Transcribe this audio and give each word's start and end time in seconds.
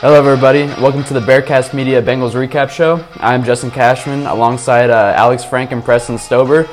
Hello, 0.00 0.14
everybody. 0.14 0.66
Welcome 0.80 1.02
to 1.02 1.12
the 1.12 1.18
Bearcast 1.18 1.74
Media 1.74 2.00
Bengals 2.00 2.30
Recap 2.30 2.70
Show. 2.70 3.04
I'm 3.16 3.42
Justin 3.42 3.72
Cashman 3.72 4.26
alongside 4.26 4.90
uh, 4.90 5.12
Alex 5.16 5.42
Frank 5.42 5.72
and 5.72 5.84
Preston 5.84 6.14
Stober. 6.18 6.68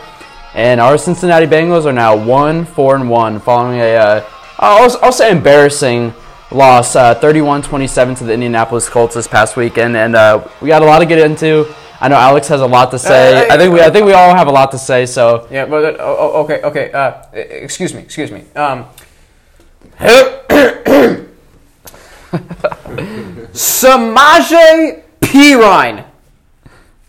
And 0.54 0.79
our 0.79 0.95
Cincinnati 0.95 1.47
Bengals 1.47 1.86
are 1.86 1.91
now 1.91 2.15
1 2.15 2.65
4 2.65 2.96
and 2.97 3.09
1 3.09 3.39
following 3.39 3.79
a, 3.79 3.96
uh, 3.96 4.29
I'll, 4.59 4.96
I'll 5.01 5.11
say 5.11 5.32
embarrassing 5.32 6.14
loss, 6.51 6.96
uh, 6.96 7.15
31 7.15 7.64
27 7.64 8.14
to 8.14 8.25
the 8.25 8.33
Indianapolis 8.33 8.88
Colts 8.88 9.15
this 9.15 9.28
past 9.28 9.57
weekend. 9.57 9.97
And 9.97 10.15
uh, 10.15 10.47
we 10.61 10.68
got 10.68 10.83
a 10.83 10.86
lot 10.86 11.00
to 11.00 11.07
get 11.07 11.18
into. 11.18 11.73
I 12.00 12.10
know 12.10 12.18
Alex 12.18 12.47
has 12.50 12.61
a 12.61 12.68
lot 12.68 12.92
to 12.92 13.00
say. 13.00 13.50
I 13.50 13.57
think 13.57 13.73
we, 13.73 13.82
I 13.82 13.89
think 13.89 14.05
we 14.05 14.14
all 14.14 14.36
have 14.36 14.47
a 14.47 14.51
lot 14.51 14.69
to 14.69 14.78
say. 14.78 15.07
So 15.07 15.47
Yeah, 15.50 15.65
but 15.65 15.96
uh, 15.96 15.97
oh, 16.00 16.18
oh, 16.19 16.43
okay, 16.43 16.61
okay. 16.61 16.92
Uh, 16.92 17.23
excuse 17.33 17.92
me, 17.92 18.01
excuse 18.01 18.32
me. 18.32 18.43
Um, 18.55 18.86
Samaje 23.54 25.04
Perine. 25.19 26.05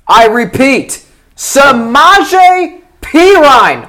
I 0.08 0.26
repeat, 0.26 1.04
Samaje 1.36 2.82
Perine. 3.00 3.88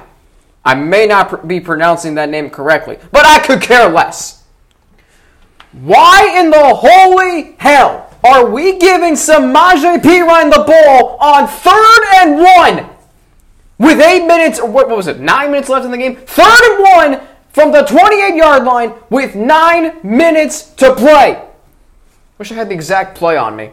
I 0.64 0.74
may 0.74 1.06
not 1.06 1.48
be 1.48 1.60
pronouncing 1.60 2.14
that 2.16 2.28
name 2.28 2.50
correctly, 2.50 2.98
but 3.10 3.24
I 3.24 3.38
could 3.38 3.62
care 3.62 3.88
less. 3.88 4.44
Why 5.72 6.34
in 6.38 6.50
the 6.50 6.74
holy 6.74 7.54
hell 7.58 8.10
are 8.24 8.50
we 8.50 8.78
giving 8.78 9.14
Samaje 9.14 10.00
Perine 10.02 10.50
the 10.50 10.64
ball 10.64 11.16
on 11.20 11.46
third 11.46 12.04
and 12.16 12.36
one 12.38 12.90
with 13.78 14.00
eight 14.00 14.26
minutes, 14.26 14.60
what 14.60 14.88
was 14.88 15.06
it, 15.06 15.20
nine 15.20 15.52
minutes 15.52 15.68
left 15.68 15.84
in 15.84 15.90
the 15.90 15.98
game? 15.98 16.16
Third 16.16 16.60
and 16.62 16.82
one 16.82 17.28
from 17.50 17.72
the 17.72 17.82
28 17.82 18.34
yard 18.34 18.64
line 18.64 18.92
with 19.08 19.34
nine 19.34 19.98
minutes 20.02 20.62
to 20.74 20.94
play. 20.94 21.47
Wish 22.38 22.52
I 22.52 22.54
had 22.54 22.68
the 22.68 22.74
exact 22.74 23.18
play 23.18 23.36
on 23.36 23.56
me. 23.56 23.72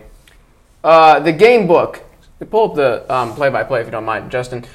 Uh, 0.84 1.20
the 1.20 1.32
game 1.32 1.68
book. 1.68 2.02
Pull 2.50 2.72
up 2.72 2.76
the 2.76 3.34
play 3.36 3.50
by 3.50 3.64
play 3.64 3.80
if 3.80 3.88
you 3.88 3.92
don't 3.92 4.06
mind, 4.06 4.30
Justin. 4.32 4.66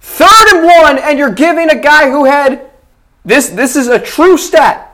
Third 0.00 0.54
and 0.54 0.64
one, 0.64 0.98
and 0.98 1.18
you're 1.18 1.32
giving 1.32 1.68
a 1.70 1.78
guy 1.78 2.10
who 2.10 2.24
had 2.24 2.70
this. 3.24 3.48
This 3.48 3.76
is 3.76 3.88
a 3.88 3.98
true 3.98 4.36
stat. 4.36 4.90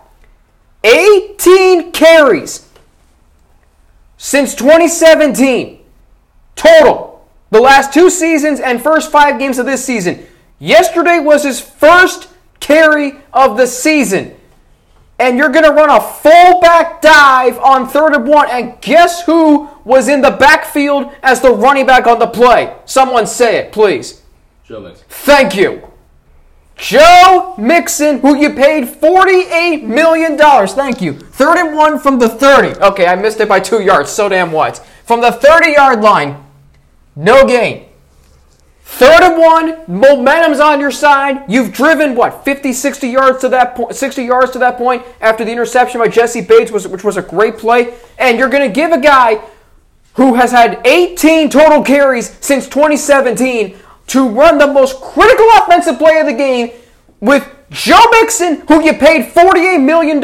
18 0.85 1.93
carries 1.93 2.69
since 4.17 4.55
2017 4.55 5.85
total. 6.57 7.29
The 7.51 7.61
last 7.61 7.93
two 7.93 8.09
seasons 8.09 8.61
and 8.61 8.83
first 8.83 9.11
five 9.11 9.39
games 9.39 9.59
of 9.59 9.67
this 9.67 9.85
season. 9.85 10.27
Yesterday 10.59 11.19
was 11.19 11.43
his 11.43 11.61
first 11.61 12.29
carry 12.61 13.15
of 13.33 13.57
the 13.57 13.67
season. 13.67 14.37
And 15.21 15.37
you're 15.37 15.51
going 15.51 15.67
to 15.67 15.73
run 15.73 15.91
a 15.91 16.01
fullback 16.01 17.03
dive 17.03 17.59
on 17.59 17.87
third 17.87 18.15
and 18.15 18.27
one. 18.27 18.49
And 18.51 18.81
guess 18.81 19.23
who 19.23 19.69
was 19.85 20.09
in 20.09 20.23
the 20.23 20.31
backfield 20.31 21.13
as 21.23 21.43
the 21.43 21.53
running 21.53 21.85
back 21.85 22.07
on 22.07 22.19
the 22.19 22.27
play? 22.27 22.75
Someone 22.87 23.27
say 23.27 23.59
it, 23.59 23.71
please. 23.71 24.23
Joe 24.65 24.81
Mixon. 24.81 25.05
Thank 25.09 25.57
you. 25.57 25.87
Joe 26.77 27.55
Mixon, 27.59 28.21
who 28.21 28.35
you 28.35 28.55
paid 28.55 28.85
$48 28.85 29.83
million. 29.83 30.39
Thank 30.39 31.03
you. 31.03 31.13
Third 31.13 31.59
and 31.59 31.77
one 31.77 31.99
from 31.99 32.19
the 32.19 32.29
30. 32.29 32.81
Okay, 32.81 33.07
I 33.07 33.15
missed 33.17 33.41
it 33.41 33.49
by 33.49 33.61
two 33.61 33.83
yards. 33.83 34.11
So 34.11 34.31
damn 34.31 34.51
what? 34.51 34.79
From 35.05 35.21
the 35.21 35.31
30 35.31 35.73
yard 35.73 36.01
line, 36.01 36.43
no 37.15 37.47
gain. 37.47 37.90
Third 38.93 39.23
and 39.23 39.39
one, 39.39 39.79
momentum's 39.87 40.61
on 40.61 40.81
your 40.81 40.91
side. 40.91 41.45
You've 41.49 41.73
driven 41.73 42.15
what 42.15 42.45
50, 42.45 42.73
60 42.73 43.09
yards 43.09 43.39
to 43.39 43.49
that 43.49 43.75
point, 43.77 43.95
60 43.95 44.23
yards 44.23 44.51
to 44.51 44.59
that 44.59 44.77
point 44.77 45.07
after 45.21 45.45
the 45.45 45.53
interception 45.53 46.01
by 46.01 46.09
Jessie 46.09 46.43
Bates, 46.43 46.71
was, 46.71 46.87
which 46.87 47.05
was 47.05 47.17
a 47.17 47.23
great 47.23 47.57
play. 47.57 47.95
And 48.19 48.37
you're 48.37 48.51
going 48.51 48.69
to 48.69 48.75
give 48.75 48.93
a 48.93 49.01
guy 49.01 49.41
who 50.15 50.35
has 50.35 50.51
had 50.51 50.85
18 50.87 51.49
total 51.49 51.83
carries 51.83 52.37
since 52.45 52.67
2017 52.67 53.79
to 54.09 54.29
run 54.29 54.59
the 54.59 54.67
most 54.67 55.01
critical 55.01 55.47
offensive 55.59 55.97
play 55.97 56.19
of 56.19 56.27
the 56.27 56.35
game 56.35 56.71
with 57.21 57.49
Joe 57.71 58.05
Mixon, 58.11 58.63
who 58.67 58.83
you 58.83 58.93
paid 58.95 59.33
$48 59.33 59.83
million 59.83 60.17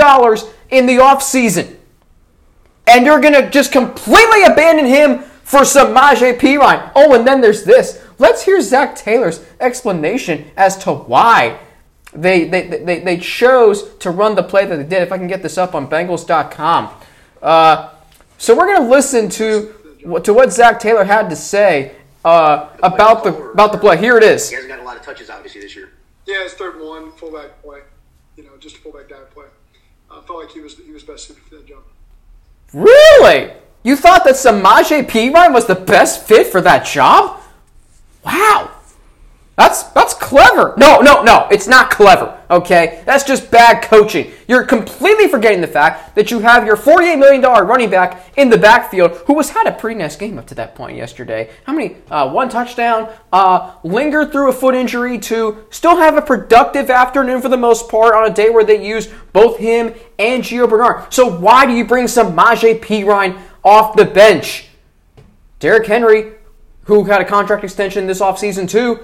in 0.71 0.87
the 0.87 1.03
offseason. 1.03 1.77
And 2.89 3.07
you're 3.07 3.21
going 3.21 3.35
to 3.35 3.49
just 3.49 3.73
completely 3.73 4.43
abandon 4.43 4.87
him 4.87 5.21
for 5.45 5.61
Samaje 5.61 6.37
Perine. 6.37 6.91
Oh, 6.97 7.15
and 7.15 7.27
then 7.27 7.41
there's 7.41 7.65
this. 7.65 8.03
Let's 8.19 8.43
hear 8.43 8.61
Zac 8.61 8.97
Taylor's 8.97 9.45
explanation 9.61 10.51
as 10.57 10.77
to 10.79 10.93
why 10.93 11.61
they, 12.13 12.45
they, 12.45 12.67
they, 12.67 13.01
they 13.01 13.17
chose 13.19 13.95
to 13.99 14.11
run 14.11 14.35
the 14.35 14.43
play 14.43 14.65
that 14.65 14.77
they 14.77 14.85
did. 14.85 15.03
If 15.03 15.13
I 15.13 15.19
can 15.19 15.27
get 15.27 15.43
this 15.43 15.59
up 15.59 15.75
on 15.75 15.89
Bengals.com. 15.89 16.91
Uh, 17.43 17.91
so 18.39 18.57
we're 18.57 18.67
going 18.67 18.83
to 18.83 18.89
listen 18.89 19.29
to, 19.31 19.75
to 20.23 20.33
what 20.33 20.53
Zac 20.53 20.81
Taylor 20.81 21.05
had 21.05 21.29
to 21.31 21.37
say 21.37 21.95
uh, 22.25 22.71
about 22.83 23.23
the 23.23 23.33
about 23.51 23.71
the 23.71 23.79
play. 23.79 23.97
Here 23.97 24.17
it 24.17 24.25
is. 24.25 24.49
He 24.49 24.57
hasn't 24.57 24.73
got 24.73 24.81
a 24.81 24.83
lot 24.83 24.97
of 24.97 25.03
touches, 25.03 25.31
obviously, 25.31 25.61
this 25.61 25.77
year. 25.77 25.91
Yeah, 26.27 26.43
it's 26.43 26.55
third 26.55 26.75
and 26.75 26.85
one, 26.85 27.13
fullback 27.13 27.63
play. 27.63 27.81
You 28.37 28.43
know, 28.45 28.51
just 28.59 28.77
a 28.77 28.81
fullback 28.81 29.09
dive 29.09 29.31
play. 29.31 29.47
I 30.11 30.21
felt 30.23 30.41
like 30.41 30.51
he 30.51 30.61
was 30.61 30.77
he 30.77 30.91
was 30.91 31.05
best 31.05 31.29
suited 31.29 31.43
for 31.45 31.55
that 31.55 31.67
jump. 31.67 31.85
Really? 32.73 33.53
You 33.85 33.95
thought 33.95 34.25
that 34.25 34.35
Samaje 34.35 35.07
Perine 35.07 35.53
was 35.55 35.67
the 35.67 35.77
best 35.77 36.27
fit 36.27 36.49
for 36.49 36.61
that 36.63 36.85
job? 36.85 37.41
Wow. 38.27 38.73
That's 39.57 39.85
that's 39.85 40.13
clever. 40.13 40.75
No, 40.77 41.01
no, 41.01 41.23
no. 41.23 41.49
It's 41.51 41.67
not 41.67 41.91
clever. 41.91 42.39
Okay, 42.51 43.03
that's 43.07 43.25
just 43.25 43.51
bad 43.51 43.83
coaching. 43.83 44.31
You're 44.47 44.65
completely 44.65 45.29
forgetting 45.29 45.63
the 45.63 45.67
fact 45.67 46.15
that 46.15 46.31
you 46.31 46.41
have 46.41 46.67
your 46.67 46.77
48 46.77 47.17
million 47.17 47.41
dollar 47.41 47.65
running 47.65 47.89
back 47.89 48.33
in 48.37 48.51
the 48.51 48.59
backfield, 48.59 49.13
who 49.27 49.35
has 49.39 49.49
had 49.49 49.67
a 49.67 49.73
pretty 49.73 49.99
nice 49.99 50.15
game 50.15 50.39
up 50.39 50.47
to 50.49 50.55
that 50.57 50.75
point 50.75 50.97
yesterday. 50.99 51.51
How 51.65 51.73
many? 51.73 51.97
Uh, 52.11 52.31
one 52.31 52.51
touchdown. 52.51 53.11
Uh, 53.33 53.73
lingered 53.83 54.31
through 54.31 54.51
a 54.51 54.53
foot 54.53 54.75
injury 54.75 55.19
to 55.21 55.65
still 55.71 55.97
have 55.97 56.19
a 56.19 56.23
productive 56.23 56.91
afternoon 56.91 57.41
for 57.41 57.49
the 57.49 57.57
most 57.57 57.89
part 57.89 58.15
on 58.15 58.31
a 58.31 58.35
day 58.35 58.51
where 58.51 58.65
they 58.65 58.87
used 58.87 59.11
both 59.33 59.57
him 59.57 59.95
and 60.19 60.43
Gio 60.43 60.69
Bernard. 60.69 61.13
So 61.15 61.35
why 61.35 61.65
do 61.65 61.73
you 61.73 61.87
bring 61.87 62.05
Samaje 62.05 62.79
Perine 62.81 63.41
off 63.65 63.97
the 63.97 64.05
bench? 64.05 64.69
Derrick 65.61 65.87
Henry, 65.87 66.35
who 66.87 67.05
had 67.05 67.21
a 67.21 67.25
contract 67.25 67.63
extension 67.63 68.07
this 68.07 68.21
offseason 68.21 68.69
too. 68.69 69.01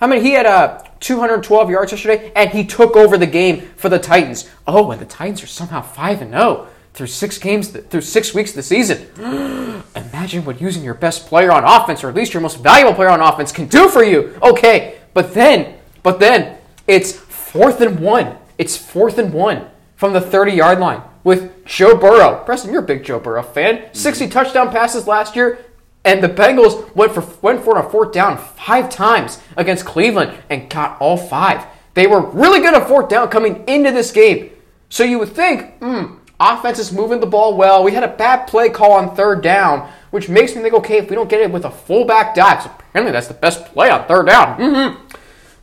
I 0.00 0.06
mean, 0.06 0.22
he 0.22 0.32
had 0.32 0.46
uh, 0.46 0.82
212 1.00 1.70
yards 1.70 1.92
yesterday, 1.92 2.30
and 2.36 2.50
he 2.50 2.64
took 2.64 2.96
over 2.96 3.16
the 3.16 3.26
game 3.26 3.62
for 3.76 3.88
the 3.88 3.98
Titans. 3.98 4.48
Oh, 4.66 4.90
and 4.90 5.00
the 5.00 5.06
Titans 5.06 5.42
are 5.42 5.46
somehow 5.46 5.80
5 5.80 6.22
and 6.22 6.32
0 6.32 6.68
through 6.92 7.06
six 7.06 7.38
games, 7.38 7.68
through 7.68 8.00
six 8.00 8.34
weeks 8.34 8.50
of 8.50 8.56
the 8.56 8.62
season. 8.62 9.06
Imagine 9.96 10.44
what 10.44 10.60
using 10.60 10.82
your 10.82 10.94
best 10.94 11.26
player 11.26 11.52
on 11.52 11.64
offense, 11.64 12.04
or 12.04 12.08
at 12.08 12.14
least 12.14 12.34
your 12.34 12.42
most 12.42 12.62
valuable 12.62 12.94
player 12.94 13.08
on 13.08 13.20
offense, 13.20 13.52
can 13.52 13.66
do 13.66 13.88
for 13.88 14.02
you. 14.02 14.38
Okay, 14.42 14.98
but 15.14 15.32
then, 15.32 15.78
but 16.02 16.20
then, 16.20 16.58
it's 16.86 17.12
fourth 17.12 17.80
and 17.80 18.00
one. 18.00 18.36
It's 18.58 18.76
fourth 18.76 19.18
and 19.18 19.32
one 19.32 19.66
from 19.94 20.12
the 20.12 20.20
30 20.20 20.52
yard 20.52 20.78
line 20.78 21.02
with 21.24 21.64
Joe 21.64 21.96
Burrow. 21.96 22.42
Preston, 22.44 22.72
you're 22.72 22.82
a 22.82 22.86
big 22.86 23.04
Joe 23.04 23.18
Burrow 23.18 23.42
fan. 23.42 23.88
60 23.92 24.28
touchdown 24.28 24.70
passes 24.70 25.06
last 25.06 25.34
year. 25.36 25.58
And 26.06 26.22
the 26.22 26.28
Bengals 26.28 26.94
went 26.94 27.12
for 27.12 27.26
went 27.42 27.64
for 27.64 27.78
a 27.78 27.90
fourth 27.90 28.12
down 28.12 28.38
five 28.38 28.88
times 28.88 29.40
against 29.56 29.84
Cleveland 29.84 30.38
and 30.48 30.70
got 30.70 30.98
all 31.00 31.16
five. 31.16 31.66
They 31.94 32.06
were 32.06 32.20
really 32.20 32.60
good 32.60 32.74
at 32.74 32.86
fourth 32.86 33.08
down 33.08 33.28
coming 33.28 33.64
into 33.66 33.90
this 33.90 34.12
game. 34.12 34.50
So 34.88 35.02
you 35.02 35.18
would 35.18 35.30
think, 35.30 35.78
hmm, 35.78 36.18
offense 36.38 36.78
is 36.78 36.92
moving 36.92 37.18
the 37.18 37.26
ball 37.26 37.56
well. 37.56 37.82
We 37.82 37.90
had 37.90 38.04
a 38.04 38.16
bad 38.16 38.46
play 38.46 38.68
call 38.68 38.92
on 38.92 39.16
third 39.16 39.42
down, 39.42 39.90
which 40.12 40.28
makes 40.28 40.54
me 40.54 40.62
think, 40.62 40.74
okay, 40.74 40.98
if 40.98 41.10
we 41.10 41.16
don't 41.16 41.28
get 41.28 41.40
it 41.40 41.50
with 41.50 41.64
a 41.64 41.70
fullback 41.72 42.36
dive, 42.36 42.62
so 42.62 42.70
apparently 42.70 43.10
that's 43.10 43.26
the 43.26 43.34
best 43.34 43.64
play 43.66 43.90
on 43.90 44.06
third 44.06 44.26
down, 44.26 44.58
mm-hmm, 44.58 45.16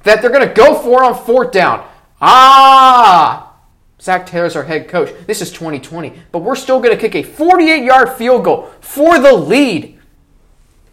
that 0.04 0.22
they're 0.22 0.30
going 0.30 0.46
to 0.46 0.54
go 0.54 0.76
for 0.76 1.06
on 1.06 1.16
fourth 1.16 1.54
down. 1.54 1.88
Ah, 2.20 3.54
Zac 4.02 4.26
Taylor's 4.26 4.58
our 4.58 4.64
head 4.64 4.90
coach. 4.90 5.10
This 5.26 5.42
is 5.42 5.52
2020, 5.52 6.14
but 6.34 6.40
we're 6.40 6.56
still 6.58 6.82
going 6.82 6.94
to 6.94 7.00
kick 7.00 7.16
a 7.16 7.24
48 7.24 7.86
yard 7.86 8.10
field 8.10 8.44
goal 8.44 8.70
for 8.82 9.20
the 9.20 9.32
lead. 9.32 9.93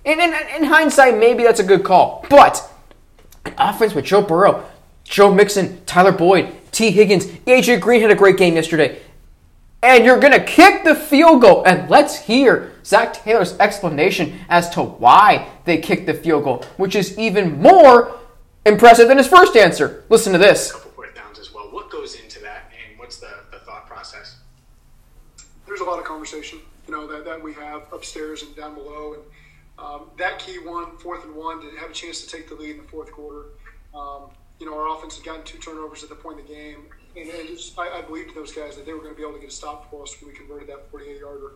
And 0.04 0.20
in, 0.20 0.34
in, 0.56 0.64
hindsight, 0.64 1.18
maybe 1.18 1.42
that's 1.42 1.60
a 1.60 1.64
good 1.64 1.84
call. 1.84 2.24
But 2.30 2.68
an 3.44 3.54
offense 3.58 3.94
with 3.94 4.06
Joe 4.06 4.22
Burrow, 4.22 4.64
Joe 5.04 5.32
Mixon, 5.32 5.84
Tyler 5.84 6.12
Boyd, 6.12 6.52
Tee 6.72 6.90
Higgins, 6.90 7.26
AJ 7.26 7.80
Green 7.80 8.00
had 8.00 8.10
a 8.10 8.14
great 8.14 8.36
game 8.36 8.54
yesterday. 8.54 9.00
And 9.82 10.04
you're 10.04 10.20
going 10.20 10.32
to 10.32 10.44
kick 10.44 10.84
the 10.84 10.94
field 10.94 11.42
goal. 11.42 11.64
And 11.64 11.88
let's 11.90 12.18
hear 12.18 12.72
Zac 12.84 13.14
Taylor's 13.14 13.58
explanation 13.58 14.38
as 14.48 14.70
to 14.70 14.82
why 14.82 15.48
they 15.64 15.78
kicked 15.78 16.06
the 16.06 16.14
field 16.14 16.44
goal, 16.44 16.64
which 16.76 16.94
is 16.94 17.18
even 17.18 17.60
more 17.60 18.18
impressive 18.66 19.08
than 19.08 19.18
his 19.18 19.26
first 19.26 19.56
answer. 19.56 20.04
Listen 20.08 20.32
to 20.32 20.38
this. 20.38 20.70
A 20.70 20.74
couple 20.74 20.90
fourth 20.92 21.14
downs 21.14 21.38
as 21.38 21.52
well. 21.54 21.64
What 21.70 21.90
goes 21.90 22.14
into 22.14 22.40
that, 22.40 22.70
and 22.88 22.98
what's 22.98 23.18
the, 23.18 23.30
the 23.50 23.58
thought 23.60 23.86
process? 23.86 24.38
There's 25.66 25.80
a 25.80 25.84
lot 25.84 25.98
of 25.98 26.04
conversation, 26.04 26.60
you 26.86 26.92
know, 26.92 27.06
that, 27.06 27.24
that 27.24 27.42
we 27.42 27.54
have 27.54 27.82
upstairs 27.92 28.42
and 28.42 28.54
down 28.56 28.74
below, 28.74 29.14
and 29.14 29.22
um, 29.80 30.10
that 30.18 30.38
key 30.38 30.58
one, 30.58 30.96
fourth 30.98 31.24
and 31.24 31.34
one, 31.34 31.60
to 31.60 31.76
have 31.78 31.90
a 31.90 31.94
chance 31.94 32.24
to 32.24 32.28
take 32.28 32.48
the 32.48 32.54
lead 32.54 32.76
in 32.76 32.82
the 32.82 32.88
fourth 32.88 33.10
quarter. 33.10 33.46
Um, 33.94 34.30
you 34.58 34.66
know, 34.66 34.78
our 34.78 34.96
offense 34.96 35.16
had 35.16 35.24
gotten 35.24 35.42
two 35.42 35.58
turnovers 35.58 36.02
at 36.02 36.10
the 36.10 36.14
point 36.14 36.38
of 36.38 36.46
the 36.46 36.52
game, 36.52 36.86
and, 37.16 37.28
and 37.28 37.48
just, 37.48 37.78
I, 37.78 37.98
I 37.98 38.02
believed 38.02 38.34
those 38.34 38.52
guys 38.52 38.76
that 38.76 38.84
they 38.84 38.92
were 38.92 39.00
going 39.00 39.14
to 39.14 39.16
be 39.16 39.22
able 39.22 39.34
to 39.34 39.40
get 39.40 39.48
a 39.48 39.52
stop 39.52 39.90
for 39.90 40.02
us 40.02 40.14
when 40.20 40.30
we 40.30 40.36
converted 40.36 40.68
that 40.68 40.90
48 40.90 41.18
yarder. 41.18 41.52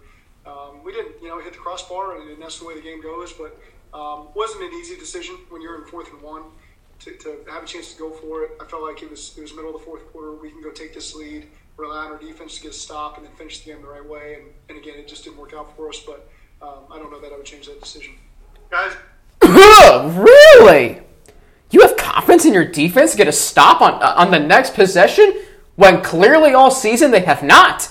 Um, 0.47 0.83
we 0.83 0.93
didn't, 0.93 1.23
you 1.23 1.29
know, 1.29 1.41
hit 1.41 1.53
the 1.53 1.59
crossbar, 1.59 2.21
and, 2.21 2.31
and 2.31 2.43
that's 2.43 2.59
the 2.59 2.67
way 2.67 2.75
the 2.75 2.83
game 2.83 3.03
goes. 3.03 3.33
But 3.33 3.59
um, 3.97 4.29
wasn't 4.35 4.65
an 4.65 4.73
easy 4.79 4.97
decision 4.97 5.37
when 5.51 5.63
you're 5.63 5.77
in 5.83 5.87
fourth 5.87 6.11
and 6.13 6.21
one 6.23 6.45
to, 7.01 7.17
to 7.17 7.39
have 7.51 7.63
a 7.63 7.67
chance 7.67 7.93
to 7.93 7.99
go 7.99 8.11
for 8.11 8.43
it. 8.43 8.51
I 8.61 8.65
felt 8.65 8.83
like 8.83 9.03
it 9.03 9.11
was 9.11 9.37
it 9.37 9.43
was 9.43 9.55
middle 9.55 9.75
of 9.75 9.81
the 9.81 9.85
fourth 9.85 10.11
quarter. 10.13 10.33
We 10.33 10.51
can 10.51 10.63
go 10.63 10.71
take 10.71 10.95
this 10.95 11.15
lead, 11.15 11.47
rely 11.77 12.07
on 12.07 12.13
our 12.13 12.19
defense 12.19 12.57
to 12.57 12.63
get 12.63 12.71
a 12.73 12.75
stop, 12.75 13.17
and 13.17 13.27
then 13.27 13.35
finish 13.35 13.61
the 13.61 13.73
game 13.73 13.83
the 13.83 13.89
right 13.89 14.07
way. 14.07 14.39
And, 14.41 14.45
and 14.69 14.79
again, 14.79 14.99
it 14.99 15.09
just 15.09 15.25
didn't 15.25 15.39
work 15.39 15.55
out 15.55 15.75
for 15.77 15.89
us. 15.89 16.01
But 16.05 16.29
um, 16.63 16.85
I 16.91 16.99
don't 16.99 17.11
know 17.11 17.21
that 17.21 17.33
I 17.33 17.37
would 17.37 17.47
change 17.47 17.67
that 17.67 17.81
decision. 17.81 18.15
Guys, 18.71 18.93
really? 19.43 21.01
You 21.71 21.81
have 21.81 21.97
confidence 21.97 22.45
in 22.45 22.55
your 22.55 22.65
defense 22.65 23.13
to 23.13 23.17
get 23.17 23.29
a 23.29 23.33
stop 23.33 23.81
on 23.81 23.95
uh, 24.03 24.15
on 24.17 24.31
the 24.31 24.39
next 24.39 24.75
possession 24.75 25.43
when 25.77 26.03
clearly 26.03 26.53
all 26.53 26.71
season 26.71 27.11
they 27.11 27.21
have 27.21 27.43
not. 27.43 27.91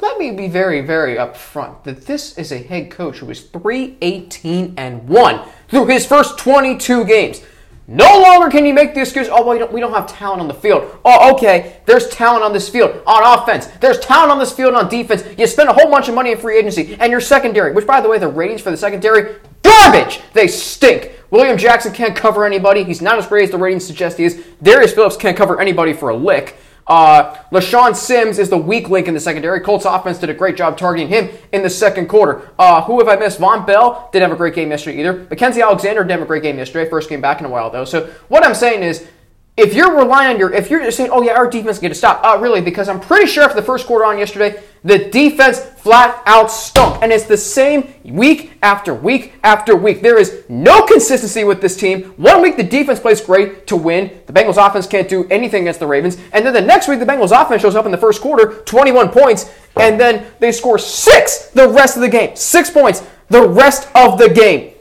Let 0.00 0.18
me 0.18 0.32
be 0.32 0.48
very, 0.48 0.80
very 0.80 1.14
upfront 1.14 1.84
that 1.84 2.06
this 2.06 2.36
is 2.36 2.50
a 2.50 2.58
head 2.58 2.90
coach 2.90 3.18
who 3.18 3.30
is 3.30 3.42
318 3.42 4.74
and 4.76 5.08
1 5.08 5.40
through 5.68 5.86
his 5.86 6.04
first 6.04 6.38
22 6.38 7.04
games. 7.04 7.40
No 7.88 8.22
longer 8.22 8.48
can 8.48 8.64
you 8.64 8.72
make 8.72 8.94
the 8.94 9.00
excuse, 9.00 9.28
oh, 9.28 9.42
well, 9.42 9.50
we 9.50 9.58
don't, 9.58 9.72
we 9.72 9.80
don't 9.80 9.92
have 9.92 10.06
talent 10.06 10.40
on 10.40 10.46
the 10.46 10.54
field. 10.54 10.98
Oh, 11.04 11.34
okay, 11.34 11.80
there's 11.84 12.08
talent 12.08 12.44
on 12.44 12.52
this 12.52 12.68
field 12.68 13.02
on 13.06 13.38
offense. 13.38 13.66
There's 13.80 13.98
talent 13.98 14.30
on 14.30 14.38
this 14.38 14.52
field 14.52 14.74
on 14.74 14.88
defense. 14.88 15.24
You 15.36 15.46
spend 15.48 15.68
a 15.68 15.72
whole 15.72 15.90
bunch 15.90 16.08
of 16.08 16.14
money 16.14 16.30
in 16.30 16.38
free 16.38 16.58
agency, 16.58 16.96
and 17.00 17.10
your 17.10 17.20
secondary, 17.20 17.72
which, 17.72 17.86
by 17.86 18.00
the 18.00 18.08
way, 18.08 18.18
the 18.18 18.28
ratings 18.28 18.60
for 18.60 18.70
the 18.70 18.76
secondary, 18.76 19.36
garbage! 19.62 20.20
They 20.32 20.46
stink. 20.46 21.10
William 21.30 21.58
Jackson 21.58 21.92
can't 21.92 22.14
cover 22.14 22.44
anybody. 22.44 22.84
He's 22.84 23.02
not 23.02 23.18
as 23.18 23.26
great 23.26 23.44
as 23.44 23.50
the 23.50 23.58
ratings 23.58 23.84
suggest 23.84 24.18
he 24.18 24.24
is. 24.24 24.44
Darius 24.62 24.92
Phillips 24.92 25.16
can't 25.16 25.36
cover 25.36 25.60
anybody 25.60 25.92
for 25.92 26.10
a 26.10 26.16
lick. 26.16 26.56
Uh, 26.86 27.34
LeShaun 27.52 27.94
Sims 27.94 28.38
is 28.38 28.50
the 28.50 28.58
weak 28.58 28.88
link 28.90 29.08
in 29.08 29.14
the 29.14 29.20
secondary. 29.20 29.60
Colts 29.60 29.84
offense 29.84 30.18
did 30.18 30.30
a 30.30 30.34
great 30.34 30.56
job 30.56 30.76
targeting 30.76 31.08
him 31.08 31.28
in 31.52 31.62
the 31.62 31.70
second 31.70 32.08
quarter. 32.08 32.50
Uh, 32.58 32.82
who 32.82 32.98
have 32.98 33.08
I 33.08 33.16
missed? 33.16 33.38
Vonn 33.38 33.66
Bell 33.66 34.08
didn't 34.12 34.28
have 34.28 34.32
a 34.32 34.36
great 34.36 34.54
game 34.54 34.70
yesterday 34.70 35.00
either. 35.00 35.24
Mackensie 35.26 35.62
Alexander 35.62 36.02
didn't 36.02 36.12
have 36.12 36.22
a 36.22 36.26
great 36.26 36.42
game 36.42 36.58
yesterday. 36.58 36.88
First 36.90 37.08
game 37.08 37.20
back 37.20 37.40
in 37.40 37.46
a 37.46 37.48
while 37.48 37.70
though. 37.70 37.84
So 37.84 38.06
what 38.28 38.44
I'm 38.44 38.54
saying 38.54 38.82
is, 38.82 39.06
if 39.56 39.74
you're 39.74 39.94
relying 39.94 40.34
on 40.34 40.38
your, 40.38 40.52
if 40.52 40.70
you're 40.70 40.82
just 40.82 40.96
saying, 40.96 41.10
oh 41.12 41.22
yeah, 41.22 41.32
our 41.32 41.48
defense 41.48 41.78
can 41.78 41.88
get 41.88 41.92
a 41.92 41.94
stop, 41.94 42.24
uh, 42.24 42.38
really, 42.40 42.62
because 42.62 42.88
I'm 42.88 43.00
pretty 43.00 43.26
sure 43.26 43.44
after 43.44 43.60
the 43.60 43.66
first 43.66 43.86
quarter 43.86 44.06
on 44.06 44.18
yesterday, 44.18 44.62
the 44.82 45.10
defense 45.10 45.60
flat 45.60 46.22
out 46.24 46.50
stunk. 46.50 47.02
And 47.02 47.12
it's 47.12 47.26
the 47.26 47.36
same 47.36 47.94
week 48.02 48.52
after 48.62 48.94
week 48.94 49.34
after 49.44 49.76
week. 49.76 50.00
There 50.00 50.18
is 50.18 50.44
no 50.48 50.82
consistency 50.86 51.44
with 51.44 51.60
this 51.60 51.76
team. 51.76 52.04
One 52.16 52.40
week 52.40 52.56
the 52.56 52.62
defense 52.62 52.98
plays 52.98 53.20
great 53.20 53.66
to 53.66 53.76
win. 53.76 54.22
The 54.26 54.32
Bengals 54.32 54.64
offense 54.64 54.86
can't 54.86 55.08
do 55.08 55.28
anything 55.28 55.62
against 55.62 55.80
the 55.80 55.86
Ravens. 55.86 56.16
And 56.32 56.46
then 56.46 56.54
the 56.54 56.60
next 56.62 56.88
week 56.88 56.98
the 56.98 57.06
Bengals 57.06 57.38
offense 57.38 57.60
shows 57.60 57.76
up 57.76 57.84
in 57.84 57.92
the 57.92 57.98
first 57.98 58.22
quarter, 58.22 58.62
21 58.62 59.10
points, 59.10 59.52
and 59.76 60.00
then 60.00 60.26
they 60.40 60.50
score 60.50 60.78
six 60.78 61.48
the 61.48 61.68
rest 61.68 61.96
of 61.96 62.00
the 62.00 62.08
game. 62.08 62.34
Six 62.36 62.70
points 62.70 63.06
the 63.28 63.46
rest 63.46 63.88
of 63.94 64.18
the 64.18 64.30
game. 64.30 64.71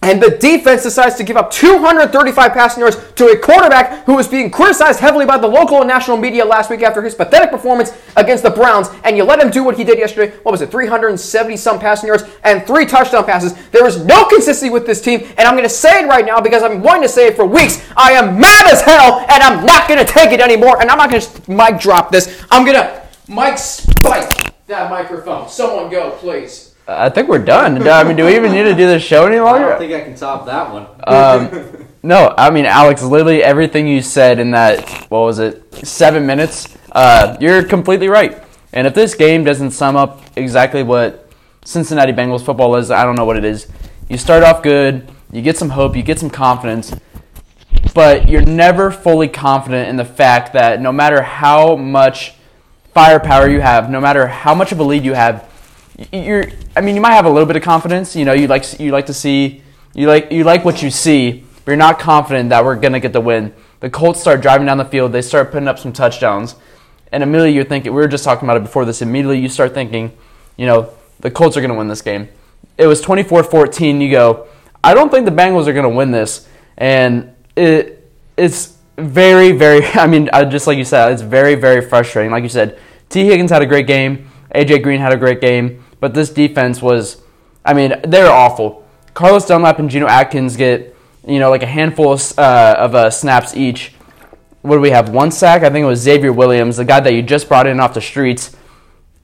And 0.00 0.22
the 0.22 0.30
defense 0.30 0.84
decides 0.84 1.16
to 1.16 1.24
give 1.24 1.36
up 1.36 1.50
235 1.50 2.52
passing 2.52 2.80
yards 2.82 2.96
to 3.14 3.26
a 3.26 3.36
quarterback 3.36 4.04
who 4.04 4.14
was 4.14 4.28
being 4.28 4.48
criticized 4.48 5.00
heavily 5.00 5.26
by 5.26 5.38
the 5.38 5.48
local 5.48 5.78
and 5.78 5.88
national 5.88 6.16
media 6.16 6.44
last 6.44 6.70
week 6.70 6.82
after 6.82 7.02
his 7.02 7.16
pathetic 7.16 7.50
performance 7.50 7.90
against 8.16 8.44
the 8.44 8.50
Browns. 8.50 8.88
And 9.02 9.16
you 9.16 9.24
let 9.24 9.40
him 9.40 9.50
do 9.50 9.64
what 9.64 9.76
he 9.76 9.82
did 9.82 9.98
yesterday. 9.98 10.36
What 10.44 10.52
was 10.52 10.62
it? 10.62 10.70
370 10.70 11.56
some 11.56 11.80
passing 11.80 12.06
yards 12.06 12.22
and 12.44 12.64
three 12.64 12.86
touchdown 12.86 13.24
passes. 13.24 13.54
There 13.70 13.86
is 13.88 14.04
no 14.04 14.24
consistency 14.26 14.70
with 14.70 14.86
this 14.86 15.00
team. 15.00 15.26
And 15.36 15.40
I'm 15.40 15.54
going 15.54 15.68
to 15.68 15.68
say 15.68 16.04
it 16.04 16.06
right 16.06 16.24
now 16.24 16.40
because 16.40 16.62
I'm 16.62 16.80
going 16.80 17.02
to 17.02 17.08
say 17.08 17.26
it 17.26 17.34
for 17.34 17.44
weeks. 17.44 17.84
I 17.96 18.12
am 18.12 18.38
mad 18.38 18.70
as 18.70 18.80
hell 18.82 19.26
and 19.28 19.42
I'm 19.42 19.66
not 19.66 19.88
going 19.88 20.04
to 20.04 20.10
take 20.10 20.30
it 20.30 20.40
anymore. 20.40 20.80
And 20.80 20.90
I'm 20.90 20.98
not 20.98 21.10
going 21.10 21.22
to 21.22 21.50
mic 21.50 21.80
drop 21.80 22.12
this. 22.12 22.40
I'm 22.52 22.64
going 22.64 22.76
to 22.76 23.02
mic 23.26 23.58
spike 23.58 24.54
that 24.68 24.90
microphone. 24.90 25.48
Someone 25.48 25.90
go, 25.90 26.12
please. 26.12 26.67
I 26.88 27.10
think 27.10 27.28
we're 27.28 27.44
done. 27.44 27.86
I 27.86 28.02
mean, 28.02 28.16
do 28.16 28.24
we 28.24 28.34
even 28.34 28.50
need 28.50 28.62
to 28.62 28.74
do 28.74 28.86
this 28.86 29.02
show 29.02 29.26
any 29.26 29.38
longer? 29.38 29.66
I 29.66 29.68
don't 29.68 29.78
think 29.78 29.92
I 29.92 30.00
can 30.00 30.14
top 30.14 30.46
that 30.46 30.72
one. 30.72 30.86
Um, 31.06 31.86
no, 32.02 32.34
I 32.38 32.48
mean, 32.48 32.64
Alex, 32.64 33.02
literally 33.02 33.42
everything 33.42 33.86
you 33.86 34.00
said 34.00 34.38
in 34.38 34.52
that, 34.52 34.88
what 35.10 35.20
was 35.20 35.38
it, 35.38 35.86
seven 35.86 36.24
minutes, 36.24 36.78
uh, 36.92 37.36
you're 37.40 37.62
completely 37.62 38.08
right. 38.08 38.42
And 38.72 38.86
if 38.86 38.94
this 38.94 39.14
game 39.14 39.44
doesn't 39.44 39.72
sum 39.72 39.96
up 39.96 40.22
exactly 40.34 40.82
what 40.82 41.30
Cincinnati 41.62 42.12
Bengals 42.12 42.42
football 42.42 42.76
is, 42.76 42.90
I 42.90 43.04
don't 43.04 43.16
know 43.16 43.26
what 43.26 43.36
it 43.36 43.44
is. 43.44 43.66
You 44.08 44.16
start 44.16 44.42
off 44.42 44.62
good, 44.62 45.10
you 45.30 45.42
get 45.42 45.58
some 45.58 45.68
hope, 45.68 45.94
you 45.94 46.02
get 46.02 46.18
some 46.18 46.30
confidence, 46.30 46.94
but 47.92 48.30
you're 48.30 48.40
never 48.40 48.90
fully 48.90 49.28
confident 49.28 49.90
in 49.90 49.96
the 49.96 50.06
fact 50.06 50.54
that 50.54 50.80
no 50.80 50.92
matter 50.92 51.20
how 51.20 51.76
much 51.76 52.34
firepower 52.94 53.50
you 53.50 53.60
have, 53.60 53.90
no 53.90 54.00
matter 54.00 54.26
how 54.26 54.54
much 54.54 54.72
of 54.72 54.80
a 54.80 54.82
lead 54.82 55.04
you 55.04 55.12
have, 55.12 55.47
you're 56.12 56.46
I 56.76 56.80
mean 56.80 56.94
you 56.94 57.00
might 57.00 57.12
have 57.12 57.26
a 57.26 57.30
little 57.30 57.46
bit 57.46 57.56
of 57.56 57.62
confidence, 57.62 58.14
you 58.14 58.24
know, 58.24 58.32
you 58.32 58.46
like 58.46 58.78
you 58.78 58.92
like 58.92 59.06
to 59.06 59.14
see 59.14 59.62
you 59.94 60.06
like 60.06 60.30
you 60.30 60.44
like 60.44 60.64
what 60.64 60.82
you 60.82 60.90
see, 60.90 61.44
but 61.64 61.72
you're 61.72 61.76
not 61.76 61.98
confident 61.98 62.50
that 62.50 62.64
we're 62.64 62.76
to 62.76 63.00
get 63.00 63.12
the 63.12 63.20
win. 63.20 63.52
The 63.80 63.90
Colts 63.90 64.20
start 64.20 64.40
driving 64.40 64.66
down 64.66 64.78
the 64.78 64.84
field, 64.84 65.12
they 65.12 65.22
start 65.22 65.50
putting 65.50 65.68
up 65.68 65.78
some 65.78 65.92
touchdowns. 65.92 66.56
And 67.10 67.22
immediately 67.22 67.52
you're 67.52 67.64
thinking 67.64 67.92
we 67.92 68.00
were 68.00 68.08
just 68.08 68.24
talking 68.24 68.46
about 68.46 68.58
it 68.58 68.62
before 68.62 68.84
this, 68.84 69.02
immediately 69.02 69.38
you 69.38 69.48
start 69.48 69.74
thinking, 69.74 70.12
you 70.56 70.66
know, 70.66 70.90
the 71.20 71.30
Colts 71.30 71.56
are 71.56 71.60
to 71.70 71.78
win 71.78 71.88
this 71.88 72.02
game. 72.02 72.28
It 72.76 72.86
was 72.86 73.02
24-14, 73.02 74.00
you 74.00 74.10
go, 74.10 74.46
I 74.84 74.94
don't 74.94 75.10
think 75.10 75.24
the 75.24 75.32
Bengals 75.32 75.66
are 75.66 75.72
to 75.90 75.96
win 75.96 76.10
this. 76.10 76.46
And 76.76 77.34
it 77.56 77.94
it's 78.36 78.76
very 78.96 79.52
very 79.52 79.84
I 79.94 80.06
mean, 80.06 80.28
just 80.48 80.66
like 80.66 80.78
you 80.78 80.84
said, 80.84 81.12
it's 81.12 81.22
very 81.22 81.54
very 81.54 81.80
frustrating. 81.80 82.30
Like 82.30 82.42
you 82.42 82.48
said, 82.48 82.78
Tee 83.08 83.24
Higgins 83.24 83.50
had 83.50 83.62
a 83.62 83.66
great 83.66 83.86
game, 83.86 84.30
AJ 84.54 84.82
Green 84.82 85.00
had 85.00 85.12
a 85.12 85.16
great 85.16 85.40
game. 85.40 85.82
But 86.00 86.14
this 86.14 86.30
defense 86.30 86.80
was, 86.80 87.22
I 87.64 87.74
mean, 87.74 87.94
they're 88.06 88.30
awful. 88.30 88.86
Carlos 89.14 89.46
Dunlap 89.46 89.78
and 89.78 89.90
Geno 89.90 90.06
Atkins 90.06 90.56
get, 90.56 90.94
you 91.26 91.38
know, 91.38 91.50
like 91.50 91.62
a 91.62 91.66
handful 91.66 92.12
of, 92.12 92.38
uh, 92.38 92.76
of 92.78 92.94
uh, 92.94 93.10
snaps 93.10 93.56
each. 93.56 93.92
What 94.62 94.76
do 94.76 94.80
we 94.80 94.90
have? 94.90 95.10
One 95.10 95.30
sack? 95.30 95.62
I 95.62 95.70
think 95.70 95.84
it 95.84 95.86
was 95.86 96.00
Xavier 96.00 96.32
Williams, 96.32 96.76
the 96.76 96.84
guy 96.84 97.00
that 97.00 97.12
you 97.12 97.22
just 97.22 97.48
brought 97.48 97.66
in 97.66 97.80
off 97.80 97.94
the 97.94 98.00
streets. 98.00 98.56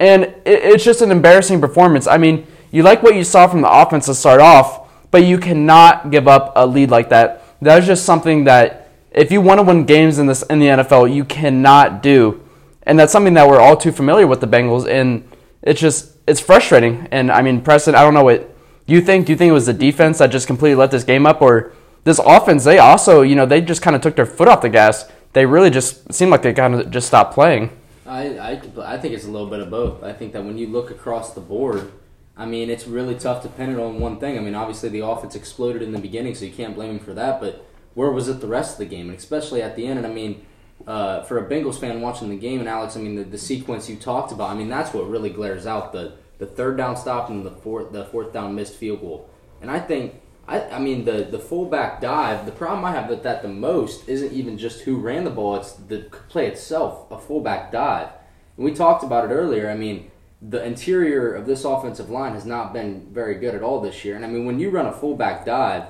And 0.01 0.25
it, 0.25 0.35
it's 0.45 0.85
just 0.85 1.01
an 1.01 1.11
embarrassing 1.11 1.61
performance. 1.61 2.07
I 2.07 2.19
mean, 2.19 2.47
you 2.71 2.83
like 2.83 3.03
what 3.03 3.15
you 3.15 3.25
saw 3.25 3.47
from 3.47 3.61
the 3.61 3.71
offense 3.71 4.07
to 4.07 4.15
start 4.15 4.41
off, 4.41 4.91
but 5.11 5.25
you 5.25 5.39
cannot 5.39 6.11
give 6.11 6.27
up 6.27 6.53
a 6.57 6.67
lead 6.67 6.91
like 6.91 7.11
that. 7.11 7.45
That 7.63 7.81
is 7.81 7.87
just 7.87 8.05
something 8.05 8.45
that 8.45 8.91
if 9.13 9.31
you 9.31 9.41
want 9.41 9.59
to 9.59 9.63
win 9.63 9.85
games 9.85 10.19
in 10.19 10.27
this 10.27 10.43
in 10.43 10.59
the 10.59 10.67
NFL, 10.67 11.15
you 11.15 11.25
cannot 11.25 12.03
do. 12.03 12.43
And 12.83 12.99
that's 12.99 13.13
something 13.13 13.35
that 13.35 13.49
we're 13.49 13.61
all 13.61 13.77
too 13.77 13.93
familiar 13.93 14.27
with 14.27 14.41
the 14.41 14.49
Bengals 14.49 14.89
and 14.89 15.27
it's 15.63 15.81
just 15.81 16.14
it's 16.27 16.41
frustrating. 16.41 17.09
And 17.11 17.31
I 17.31 17.43
mean, 17.43 17.61
Preston, 17.61 17.95
I 17.95 18.03
don't 18.03 18.15
know 18.15 18.25
what 18.25 18.55
you 18.87 19.01
think. 19.01 19.27
Do 19.27 19.33
you 19.33 19.39
think 19.39 19.51
it 19.51 19.53
was 19.53 19.67
the 19.67 19.73
defense 19.73 20.19
that 20.19 20.29
just 20.29 20.47
completely 20.47 20.77
let 20.77 20.91
this 20.91 21.05
game 21.05 21.27
up, 21.27 21.43
or 21.43 21.73
this 22.05 22.21
offense? 22.25 22.65
They 22.65 22.79
also, 22.79 23.23
you 23.23 23.35
know, 23.35 23.47
they 23.47 23.61
just 23.61 23.83
kind 23.83 23.97
of 23.97 24.03
took 24.03 24.17
their 24.17 24.27
foot 24.27 24.49
off 24.49 24.63
the 24.63 24.69
gas. 24.69 25.11
They 25.33 25.47
really 25.47 25.71
just 25.71 26.13
seemed 26.13 26.31
like 26.31 26.43
they 26.43 26.53
kind 26.53 26.75
of 26.75 26.91
just 26.91 27.09
stopped 27.09 27.35
playing. 27.35 27.71
I, 28.07 28.39
I, 28.39 28.63
I 28.85 28.99
think 28.99 29.15
it's 29.15 29.25
a 29.25 29.31
little 29.31 29.49
bit 29.49 29.61
of 29.61 29.71
both. 29.71 30.03
I 30.03 30.13
think 30.13 30.33
that 30.35 30.45
when 30.45 30.59
you 30.59 30.67
look 30.67 30.91
across 30.91 31.35
the 31.35 31.41
board, 31.41 31.91
I 32.37 32.47
mean, 32.47 32.69
it's 32.69 32.87
really 32.87 33.15
tough 33.15 33.43
to 33.43 33.49
pin 33.49 33.71
it 33.71 33.79
on 33.79 33.99
one 33.99 34.19
thing. 34.19 34.37
I 34.37 34.41
mean, 34.41 34.55
obviously 34.55 34.91
the 34.91 35.05
offense 35.05 35.35
exploded 35.35 35.83
in 35.83 35.93
the 35.93 35.99
beginning, 35.99 36.35
so 36.35 36.45
you 36.45 36.53
can't 36.53 36.75
blame 36.75 36.91
him 36.91 36.99
for 36.99 37.15
that. 37.15 37.41
But 37.41 37.65
where 37.95 38.11
was 38.11 38.29
it 38.29 38.41
the 38.41 38.47
rest 38.47 38.73
of 38.73 38.79
the 38.79 38.87
game, 38.87 39.09
and 39.09 39.19
especially 39.19 39.63
at 39.63 39.75
the 39.75 39.87
end? 39.87 39.99
And 39.99 40.07
I 40.07 40.11
mean, 40.11 40.45
uh, 40.87 41.23
for 41.23 41.39
a 41.39 41.49
Bengals 41.49 41.79
fan 41.79 42.01
watching 42.01 42.29
the 42.29 42.37
game, 42.37 42.61
and 42.61 42.69
Alex, 42.69 42.97
I 42.97 43.01
mean, 43.01 43.17
the, 43.17 43.25
the 43.25 43.39
sequence 43.39 43.89
you 43.89 43.97
talked 43.97 44.33
about, 44.33 44.51
I 44.51 44.55
mean, 44.55 44.69
that's 44.69 44.93
what 44.93 45.09
really 45.09 45.31
glares 45.31 45.67
out 45.67 45.93
the 45.93 46.15
the 46.39 46.47
third 46.47 46.77
down 46.77 46.97
stop 46.97 47.31
and 47.31 47.47
the 47.47 47.51
fourth 47.51 47.93
the 47.93 48.05
fourth 48.07 48.33
down 48.33 48.55
missed 48.55 48.75
field 48.75 49.01
goal. 49.01 49.31
And 49.61 49.71
I 49.71 49.79
think 49.81 50.21
I, 50.47 50.61
I 50.63 50.79
mean 50.79 51.05
the 51.05 51.25
the 51.25 51.39
fullback 51.39 52.01
dive. 52.01 52.45
The 52.47 52.53
problem 52.53 52.85
I 52.85 52.93
have 52.93 53.09
with 53.09 53.23
that 53.23 53.43
the 53.43 53.49
most 53.49 54.09
isn't 54.09 54.33
even 54.33 54.59
just 54.59 54.83
who 54.83 54.97
ran 54.97 55.25
the 55.25 55.31
ball; 55.31 55.57
it's 55.57 55.73
the 55.73 56.01
play 56.29 56.47
itself, 56.47 57.11
a 57.11 57.19
fullback 57.19 57.73
dive. 57.73 58.09
And 58.57 58.65
we 58.65 58.75
talked 58.75 59.05
about 59.05 59.31
it 59.31 59.35
earlier. 59.35 59.71
I 59.71 59.77
mean, 59.77 60.11
the 60.43 60.65
interior 60.65 61.33
of 61.33 61.47
this 61.47 61.65
offensive 61.65 62.11
line 62.11 62.35
has 62.35 62.45
not 62.45 62.73
been 62.73 63.09
very 63.11 63.37
good 63.37 63.55
at 63.55 63.63
all 63.63 63.81
this 63.81 64.05
year. 64.05 64.17
And 64.17 64.25
I 64.25 64.29
mean, 64.29 64.45
when 64.45 64.59
you 64.59 64.71
run 64.71 64.87
a 64.87 64.93
fullback 64.93 65.45
dive, 65.45 65.85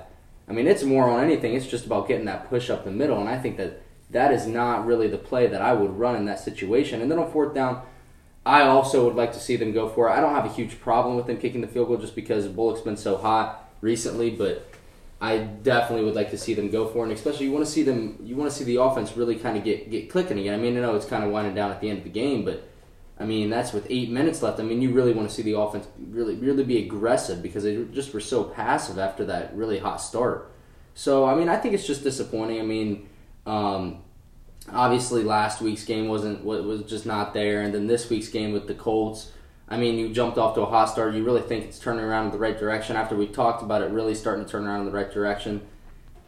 I 0.49 0.53
mean, 0.53 0.67
it's 0.67 0.83
more 0.83 1.11
on 1.11 1.23
anything. 1.23 1.55
It's 1.55 1.67
just 1.67 1.87
about 1.87 2.07
getting 2.07 2.27
that 2.27 2.49
push 2.49 2.71
up 2.71 2.85
the 2.85 2.91
middle. 2.91 3.19
And 3.19 3.29
I 3.29 3.39
think 3.39 3.57
that 3.57 3.83
that 4.15 4.33
is 4.33 4.47
not 4.47 4.87
really 4.87 5.09
the 5.09 5.19
play 5.19 5.47
that 5.49 5.61
I 5.61 5.73
would 5.73 5.99
run 5.99 6.17
in 6.17 6.25
that 6.27 6.39
situation. 6.39 7.03
And 7.03 7.11
then 7.11 7.19
on 7.19 7.31
fourth 7.31 7.53
down, 7.55 7.83
I 8.47 8.63
also 8.63 9.05
would 9.05 9.17
like 9.17 9.33
to 9.33 9.41
see 9.41 9.57
them 9.57 9.73
go 9.73 9.89
for 9.89 10.09
it. 10.09 10.13
I 10.13 10.21
don't 10.21 10.35
have 10.35 10.47
a 10.47 10.53
huge 10.53 10.81
problem 10.81 11.17
with 11.17 11.27
them 11.27 11.37
kicking 11.37 11.61
the 11.61 11.67
field 11.67 11.89
goal 11.89 11.97
just 11.97 12.15
because 12.15 12.47
Bullock's 12.47 12.81
been 12.81 12.97
so 12.97 13.17
hot 13.17 13.73
recently, 13.81 14.31
but 14.31 14.71
I 15.21 15.39
definitely 15.39 16.05
would 16.05 16.15
like 16.15 16.31
to 16.31 16.39
see 16.39 16.55
them 16.55 16.71
go 16.71 16.87
for 16.87 17.01
it. 17.01 17.09
And 17.09 17.13
especially 17.13 17.47
you 17.47 17.53
want 17.53 17.65
to 17.65 17.71
see 17.71 17.83
them, 17.83 18.19
you 18.23 18.37
want 18.37 18.51
to 18.51 18.57
see 18.57 18.65
the 18.65 18.77
offense 18.77 19.17
really 19.17 19.37
kind 19.37 19.57
of 19.57 19.65
get 19.65 19.91
get 19.91 20.11
clicking 20.11 20.39
again. 20.39 20.55
I 20.55 20.59
mean, 20.59 20.77
I 20.77 20.81
know 20.81 20.95
it's 20.95 21.07
kind 21.07 21.25
of 21.25 21.31
winding 21.31 21.57
down 21.57 21.73
at 21.73 21.81
the 21.81 21.89
end 21.91 21.99
of 21.99 22.05
the 22.05 22.11
game, 22.11 22.45
but 22.45 22.69
I 23.19 23.25
mean 23.25 23.51
that's 23.51 23.73
with 23.73 23.87
eight 23.91 24.11
minutes 24.11 24.43
left. 24.43 24.61
I 24.61 24.63
mean, 24.63 24.81
you 24.81 24.93
really 24.93 25.13
want 25.13 25.29
to 25.29 25.35
see 25.35 25.43
the 25.43 25.59
offense 25.59 25.89
really 25.99 26.37
really 26.37 26.63
be 26.63 26.79
aggressive 26.79 27.43
because 27.43 27.65
they 27.65 27.83
just 27.93 28.15
were 28.15 28.21
so 28.21 28.45
passive 28.45 28.99
after 28.99 29.25
that 29.25 29.57
really 29.57 29.81
hot 29.81 30.01
start. 30.01 30.53
So 30.95 31.25
I 31.25 31.35
mean, 31.35 31.49
I 31.49 31.57
think 31.57 31.75
it's 31.75 31.87
just 31.87 32.05
disappointing. 32.05 32.61
I 32.61 32.65
mean, 32.65 33.09
um, 33.47 34.04
obviously 34.73 35.23
last 35.23 35.61
week's 35.61 35.85
game 35.85 36.09
wasn't 36.09 36.45
wa- 36.45 36.61
was 36.61 36.83
just 36.83 37.07
not 37.07 37.35
there, 37.35 37.63
and 37.63 37.75
then 37.75 37.87
this 37.87 38.09
week's 38.11 38.29
game 38.29 38.53
with 38.53 38.67
the 38.67 38.75
Colts. 38.75 39.31
I 39.69 39.77
mean, 39.77 39.99
you 39.99 40.11
jumped 40.11 40.37
off 40.39 40.55
to 40.55 40.61
a 40.63 40.67
hot 40.67 40.87
start. 40.87 41.15
You 41.15 41.25
really 41.25 41.43
think 41.43 41.65
it's 41.65 41.79
turning 41.79 42.05
around 42.05 42.27
in 42.27 42.33
the 42.33 42.39
right 42.39 42.59
direction 42.59 42.97
after 42.97 43.17
we 43.17 43.27
talked 43.27 43.63
about 43.63 43.83
it 43.83 43.91
really 43.91 44.15
starting 44.15 44.45
to 44.45 44.51
turn 44.51 44.67
around 44.67 44.81
in 44.81 44.87
the 44.87 44.93
right 44.93 45.11
direction. 45.11 45.63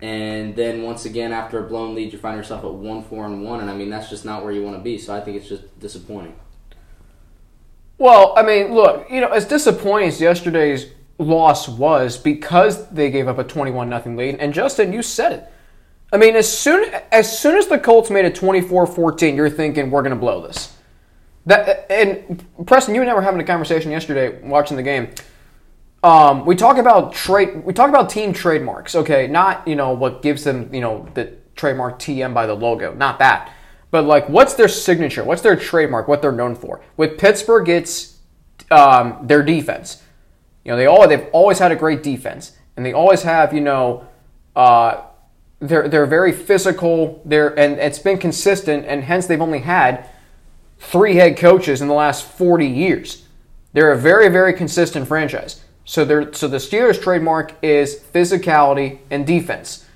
And 0.01 0.55
then 0.57 0.83
once 0.83 1.05
again, 1.05 1.33
after 1.33 1.59
a 1.59 1.69
blown 1.69 1.95
lead, 1.95 2.13
you 2.13 2.19
find 2.19 2.37
yourself 2.37 2.65
at 2.65 2.73
one 2.73 3.03
four 3.03 3.25
and 3.25 3.43
one, 3.43 3.61
and 3.61 3.71
I 3.71 3.75
mean 3.75 3.91
that's 3.91 4.11
just 4.11 4.25
not 4.25 4.43
where 4.43 4.53
you 4.53 4.63
want 4.63 4.77
to 4.77 4.83
be. 4.83 4.99
So 4.99 5.15
I 5.15 5.21
think 5.21 5.37
it's 5.37 5.49
just 5.49 5.79
disappointing. 5.81 6.35
Well, 7.99 8.35
I 8.37 8.43
mean, 8.43 8.75
look, 8.75 9.11
you 9.11 9.23
know, 9.23 9.29
as 9.29 9.47
disappointing 9.47 10.09
as 10.09 10.21
yesterday's 10.21 10.93
loss 11.19 11.67
was 11.67 12.19
because 12.19 12.91
they 12.91 13.11
gave 13.11 13.27
up 13.27 13.39
a 13.39 13.45
21 13.45 13.89
nothing 13.89 14.17
lead, 14.17 14.37
and 14.37 14.53
Justin, 14.53 14.93
you 14.93 15.03
said 15.03 15.33
it. 15.33 15.53
I 16.13 16.19
mean, 16.19 16.37
as 16.37 16.51
soon 16.51 16.93
as 17.11 17.39
soon 17.39 17.57
as 17.57 17.67
the 17.67 17.79
Colts 17.79 18.11
made 18.11 18.25
it 18.25 18.35
24-14, 18.35 19.37
you're 19.37 19.51
thinking 19.51 19.91
we're 19.91 20.03
going 20.03 20.15
to 20.15 20.21
blow 20.21 20.47
this. 20.47 20.77
That 21.47 21.91
and 21.91 22.45
Preston, 22.67 22.95
you 22.95 23.01
and 23.01 23.11
I 23.11 23.15
were 23.15 23.23
having 23.23 23.41
a 23.41 23.45
conversation 23.45 23.91
yesterday 23.91 24.41
watching 24.43 24.77
the 24.77 24.83
game. 24.83 25.11
Um, 26.03 26.45
we 26.45 26.55
talk 26.55 26.77
about 26.77 27.13
trade. 27.13 27.65
We 27.65 27.73
talk 27.73 27.89
about 27.89 28.11
team 28.11 28.33
trademarks. 28.33 28.95
Okay, 28.95 29.27
not 29.27 29.67
you 29.67 29.77
know 29.77 29.93
what 29.93 30.23
gives 30.23 30.45
them 30.45 30.73
you 30.73 30.81
know 30.81 31.09
the 31.15 31.33
trademark 31.55 31.99
TM 31.99 32.35
by 32.35 32.47
the 32.47 32.55
logo. 32.55 32.95
Not 32.95 33.19
that, 33.21 33.53
but 33.91 34.05
like 34.05 34.29
what's 34.29 34.55
their 34.55 34.69
signature? 34.69 35.25
What's 35.25 35.43
their 35.43 35.57
trademark? 35.57 36.07
What 36.09 36.23
they're 36.23 36.33
known 36.33 36.55
for? 36.55 36.83
With 36.97 37.19
Pittsburgh, 37.19 37.69
it's 37.69 38.19
um, 38.71 39.19
their 39.23 39.43
defense. 39.43 40.03
You 40.65 40.73
know 40.73 40.77
they 40.77 40.87
all 40.87 41.07
they've 41.09 41.29
always 41.33 41.59
had 41.59 41.73
a 41.73 41.77
great 41.77 42.03
defense, 42.03 42.57
and 42.77 42.85
they 42.85 42.93
always 42.93 43.23
have 43.23 43.55
you 43.55 43.61
know 43.61 44.07
uh, 44.55 45.03
they're 45.61 45.89
they're 45.89 46.07
very 46.07 46.33
physical. 46.33 47.23
They're 47.25 47.59
and 47.59 47.79
it's 47.79 47.99
been 47.99 48.19
consistent, 48.19 48.85
and 48.87 49.05
hence 49.05 49.27
they've 49.27 49.41
only 49.41 49.61
had 49.61 50.09
three 50.79 51.17
head 51.17 51.37
coaches 51.37 51.81
in 51.81 51.89
the 51.89 51.95
last 51.95 52.25
40 52.25 52.67
years. 52.67 53.25
They're 53.73 53.93
a 53.93 53.99
very, 53.99 54.29
very 54.29 54.53
consistent 54.53 55.09
franchise. 55.09 55.63
So 55.85 56.05
they're 56.05 56.33
so 56.33 56.49
the 56.49 56.59
Steelers' 56.59 57.01
trademark 57.01 57.53
is 57.63 58.01
physicality 58.13 58.99
and 59.11 59.27
defense. 59.27 59.87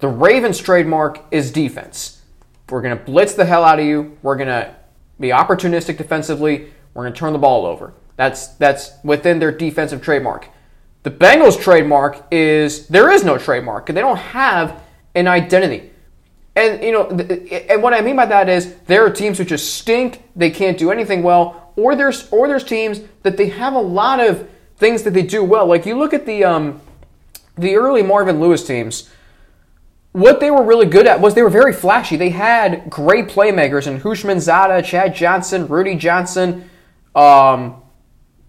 The 0.00 0.08
Ravens' 0.08 0.58
trademark 0.58 1.20
is 1.30 1.50
defense. 1.50 2.22
We're 2.68 2.82
gonna 2.82 2.96
blitz 2.96 3.34
the 3.34 3.44
hell 3.44 3.64
out 3.64 3.78
of 3.78 3.84
you. 3.84 4.16
We're 4.22 4.36
gonna 4.36 4.74
be 5.18 5.28
opportunistic 5.28 5.98
defensively. 5.98 6.72
We're 6.94 7.04
gonna 7.04 7.14
turn 7.14 7.32
the 7.32 7.38
ball 7.38 7.64
over. 7.64 7.94
That's 8.16 8.48
that's 8.56 8.92
within 9.04 9.38
their 9.38 9.52
defensive 9.52 10.02
trademark. 10.02 10.48
The 11.02 11.10
Bengals' 11.10 11.60
trademark 11.60 12.22
is 12.30 12.86
there 12.88 13.10
is 13.10 13.24
no 13.24 13.38
trademark. 13.38 13.86
They 13.86 13.94
don't 13.94 14.16
have 14.18 14.82
an 15.14 15.26
identity. 15.26 15.90
And 16.56 16.82
you 16.82 16.92
know, 16.92 17.08
and 17.08 17.82
what 17.82 17.94
I 17.94 18.00
mean 18.00 18.16
by 18.16 18.26
that 18.26 18.48
is 18.48 18.74
there 18.86 19.04
are 19.04 19.10
teams 19.10 19.38
who 19.38 19.44
just 19.44 19.74
stink. 19.74 20.22
They 20.34 20.50
can't 20.50 20.76
do 20.76 20.90
anything 20.90 21.22
well, 21.22 21.72
or 21.76 21.94
there's 21.94 22.28
or 22.30 22.48
there's 22.48 22.64
teams 22.64 23.00
that 23.22 23.36
they 23.36 23.48
have 23.50 23.74
a 23.74 23.80
lot 23.80 24.20
of 24.20 24.48
things 24.76 25.02
that 25.04 25.12
they 25.12 25.22
do 25.22 25.44
well. 25.44 25.66
Like 25.66 25.86
you 25.86 25.96
look 25.96 26.12
at 26.12 26.26
the 26.26 26.44
um, 26.44 26.80
the 27.56 27.76
early 27.76 28.02
Marvin 28.02 28.40
Lewis 28.40 28.66
teams. 28.66 29.08
What 30.12 30.40
they 30.40 30.50
were 30.50 30.64
really 30.64 30.86
good 30.86 31.06
at 31.06 31.20
was 31.20 31.34
they 31.34 31.42
were 31.42 31.48
very 31.48 31.72
flashy. 31.72 32.16
They 32.16 32.30
had 32.30 32.90
great 32.90 33.28
playmakers 33.28 33.86
in 33.86 34.00
Houshmandzadeh, 34.00 34.84
Chad 34.84 35.14
Johnson, 35.14 35.68
Rudi 35.68 35.94
Johnson, 35.94 36.68
um, 37.14 37.80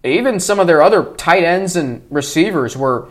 even 0.02 0.40
some 0.40 0.58
of 0.58 0.66
their 0.66 0.82
other 0.82 1.04
tight 1.14 1.44
ends 1.44 1.76
and 1.76 2.04
receivers 2.10 2.76
were 2.76 3.08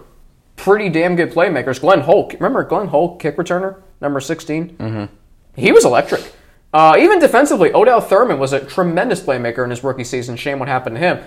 pretty 0.62 0.89
damn 0.89 1.15
good 1.15 1.32
playmakers. 1.32 1.82
Glenn 1.82 2.01
Holt, 2.01 2.34
remember 2.36 2.63
Glenn 2.63 2.88
Holt, 2.88 3.20
kick 3.20 3.36
returner, 3.36 3.82
number 4.00 4.20
16? 4.20 4.77
Mm-hmm. 4.77 5.13
He 5.56 5.72
was 5.72 5.86
electric. 5.86 6.34
Uh, 6.72 6.96
even 7.00 7.20
defensively, 7.20 7.74
Odell 7.74 8.00
Thurman 8.00 8.39
was 8.39 8.53
a 8.53 8.63
tremendous 8.63 9.22
playmaker 9.22 9.63
in 9.63 9.72
his 9.72 9.84
rookie 9.84 10.03
season. 10.03 10.38
Shame 10.38 10.60
what 10.60 10.70
happened 10.70 10.98
to 10.98 11.00
him. 11.00 11.24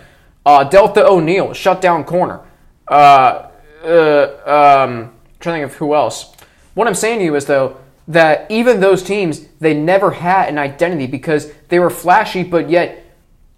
Uh, 0.47 0.69
Deltha 0.69 0.99
O'Neal, 0.99 1.53
shut 1.53 1.81
down 1.81 2.05
corner. 2.05 2.41
Uh, 2.87 3.49
uh, 3.83 4.85
um, 4.87 5.13
trying 5.41 5.61
to 5.61 5.67
think 5.67 5.73
of 5.73 5.75
who 5.75 5.95
else. 5.95 6.33
What 6.75 6.87
I'm 6.87 6.95
saying 6.95 7.19
to 7.19 7.25
you 7.25 7.35
is, 7.35 7.45
though, 7.45 7.77
that 8.07 8.51
even 8.51 8.81
those 8.81 9.03
teams, 9.03 9.47
they 9.59 9.75
never 9.75 10.13
had 10.13 10.49
an 10.49 10.59
identity 10.59 11.07
because 11.07 11.53
they 11.69 11.81
were 11.81 11.91
flashy, 11.91 12.45
but 12.45 12.71
yet 12.71 13.04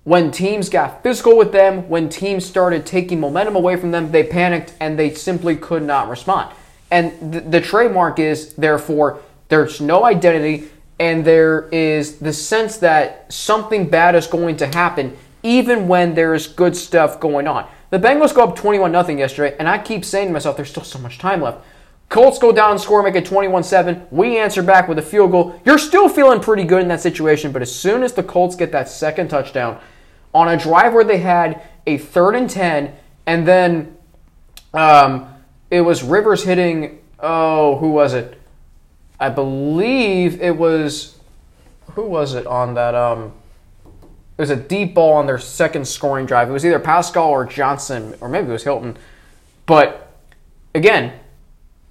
when 0.07 0.31
teams 0.31 0.69
got 0.69 1.03
physical 1.03 1.37
with 1.37 1.51
them, 1.51 1.89
when 1.89 2.09
teams 2.09 2.47
started 2.47 2.87
taking 2.87 3.19
momentum 3.19 3.57
away 3.57 3.75
from 3.75 3.91
them, 3.91 4.13
they 4.13 4.23
panicked 4.23 4.73
and 4.79 4.97
they 4.97 5.13
simply 5.13 5.57
could 5.57 5.83
not 5.83 6.09
respond. 6.09 6.55
And 6.93 7.33
th- 7.33 7.45
the 7.49 7.61
trademark 7.61 8.21
is, 8.21 8.55
therefore, 8.55 9.19
there's 9.49 9.81
no 9.81 10.05
identity 10.05 10.69
and 11.01 11.25
there 11.25 11.69
is 11.71 12.19
the 12.19 12.33
sense 12.33 12.77
that 12.77 13.33
something 13.33 13.89
bad 13.89 14.15
is 14.15 14.29
going 14.29 14.57
to 14.59 14.69
happen 14.69 15.17
even 15.43 15.89
when 15.89 16.15
there's 16.15 16.47
good 16.47 16.77
stuff 16.77 17.19
going 17.19 17.49
on. 17.49 17.69
The 17.91 17.99
Bengals 17.99 18.33
go 18.33 18.45
up 18.45 18.55
21 18.55 18.93
0 18.93 19.19
yesterday, 19.19 19.57
and 19.59 19.69
I 19.69 19.77
keep 19.77 20.05
saying 20.05 20.29
to 20.29 20.33
myself, 20.33 20.57
there's 20.57 20.71
still 20.71 20.85
so 20.85 21.01
much 21.01 21.19
time 21.19 21.41
left. 21.41 21.65
Colts 22.11 22.39
go 22.39 22.53
down 22.53 22.71
and 22.71 22.81
score, 22.81 23.03
make 23.03 23.17
it 23.17 23.27
21 23.27 23.65
7. 23.65 24.07
We 24.13 24.39
answer 24.39 24.63
back 24.63 24.87
with 24.87 25.01
a 25.01 25.03
field 25.03 25.33
goal. 25.33 25.61
You're 25.65 25.79
still 25.79 26.09
feeling 26.09 26.39
pretty 26.39 26.63
good 26.63 26.83
in 26.83 26.87
that 26.89 27.01
situation, 27.01 27.51
but 27.51 27.61
as 27.61 27.75
soon 27.75 28.05
as 28.05 28.13
the 28.13 28.23
Colts 28.23 28.55
get 28.55 28.71
that 28.71 28.89
second 28.89 29.31
touchdown 29.31 29.81
on 30.35 30.49
a 30.49 30.57
drive 30.57 30.93
where 30.93 31.05
they 31.05 31.19
had 31.19 31.63
a 31.87 31.99
third 31.99 32.35
and 32.35 32.49
10, 32.49 32.93
and 33.27 33.47
then 33.47 33.97
um, 34.75 35.33
it 35.71 35.81
was 35.81 36.03
Rivers 36.03 36.45
hitting, 36.45 37.01
oh, 37.21 37.77
who 37.79 37.91
was 37.91 38.15
it? 38.15 38.41
I 39.19 39.31
believe 39.31 40.41
it 40.41 40.57
was, 40.57 41.19
who 41.93 42.03
was 42.03 42.35
it 42.35 42.47
on 42.47 42.75
that? 42.75 42.95
Um, 42.95 43.33
it 43.85 44.43
was 44.43 44.51
a 44.51 44.57
deep 44.57 44.95
ball 44.95 45.15
on 45.15 45.27
their 45.27 45.39
second 45.39 45.89
scoring 45.89 46.27
drive. 46.27 46.51
It 46.51 46.53
was 46.53 46.67
either 46.67 46.79
Pascal 46.79 47.31
or 47.31 47.47
Johnson, 47.47 48.15
or 48.21 48.29
maybe 48.29 48.49
it 48.49 48.53
was 48.53 48.65
Hilton. 48.65 48.99
But 49.65 50.13
again, 50.75 51.19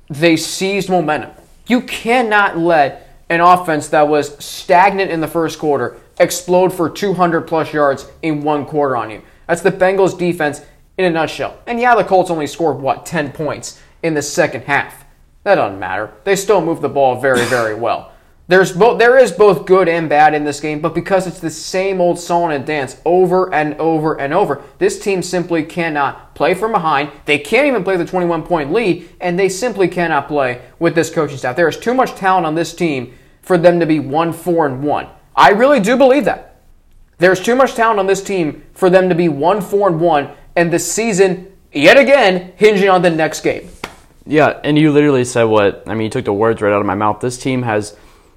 they 0.09 0.37
seized 0.37 0.89
momentum. 0.89 1.31
You 1.67 1.81
cannot 1.81 2.57
let 2.57 3.19
an 3.29 3.41
offense 3.41 3.87
that 3.89 4.07
was 4.07 4.37
stagnant 4.43 5.09
in 5.09 5.21
the 5.21 5.27
first 5.27 5.57
quarter 5.57 5.99
explode 6.19 6.73
for 6.73 6.89
200 6.89 7.41
plus 7.41 7.73
yards 7.73 8.09
in 8.21 8.41
one 8.41 8.65
quarter 8.65 8.95
on 8.95 9.09
you. 9.09 9.21
That's 9.47 9.61
the 9.61 9.71
Bengals 9.71 10.17
defense 10.17 10.61
in 10.97 11.05
a 11.05 11.09
nutshell. 11.09 11.59
And 11.67 11.79
yeah, 11.79 11.95
the 11.95 12.03
Colts 12.03 12.31
only 12.31 12.47
scored, 12.47 12.77
what, 12.77 13.05
10 13.05 13.31
points 13.31 13.81
in 14.01 14.13
the 14.13 14.21
second 14.21 14.63
half. 14.63 15.05
That 15.43 15.55
doesn't 15.55 15.79
matter. 15.79 16.11
They 16.23 16.35
still 16.35 16.61
move 16.61 16.81
the 16.81 16.89
ball 16.89 17.19
very, 17.19 17.45
very 17.45 17.75
well. 17.75 18.11
There's 18.47 18.71
both 18.71 18.99
there 18.99 19.17
is 19.17 19.31
both 19.31 19.65
good 19.65 19.89
and 19.89 20.07
bad 20.07 20.35
in 20.35 20.43
this 20.43 20.59
game, 20.59 20.79
but 20.79 20.93
because 20.93 21.25
it's 21.25 21.39
the 21.39 21.49
same 21.49 21.99
old 21.99 22.19
song 22.19 22.51
and 22.51 22.63
dance 22.63 23.01
over 23.03 23.51
and 23.51 23.73
over 23.75 24.19
and 24.19 24.35
over, 24.35 24.61
this 24.77 24.99
team 24.99 25.23
simply 25.23 25.63
cannot 25.63 26.35
play 26.35 26.53
from 26.53 26.71
behind. 26.71 27.11
They 27.25 27.39
can't 27.39 27.65
even 27.65 27.83
play 27.83 27.97
the 27.97 28.05
21 28.05 28.43
point 28.43 28.71
lead, 28.71 29.09
and 29.19 29.39
they 29.39 29.49
simply 29.49 29.87
cannot 29.87 30.27
play 30.27 30.61
with 30.77 30.93
this 30.93 31.09
coaching 31.09 31.37
staff. 31.37 31.55
There 31.55 31.67
is 31.67 31.77
too 31.77 31.95
much 31.95 32.13
talent 32.13 32.45
on 32.45 32.53
this 32.53 32.75
team 32.75 33.15
for 33.41 33.57
them 33.57 33.79
to 33.79 33.87
be 33.87 33.97
1 33.99 34.31
4 34.31 34.67
and 34.67 34.83
1. 34.83 35.07
I 35.35 35.49
really 35.49 35.79
do 35.79 35.97
believe 35.97 36.25
that. 36.25 36.61
There's 37.17 37.41
too 37.41 37.55
much 37.55 37.75
talent 37.75 37.99
on 37.99 38.07
this 38.07 38.23
team 38.23 38.63
for 38.73 38.89
them 38.89 39.09
to 39.09 39.15
be 39.15 39.29
1 39.29 39.61
4 39.61 39.89
and 39.89 40.01
1, 40.01 40.29
and 40.55 40.71
the 40.71 40.79
season, 40.79 41.51
yet 41.71 41.97
again, 41.97 42.53
hinging 42.55 42.89
on 42.89 43.01
the 43.01 43.09
next 43.09 43.41
game. 43.41 43.69
Yeah, 44.25 44.59
and 44.63 44.77
you 44.77 44.91
literally 44.91 45.23
said 45.23 45.43
what 45.43 45.83
I 45.87 45.93
mean. 45.93 46.05
You 46.05 46.09
took 46.09 46.25
the 46.25 46.33
words 46.33 46.61
right 46.61 46.73
out 46.73 46.79
of 46.79 46.85
my 46.85 46.95
mouth. 46.95 47.19
This 47.19 47.37
team 47.37 47.61
has. 47.63 47.95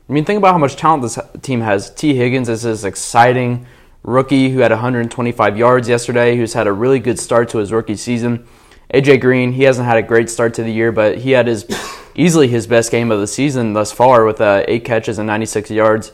I 0.08 0.12
mean, 0.12 0.24
think 0.24 0.38
about 0.38 0.52
how 0.52 0.58
much 0.58 0.76
talent 0.76 1.02
this 1.02 1.18
team 1.42 1.60
has. 1.60 1.94
Tee 1.94 2.14
Higgins 2.14 2.48
is 2.48 2.62
this 2.62 2.84
exciting 2.84 3.66
rookie 4.02 4.50
who 4.50 4.60
had 4.60 4.70
125 4.70 5.58
yards 5.58 5.88
yesterday, 5.88 6.36
who's 6.36 6.54
had 6.54 6.66
a 6.66 6.72
really 6.72 6.98
good 6.98 7.18
start 7.18 7.48
to 7.50 7.58
his 7.58 7.72
rookie 7.72 7.96
season. 7.96 8.46
AJ 8.92 9.20
Green, 9.20 9.52
he 9.52 9.64
hasn't 9.64 9.86
had 9.86 9.98
a 9.98 10.02
great 10.02 10.30
start 10.30 10.54
to 10.54 10.62
the 10.62 10.72
year, 10.72 10.92
but 10.92 11.18
he 11.18 11.32
had 11.32 11.46
his 11.46 11.66
easily 12.14 12.48
his 12.48 12.66
best 12.66 12.90
game 12.90 13.10
of 13.10 13.20
the 13.20 13.26
season 13.26 13.74
thus 13.74 13.92
far 13.92 14.24
with 14.24 14.40
uh, 14.40 14.64
eight 14.66 14.84
catches 14.84 15.18
and 15.18 15.26
96 15.26 15.70
yards. 15.70 16.12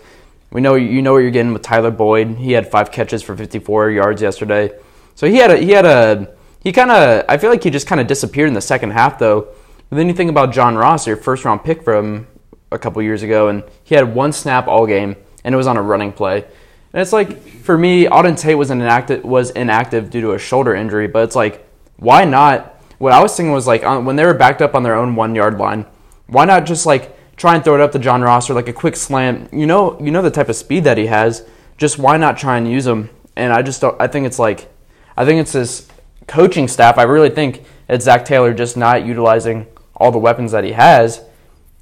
We 0.54 0.60
know 0.60 0.76
you 0.76 1.02
know 1.02 1.14
what 1.14 1.18
you're 1.18 1.32
getting 1.32 1.52
with 1.52 1.62
Tyler 1.62 1.90
Boyd. 1.90 2.36
He 2.36 2.52
had 2.52 2.70
five 2.70 2.92
catches 2.92 3.24
for 3.24 3.36
54 3.36 3.90
yards 3.90 4.22
yesterday. 4.22 4.70
So 5.16 5.28
he 5.28 5.36
had 5.38 5.50
a 5.50 5.56
he 5.56 5.72
had 5.72 5.84
a 5.84 6.32
he 6.60 6.70
kind 6.70 6.92
of 6.92 7.24
I 7.28 7.38
feel 7.38 7.50
like 7.50 7.64
he 7.64 7.70
just 7.70 7.88
kind 7.88 8.00
of 8.00 8.06
disappeared 8.06 8.46
in 8.46 8.54
the 8.54 8.60
second 8.60 8.92
half 8.92 9.18
though. 9.18 9.48
But 9.90 9.96
then 9.96 10.06
you 10.06 10.14
think 10.14 10.30
about 10.30 10.52
John 10.52 10.76
Ross, 10.76 11.08
your 11.08 11.16
first 11.16 11.44
round 11.44 11.64
pick 11.64 11.82
from 11.82 12.28
a 12.70 12.78
couple 12.78 13.02
years 13.02 13.24
ago, 13.24 13.48
and 13.48 13.64
he 13.82 13.96
had 13.96 14.14
one 14.14 14.32
snap 14.32 14.68
all 14.68 14.86
game, 14.86 15.16
and 15.42 15.52
it 15.52 15.58
was 15.58 15.66
on 15.66 15.76
a 15.76 15.82
running 15.82 16.12
play. 16.12 16.44
And 16.92 17.02
it's 17.02 17.12
like 17.12 17.42
for 17.62 17.76
me, 17.76 18.04
Auden 18.04 18.38
Tate 18.38 18.56
was 18.56 18.70
inactive 18.70 19.24
was 19.24 19.50
inactive 19.50 20.08
due 20.08 20.20
to 20.20 20.32
a 20.34 20.38
shoulder 20.38 20.72
injury, 20.72 21.08
but 21.08 21.24
it's 21.24 21.36
like 21.36 21.66
why 21.96 22.24
not? 22.24 22.80
What 22.98 23.12
I 23.12 23.20
was 23.20 23.36
thinking 23.36 23.52
was 23.52 23.66
like 23.66 23.82
on, 23.82 24.04
when 24.04 24.14
they 24.14 24.24
were 24.24 24.34
backed 24.34 24.62
up 24.62 24.76
on 24.76 24.84
their 24.84 24.94
own 24.94 25.16
one 25.16 25.34
yard 25.34 25.58
line, 25.58 25.84
why 26.28 26.44
not 26.44 26.64
just 26.64 26.86
like 26.86 27.16
try 27.36 27.54
and 27.54 27.64
throw 27.64 27.74
it 27.74 27.80
up 27.80 27.92
to 27.92 27.98
John 27.98 28.22
Ross 28.22 28.48
or 28.48 28.54
like 28.54 28.68
a 28.68 28.72
quick 28.72 28.96
slant? 28.96 29.52
You 29.52 29.66
know, 29.66 30.00
you 30.00 30.10
know 30.10 30.22
the 30.22 30.30
type 30.30 30.48
of 30.48 30.56
speed 30.56 30.84
that 30.84 30.98
he 30.98 31.06
has. 31.06 31.46
Just 31.76 31.98
why 31.98 32.16
not 32.16 32.38
try 32.38 32.56
and 32.56 32.70
use 32.70 32.86
him? 32.86 33.10
And 33.36 33.52
I 33.52 33.62
just 33.62 33.80
don't. 33.80 34.00
I 34.00 34.06
think 34.06 34.26
it's 34.26 34.38
like, 34.38 34.72
I 35.16 35.24
think 35.24 35.40
it's 35.40 35.52
this 35.52 35.88
coaching 36.26 36.68
staff. 36.68 36.98
I 36.98 37.02
really 37.02 37.30
think 37.30 37.64
it's 37.88 38.04
Zac 38.04 38.24
Taylor 38.24 38.54
just 38.54 38.76
not 38.76 39.04
utilizing 39.04 39.66
all 39.96 40.10
the 40.10 40.18
weapons 40.18 40.52
that 40.52 40.64
he 40.64 40.72
has. 40.72 41.22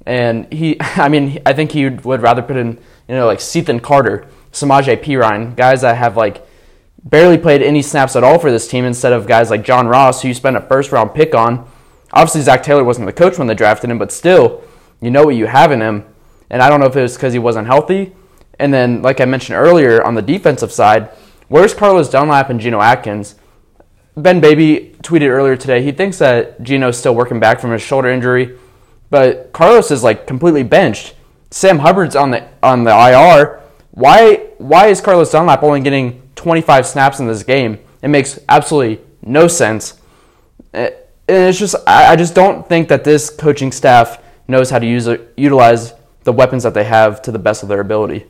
And 0.05 0.51
he, 0.51 0.77
I 0.79 1.09
mean, 1.09 1.41
I 1.45 1.53
think 1.53 1.71
he 1.71 1.89
would 1.89 2.21
rather 2.21 2.41
put 2.41 2.57
in, 2.57 2.79
you 3.07 3.15
know, 3.15 3.25
like 3.25 3.39
Sethan 3.39 3.81
Carter, 3.81 4.27
Samaje 4.51 5.01
Perine, 5.01 5.55
guys 5.55 5.81
that 5.81 5.97
have 5.97 6.17
like 6.17 6.45
barely 7.03 7.37
played 7.37 7.61
any 7.61 7.81
snaps 7.81 8.15
at 8.15 8.23
all 8.23 8.39
for 8.39 8.51
this 8.51 8.67
team 8.67 8.85
instead 8.85 9.13
of 9.13 9.27
guys 9.27 9.49
like 9.49 9.63
John 9.63 9.87
Ross, 9.87 10.21
who 10.21 10.29
you 10.29 10.33
spent 10.33 10.57
a 10.57 10.61
first 10.61 10.91
round 10.91 11.13
pick 11.13 11.35
on. 11.35 11.67
Obviously, 12.13 12.41
Zac 12.41 12.63
Taylor 12.63 12.83
wasn't 12.83 13.07
the 13.07 13.13
coach 13.13 13.37
when 13.37 13.47
they 13.47 13.55
drafted 13.55 13.89
him, 13.89 13.97
but 13.97 14.11
still, 14.11 14.63
you 15.03 15.11
know 15.11 15.25
what 15.25 15.35
you 15.35 15.47
have 15.47 15.71
in 15.71 15.81
him. 15.81 16.05
And 16.49 16.61
I 16.61 16.69
don't 16.69 16.79
know 16.79 16.85
if 16.85 16.95
it 16.95 17.01
was 17.01 17.15
because 17.15 17.33
he 17.33 17.39
wasn't 17.39 17.67
healthy. 17.67 18.13
And 18.59 18.73
then, 18.73 19.01
like 19.01 19.19
I 19.19 19.25
mentioned 19.25 19.57
earlier, 19.57 20.03
on 20.03 20.15
the 20.15 20.21
defensive 20.21 20.71
side, 20.71 21.09
where's 21.47 21.73
Carlos 21.73 22.09
Dunlap 22.09 22.49
and 22.49 22.59
Geno 22.59 22.79
Atkins? 22.79 23.35
Ben 24.15 24.39
Baby 24.39 24.95
tweeted 25.01 25.29
earlier 25.29 25.55
today 25.55 25.81
he 25.81 25.91
thinks 25.91 26.19
that 26.19 26.61
Geno's 26.61 26.97
still 26.97 27.15
working 27.15 27.39
back 27.39 27.59
from 27.59 27.71
his 27.71 27.81
shoulder 27.81 28.09
injury, 28.09 28.57
but 29.09 29.51
Carlos 29.53 29.89
is 29.89 30.03
like 30.03 30.27
completely 30.27 30.63
benched. 30.63 31.15
Sam 31.49 31.79
Hubbard's 31.79 32.15
on 32.15 32.31
the 32.31 32.47
on 32.61 32.83
the 32.83 32.91
IR. 32.91 33.61
Why 33.91 34.47
why 34.59 34.87
is 34.87 35.01
Carlos 35.01 35.31
Dunlap 35.31 35.63
only 35.63 35.81
getting 35.81 36.21
25 36.35 36.85
snaps 36.85 37.19
in 37.19 37.27
this 37.27 37.43
game? 37.43 37.79
It 38.01 38.09
makes 38.09 38.39
absolutely 38.47 39.03
no 39.23 39.47
sense. 39.47 39.99
Eh, 40.73 40.91
and 41.27 41.49
it's 41.49 41.57
just 41.57 41.75
I 41.87 42.15
just 42.15 42.35
don't 42.35 42.67
think 42.69 42.89
that 42.89 43.03
this 43.03 43.29
coaching 43.31 43.71
staff 43.71 44.22
knows 44.47 44.69
how 44.69 44.79
to 44.79 44.85
use 44.85 45.07
utilize 45.37 45.93
the 46.23 46.33
weapons 46.33 46.63
that 46.63 46.73
they 46.73 46.83
have 46.83 47.21
to 47.23 47.31
the 47.31 47.39
best 47.39 47.63
of 47.63 47.69
their 47.69 47.79
ability. 47.79 48.25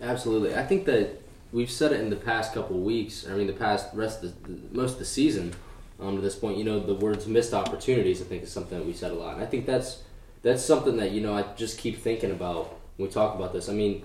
Absolutely, 0.00 0.54
I 0.54 0.64
think 0.64 0.84
that 0.86 1.20
we've 1.52 1.70
said 1.70 1.92
it 1.92 2.00
in 2.00 2.10
the 2.10 2.16
past 2.16 2.52
couple 2.52 2.78
weeks. 2.78 3.26
I 3.28 3.34
mean, 3.34 3.46
the 3.46 3.52
past 3.52 3.88
rest 3.94 4.22
of 4.22 4.42
the, 4.42 4.76
most 4.76 4.94
of 4.94 4.98
the 4.98 5.04
season. 5.04 5.54
Um, 5.98 6.16
to 6.16 6.20
this 6.20 6.36
point, 6.36 6.58
you 6.58 6.64
know, 6.64 6.78
the 6.78 6.94
words 6.94 7.26
"missed 7.26 7.54
opportunities" 7.54 8.20
I 8.20 8.24
think 8.24 8.42
is 8.42 8.52
something 8.52 8.78
that 8.78 8.86
we 8.86 8.92
said 8.92 9.12
a 9.12 9.14
lot, 9.14 9.34
and 9.34 9.42
I 9.42 9.46
think 9.46 9.64
that's 9.64 10.02
that's 10.42 10.62
something 10.62 10.98
that 10.98 11.12
you 11.12 11.22
know 11.22 11.32
I 11.32 11.44
just 11.56 11.78
keep 11.78 11.98
thinking 11.98 12.30
about 12.30 12.78
when 12.96 13.08
we 13.08 13.12
talk 13.12 13.34
about 13.34 13.54
this. 13.54 13.70
I 13.70 13.72
mean, 13.72 14.04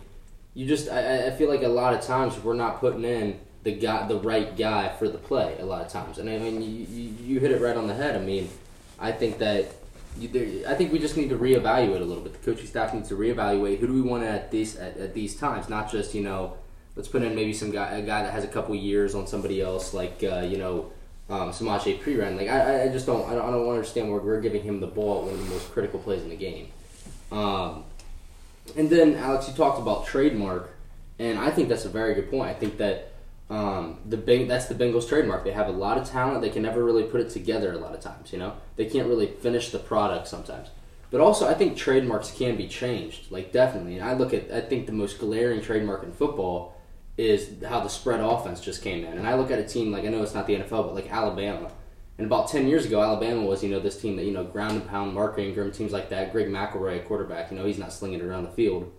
you 0.54 0.66
just 0.66 0.90
I, 0.90 1.28
I 1.28 1.32
feel 1.32 1.50
like 1.50 1.64
a 1.64 1.68
lot 1.68 1.94
of 1.94 2.00
times 2.02 2.42
we're 2.42 2.54
not 2.54 2.80
putting 2.80 3.04
in 3.04 3.40
the 3.64 3.74
guy, 3.74 4.08
the 4.08 4.20
right 4.20 4.56
guy 4.56 4.90
for 4.98 5.10
the 5.10 5.18
play. 5.18 5.58
A 5.60 5.66
lot 5.66 5.86
of 5.86 5.92
times, 5.92 6.18
and 6.18 6.30
I 6.30 6.38
mean, 6.38 6.62
you, 6.62 6.86
you, 6.90 7.16
you 7.26 7.40
hit 7.42 7.52
it 7.52 7.62
right 7.62 7.76
on 7.76 7.88
the 7.88 7.94
head. 7.94 8.16
I 8.16 8.20
mean, 8.20 8.50
I 8.98 9.12
think 9.12 9.40
that 9.40 9.74
I 10.20 10.76
think 10.76 10.92
we 10.92 11.00
just 11.00 11.18
need 11.18 11.30
to 11.30 11.38
reevaluate 11.38 12.02
a 12.02 12.06
little 12.06 12.24
bit. 12.24 12.34
The 12.34 12.52
coaching 12.52 12.68
staff 12.68 12.94
needs 12.94 13.10
to 13.10 13.16
reevaluate 13.16 13.80
who 13.80 13.88
do 13.88 13.94
we 13.94 14.02
want 14.02 14.24
at 14.24 14.52
these 14.52 14.76
at, 14.76 14.98
at 14.98 15.14
these 15.14 15.36
times, 15.36 15.70
not 15.70 15.92
just 15.92 16.14
you 16.14 16.22
know 16.22 16.58
let's 16.96 17.08
put 17.08 17.22
in 17.22 17.36
maybe 17.36 17.54
some 17.54 17.72
guy 17.72 17.92
a 17.92 18.02
guy 18.02 18.24
that 18.24 18.32
has 18.34 18.44
a 18.44 18.48
couple 18.48 18.76
years 18.76 19.16
on 19.16 19.26
somebody 19.26 19.62
else, 19.62 19.94
like 19.94 20.24
uh, 20.24 20.42
you 20.42 20.58
know 20.58 20.92
um, 21.30 21.52
Samaje 21.52 22.00
Perine. 22.02 22.38
Like 22.38 22.50
I, 22.50 22.84
I 22.84 22.88
just 22.90 23.06
don't 23.06 23.28
I 23.30 23.36
don't, 23.36 23.48
I 23.48 23.52
don't 23.52 23.70
understand 23.70 24.12
where 24.12 24.20
we're 24.20 24.42
giving 24.42 24.64
him 24.64 24.80
the 24.80 24.88
ball 24.88 25.20
at 25.20 25.24
one 25.26 25.34
of 25.34 25.46
the 25.46 25.54
most 25.54 25.72
critical 25.72 26.00
plays 26.00 26.22
in 26.22 26.30
the 26.30 26.36
game. 26.36 26.68
Um, 27.32 27.86
and 28.76 28.90
then 28.90 29.16
Alex, 29.16 29.48
you 29.48 29.54
talked 29.54 29.80
about 29.80 30.06
trademark, 30.06 30.72
and 31.20 31.40
I 31.40 31.50
think 31.52 31.70
that's 31.70 31.86
a 31.86 31.90
very 31.90 32.14
good 32.14 32.30
point. 32.30 32.50
I 32.50 32.54
think 32.54 32.78
that. 32.78 33.11
Um, 33.52 33.98
the 34.06 34.16
that's 34.46 34.68
the 34.68 34.76
Bengals 34.76 35.10
trademark. 35.10 35.44
They 35.44 35.52
have 35.52 35.68
a 35.68 35.74
lot 35.74 35.98
of 35.98 36.10
talent. 36.10 36.42
They 36.42 36.50
can 36.50 36.62
never 36.62 36.82
really 36.82 37.04
put 37.04 37.20
it 37.20 37.30
together 37.30 37.74
a 37.74 37.78
lot 37.78 37.94
of 37.94 38.00
times. 38.00 38.32
You 38.32 38.40
know, 38.40 38.54
they 38.78 38.86
can't 38.86 39.10
really 39.10 39.28
finish 39.28 39.72
the 39.72 39.78
product 39.78 40.30
sometimes. 40.30 40.70
But 41.10 41.20
also, 41.20 41.50
I 41.50 41.54
think 41.54 41.76
trademarks 41.76 42.32
can 42.32 42.56
be 42.56 42.70
changed. 42.70 43.30
Like 43.30 43.52
definitely, 43.52 43.98
and 43.98 44.10
I 44.10 44.14
look 44.14 44.34
at 44.34 44.50
I 44.52 44.62
think 44.62 44.86
the 44.86 44.94
most 44.94 45.20
glaring 45.20 45.62
trademark 45.62 46.04
in 46.04 46.14
football 46.14 46.78
is 47.18 47.62
how 47.68 47.82
the 47.82 47.90
spread 47.90 48.22
offense 48.22 48.62
just 48.62 48.82
came 48.82 49.04
in. 49.04 49.18
And 49.18 49.28
I 49.28 49.36
look 49.36 49.52
at 49.52 49.60
a 49.60 49.68
team 49.68 49.92
like 49.92 50.06
I 50.06 50.08
know 50.08 50.24
it's 50.24 50.34
not 50.34 50.48
the 50.48 50.56
NFL, 50.56 50.86
but 50.86 50.96
like 50.96 51.12
Alabama. 51.12 51.70
And 52.18 52.26
about 52.26 52.48
ten 52.48 52.70
years 52.70 52.86
ago, 52.86 53.02
Alabama 53.02 53.42
was 53.42 53.62
you 53.62 53.70
know 53.70 53.82
this 53.82 54.00
team 54.00 54.16
that 54.16 54.24
you 54.24 54.32
know 54.32 54.46
ground 54.46 54.78
and 54.78 54.88
pound, 54.88 55.14
Mark 55.14 55.38
Ingram, 55.38 55.74
teams 55.74 55.92
like 55.92 56.08
that. 56.12 56.32
Greg 56.32 56.48
McElroy, 56.48 57.06
quarterback. 57.06 57.52
You 57.52 57.58
know 57.58 57.66
he's 57.66 57.78
not 57.78 57.92
slinging 57.92 58.22
it 58.22 58.26
around 58.26 58.44
the 58.44 58.52
field. 58.52 58.90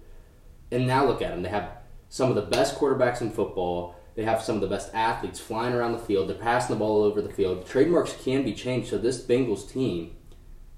And 0.71 0.87
now 0.87 1.07
look 1.07 1.23
at 1.23 1.31
them. 1.31 1.41
They 1.41 1.49
have 1.49 1.71
some 2.11 2.29
of 2.29 2.35
the 2.35 2.43
best 2.43 2.79
quarterbacks 2.79 3.23
in 3.23 3.31
football. 3.31 3.97
They 4.15 4.25
have 4.25 4.43
some 4.43 4.57
of 4.57 4.61
the 4.61 4.69
best 4.69 4.95
athletes 4.95 5.41
flying 5.41 5.75
around 5.75 5.93
the 5.93 5.99
field. 5.99 6.29
They're 6.29 6.37
passing 6.37 6.75
the 6.75 6.79
ball 6.79 7.03
all 7.03 7.05
over 7.05 7.23
the 7.23 7.33
field. 7.33 7.67
Trademarks 7.67 8.15
can 8.23 8.43
be 8.45 8.53
changed. 8.53 8.91
So 8.91 8.99
this 8.99 9.25
Bengals 9.25 9.71
team, 9.71 10.17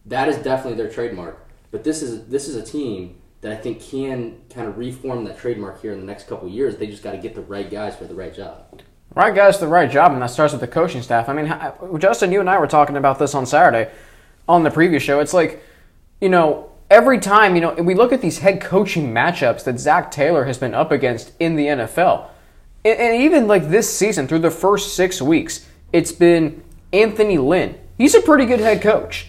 that 0.06 0.28
is 0.28 0.36
definitely 0.38 0.76
their 0.76 0.92
trademark. 0.92 1.48
But 1.70 1.82
this 1.82 2.02
is 2.02 2.26
this 2.28 2.46
is 2.46 2.54
a 2.54 2.62
team 2.62 3.16
that 3.40 3.52
I 3.52 3.56
think 3.56 3.82
can 3.82 4.40
kind 4.48 4.68
of 4.68 4.78
reform 4.78 5.24
that 5.24 5.38
trademark 5.38 5.82
here 5.82 5.92
in 5.92 6.00
the 6.00 6.06
next 6.06 6.28
couple 6.28 6.48
years. 6.48 6.76
They 6.76 6.86
just 6.86 7.02
got 7.02 7.12
to 7.12 7.18
get 7.18 7.34
the 7.34 7.42
right 7.42 7.68
guys 7.68 7.96
for 7.96 8.04
the 8.04 8.14
right 8.14 8.34
job. 8.34 8.82
Right 9.14 9.34
guys 9.34 9.58
for 9.58 9.66
the 9.66 9.70
right 9.70 9.90
job, 9.90 10.12
and 10.12 10.22
that 10.22 10.30
starts 10.30 10.52
with 10.52 10.60
the 10.60 10.68
coaching 10.68 11.02
staff. 11.02 11.28
I 11.28 11.32
mean, 11.32 12.00
Justin, 12.00 12.32
you 12.32 12.40
and 12.40 12.48
I 12.48 12.58
were 12.58 12.66
talking 12.66 12.96
about 12.96 13.18
this 13.18 13.34
on 13.34 13.44
Saturday 13.46 13.90
on 14.48 14.62
the 14.62 14.70
previous 14.70 15.02
show. 15.02 15.20
It's 15.20 15.34
like, 15.34 15.62
you 16.20 16.28
know, 16.28 16.70
every 16.90 17.18
time, 17.18 17.54
you 17.54 17.60
know, 17.60 17.74
we 17.74 17.94
look 17.94 18.12
at 18.12 18.20
these 18.20 18.38
head 18.38 18.60
coaching 18.60 19.12
matchups 19.12 19.64
that 19.64 19.78
Zac 19.78 20.10
Taylor 20.10 20.44
has 20.44 20.58
been 20.58 20.74
up 20.74 20.90
against 20.90 21.32
in 21.38 21.56
the 21.56 21.66
NFL. 21.66 22.28
And 22.84 23.22
even 23.22 23.46
like 23.46 23.70
this 23.70 23.94
season, 23.94 24.28
through 24.28 24.40
the 24.40 24.50
first 24.50 24.94
six 24.94 25.22
weeks, 25.22 25.66
it's 25.92 26.12
been 26.12 26.62
Anthony 26.92 27.38
Lynn. 27.38 27.78
He's 27.96 28.14
a 28.14 28.20
pretty 28.20 28.44
good 28.44 28.60
head 28.60 28.82
coach. 28.82 29.28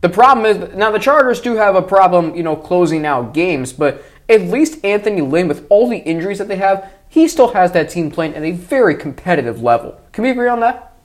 The 0.00 0.08
problem 0.08 0.46
is 0.46 0.74
now 0.74 0.90
the 0.90 0.98
Chargers 0.98 1.40
do 1.40 1.54
have 1.54 1.76
a 1.76 1.82
problem, 1.82 2.34
you 2.34 2.42
know, 2.42 2.56
closing 2.56 3.06
out 3.06 3.34
games, 3.34 3.72
but 3.72 4.02
at 4.28 4.42
least 4.42 4.84
Anthony 4.84 5.20
Lynn, 5.20 5.48
with 5.48 5.66
all 5.68 5.88
the 5.88 5.98
injuries 5.98 6.38
that 6.38 6.48
they 6.48 6.56
have, 6.56 6.92
he 7.08 7.28
still 7.28 7.52
has 7.52 7.72
that 7.72 7.88
team 7.88 8.10
playing 8.10 8.34
at 8.34 8.42
a 8.42 8.52
very 8.52 8.94
competitive 8.94 9.62
level. 9.62 9.98
Can 10.12 10.24
we 10.24 10.30
agree 10.30 10.48
on 10.48 10.60
that? 10.60 10.96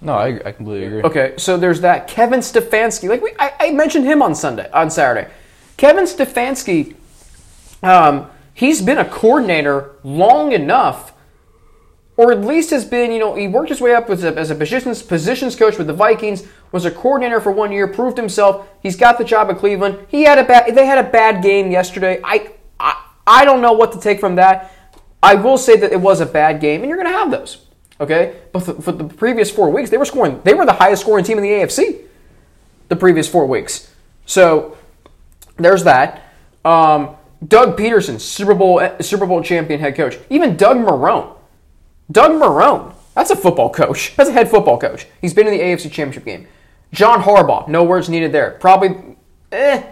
No, 0.00 0.14
I, 0.14 0.40
I 0.44 0.52
completely 0.52 0.86
agree. 0.86 1.02
Okay, 1.02 1.34
so 1.36 1.56
there's 1.56 1.82
that 1.82 2.08
Kevin 2.08 2.40
Stefanski. 2.40 3.08
Like 3.08 3.22
we, 3.22 3.32
I, 3.38 3.52
I 3.60 3.70
mentioned 3.72 4.06
him 4.06 4.22
on 4.22 4.34
Sunday, 4.34 4.70
on 4.70 4.90
Saturday. 4.90 5.30
Kevin 5.76 6.04
Stefanski, 6.04 6.94
um, 7.82 8.30
he's 8.54 8.80
been 8.80 8.98
a 8.98 9.04
coordinator 9.04 9.96
long 10.02 10.52
enough 10.52 11.12
or 12.20 12.30
at 12.30 12.42
least 12.42 12.68
has 12.68 12.84
been, 12.84 13.10
you 13.10 13.18
know, 13.18 13.34
he 13.34 13.48
worked 13.48 13.70
his 13.70 13.80
way 13.80 13.94
up 13.94 14.10
as 14.10 14.24
a, 14.24 14.36
as 14.36 14.50
a 14.50 14.54
positions, 14.54 15.02
positions 15.02 15.56
coach 15.56 15.78
with 15.78 15.86
the 15.86 15.94
Vikings, 15.94 16.46
was 16.70 16.84
a 16.84 16.90
coordinator 16.90 17.40
for 17.40 17.50
one 17.50 17.72
year, 17.72 17.88
proved 17.88 18.18
himself. 18.18 18.68
He's 18.82 18.94
got 18.94 19.16
the 19.16 19.24
job 19.24 19.48
at 19.48 19.56
Cleveland. 19.56 20.06
He 20.08 20.24
had 20.24 20.36
a 20.36 20.44
bad, 20.44 20.76
they 20.76 20.84
had 20.84 20.98
a 20.98 21.08
bad 21.08 21.42
game 21.42 21.70
yesterday. 21.70 22.20
I, 22.22 22.50
I, 22.78 23.06
I 23.26 23.46
don't 23.46 23.62
know 23.62 23.72
what 23.72 23.92
to 23.92 24.00
take 24.00 24.20
from 24.20 24.34
that. 24.34 24.70
I 25.22 25.34
will 25.36 25.56
say 25.56 25.78
that 25.78 25.92
it 25.92 26.00
was 26.02 26.20
a 26.20 26.26
bad 26.26 26.60
game, 26.60 26.82
and 26.82 26.90
you're 26.90 26.98
going 26.98 27.10
to 27.10 27.18
have 27.18 27.30
those. 27.30 27.64
Okay, 27.98 28.36
but 28.52 28.64
for, 28.64 28.74
for 28.74 28.92
the 28.92 29.04
previous 29.04 29.50
four 29.50 29.70
weeks, 29.70 29.88
they 29.88 29.96
were 29.96 30.04
scoring. 30.04 30.42
They 30.44 30.52
were 30.52 30.66
the 30.66 30.74
highest 30.74 31.00
scoring 31.00 31.24
team 31.24 31.38
in 31.38 31.42
the 31.42 31.50
AFC. 31.50 32.02
The 32.88 32.96
previous 32.96 33.28
four 33.28 33.46
weeks, 33.46 33.90
so 34.26 34.76
there's 35.56 35.84
that. 35.84 36.22
Um, 36.66 37.16
Doug 37.46 37.78
Pederson, 37.78 38.20
Super 38.20 38.54
Bowl 38.54 38.86
Super 39.00 39.24
Bowl 39.24 39.42
champion 39.42 39.80
head 39.80 39.94
coach. 39.94 40.18
Even 40.28 40.58
Doug 40.58 40.76
Marrone 40.76 41.36
Doug 42.10 42.32
Marrone, 42.32 42.94
that's 43.14 43.30
a 43.30 43.36
football 43.36 43.70
coach. 43.70 44.14
That's 44.16 44.30
a 44.30 44.32
head 44.32 44.50
football 44.50 44.78
coach. 44.78 45.06
He's 45.20 45.34
been 45.34 45.46
in 45.46 45.52
the 45.52 45.60
AFC 45.60 45.90
Championship 45.90 46.24
game. 46.24 46.46
John 46.92 47.22
Harbaugh, 47.22 47.68
no 47.68 47.84
words 47.84 48.08
needed 48.08 48.32
there. 48.32 48.52
Probably, 48.60 49.16
eh, 49.52 49.84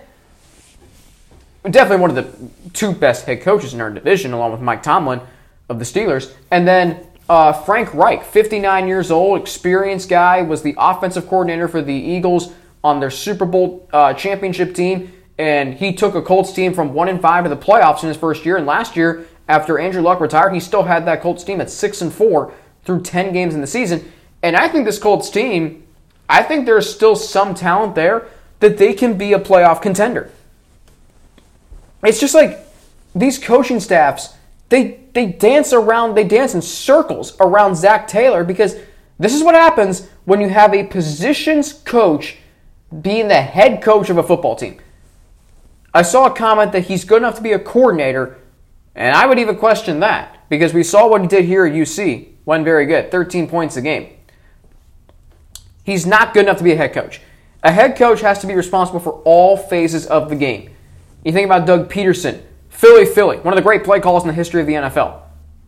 definitely 1.70 2.00
one 2.00 2.10
of 2.10 2.16
the 2.16 2.70
two 2.72 2.92
best 2.92 3.26
head 3.26 3.40
coaches 3.40 3.74
in 3.74 3.80
our 3.80 3.90
division, 3.90 4.32
along 4.32 4.52
with 4.52 4.60
Mike 4.60 4.82
Tomlin 4.82 5.20
of 5.68 5.78
the 5.78 5.84
Steelers. 5.84 6.32
And 6.50 6.66
then 6.66 7.06
uh, 7.28 7.52
Frank 7.52 7.92
Reich, 7.94 8.24
59 8.24 8.88
years 8.88 9.10
old, 9.10 9.40
experienced 9.40 10.08
guy, 10.08 10.42
was 10.42 10.62
the 10.62 10.74
offensive 10.78 11.28
coordinator 11.28 11.68
for 11.68 11.82
the 11.82 11.92
Eagles 11.92 12.52
on 12.82 13.00
their 13.00 13.10
Super 13.10 13.44
Bowl 13.44 13.88
uh, 13.92 14.14
championship 14.14 14.74
team. 14.74 15.12
And 15.38 15.74
he 15.74 15.92
took 15.92 16.14
a 16.14 16.22
Colts 16.22 16.52
team 16.52 16.74
from 16.74 16.94
one 16.94 17.08
and 17.08 17.20
five 17.20 17.44
to 17.44 17.50
the 17.50 17.56
playoffs 17.56 18.02
in 18.02 18.08
his 18.08 18.16
first 18.16 18.44
year. 18.44 18.56
And 18.56 18.66
last 18.66 18.96
year, 18.96 19.26
after 19.48 19.78
Andrew 19.78 20.02
Luck 20.02 20.20
retired, 20.20 20.52
he 20.52 20.60
still 20.60 20.82
had 20.82 21.06
that 21.06 21.22
Colts 21.22 21.42
team 21.42 21.60
at 21.60 21.70
six 21.70 22.00
and 22.00 22.12
four 22.12 22.52
through 22.84 23.02
ten 23.02 23.32
games 23.32 23.54
in 23.54 23.60
the 23.60 23.66
season. 23.66 24.12
And 24.42 24.56
I 24.56 24.68
think 24.68 24.84
this 24.84 24.98
Colts 24.98 25.30
team, 25.30 25.84
I 26.28 26.42
think 26.42 26.66
there's 26.66 26.92
still 26.92 27.16
some 27.16 27.54
talent 27.54 27.94
there 27.94 28.28
that 28.60 28.76
they 28.78 28.92
can 28.92 29.16
be 29.16 29.32
a 29.32 29.38
playoff 29.38 29.80
contender. 29.80 30.30
It's 32.04 32.20
just 32.20 32.34
like 32.34 32.58
these 33.14 33.38
coaching 33.38 33.80
staffs, 33.80 34.34
they 34.68 35.00
they 35.14 35.26
dance 35.26 35.72
around, 35.72 36.14
they 36.14 36.24
dance 36.24 36.54
in 36.54 36.62
circles 36.62 37.36
around 37.40 37.74
Zac 37.74 38.06
Taylor 38.06 38.44
because 38.44 38.76
this 39.18 39.34
is 39.34 39.42
what 39.42 39.54
happens 39.54 40.08
when 40.26 40.40
you 40.40 40.48
have 40.48 40.74
a 40.74 40.84
positions 40.84 41.72
coach 41.72 42.36
being 43.02 43.28
the 43.28 43.42
head 43.42 43.82
coach 43.82 44.10
of 44.10 44.18
a 44.18 44.22
football 44.22 44.54
team. 44.54 44.78
I 45.92 46.02
saw 46.02 46.26
a 46.26 46.34
comment 46.34 46.72
that 46.72 46.84
he's 46.84 47.04
good 47.04 47.18
enough 47.18 47.36
to 47.36 47.42
be 47.42 47.52
a 47.52 47.58
coordinator, 47.58 48.38
and 48.98 49.16
I 49.16 49.26
would 49.26 49.38
even 49.38 49.56
question 49.56 50.00
that 50.00 50.36
because 50.48 50.74
we 50.74 50.82
saw 50.82 51.08
what 51.08 51.20
he 51.20 51.28
did 51.28 51.44
here 51.44 51.64
at 51.64 51.72
UC. 51.72 52.30
Went 52.44 52.64
very 52.64 52.84
good, 52.84 53.10
13 53.10 53.48
points 53.48 53.76
a 53.76 53.82
game. 53.82 54.14
He's 55.84 56.04
not 56.04 56.34
good 56.34 56.46
enough 56.46 56.58
to 56.58 56.64
be 56.64 56.72
a 56.72 56.76
head 56.76 56.92
coach. 56.92 57.20
A 57.62 57.70
head 57.70 57.96
coach 57.96 58.20
has 58.22 58.40
to 58.40 58.46
be 58.46 58.54
responsible 58.54 58.98
for 58.98 59.22
all 59.24 59.56
phases 59.56 60.06
of 60.06 60.28
the 60.28 60.34
game. 60.34 60.74
You 61.24 61.32
think 61.32 61.46
about 61.46 61.66
Doug 61.66 61.90
Pederson, 61.90 62.42
Philly 62.70 63.04
Philly, 63.04 63.36
one 63.38 63.54
of 63.54 63.56
the 63.56 63.62
great 63.62 63.84
play 63.84 64.00
calls 64.00 64.24
in 64.24 64.28
the 64.28 64.34
history 64.34 64.60
of 64.60 64.66
the 64.66 64.74
NFL. 64.74 65.20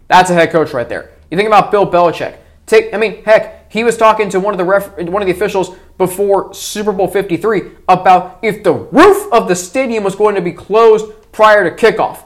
That's 0.08 0.30
a 0.30 0.34
head 0.34 0.50
coach 0.50 0.72
right 0.72 0.88
there. 0.88 1.12
You 1.30 1.36
think 1.36 1.46
about 1.46 1.70
Bill 1.70 1.88
Belichick. 1.88 2.36
Take, 2.66 2.92
I 2.92 2.96
mean, 2.96 3.22
heck, 3.24 3.70
he 3.70 3.84
was 3.84 3.96
talking 3.96 4.28
to 4.30 4.40
one 4.40 4.54
of 4.54 4.58
the 4.58 4.64
ref, 4.64 4.96
one 4.98 5.22
of 5.22 5.26
the 5.26 5.32
officials 5.32 5.76
before 5.98 6.52
Super 6.52 6.92
Bowl 6.92 7.06
53 7.06 7.62
about 7.88 8.40
if 8.42 8.64
the 8.64 8.72
roof 8.72 9.32
of 9.32 9.46
the 9.46 9.54
stadium 9.54 10.02
was 10.02 10.16
going 10.16 10.34
to 10.34 10.40
be 10.40 10.52
closed 10.52 11.12
prior 11.30 11.68
to 11.68 11.76
kickoff. 11.76 12.24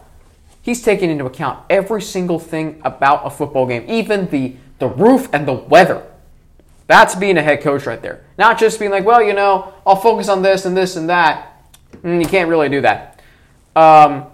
He's 0.65 0.81
taking 0.81 1.11
into 1.11 1.27
account 1.27 1.63
every 1.69 2.01
single 2.01 2.39
thing 2.39 2.81
about 2.87 3.27
a 3.27 3.29
football 3.29 3.67
game, 3.67 3.85
even 3.87 4.31
the, 4.31 4.57
the 4.79 4.89
roof 4.89 5.29
and 5.35 5.47
the 5.47 5.53
weather. 5.53 6.03
That's 6.87 7.15
being 7.15 7.37
a 7.37 7.43
head 7.43 7.61
coach 7.61 7.85
right 7.85 8.01
there. 8.01 8.25
Not 8.39 8.59
just 8.59 8.79
being 8.79 8.91
like, 8.91 9.05
well, 9.05 9.23
you 9.23 9.35
know, 9.35 9.75
I'll 9.87 9.95
focus 9.95 10.31
on 10.31 10.41
this 10.41 10.65
and 10.65 10.75
this 10.75 10.97
and 10.97 11.11
that. 11.11 11.71
Mm, 12.03 12.19
you 12.19 12.27
can't 12.27 12.49
really 12.49 12.71
do 12.71 12.81
that. 12.81 13.21
Um, 13.77 14.25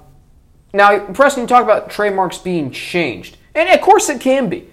now, 0.72 1.00
Preston, 1.06 1.42
you 1.42 1.48
talk 1.48 1.64
about 1.64 1.90
trademarks 1.90 2.38
being 2.38 2.70
changed. 2.70 3.36
And 3.56 3.68
of 3.68 3.80
course 3.80 4.08
it 4.08 4.20
can 4.20 4.48
be. 4.48 4.68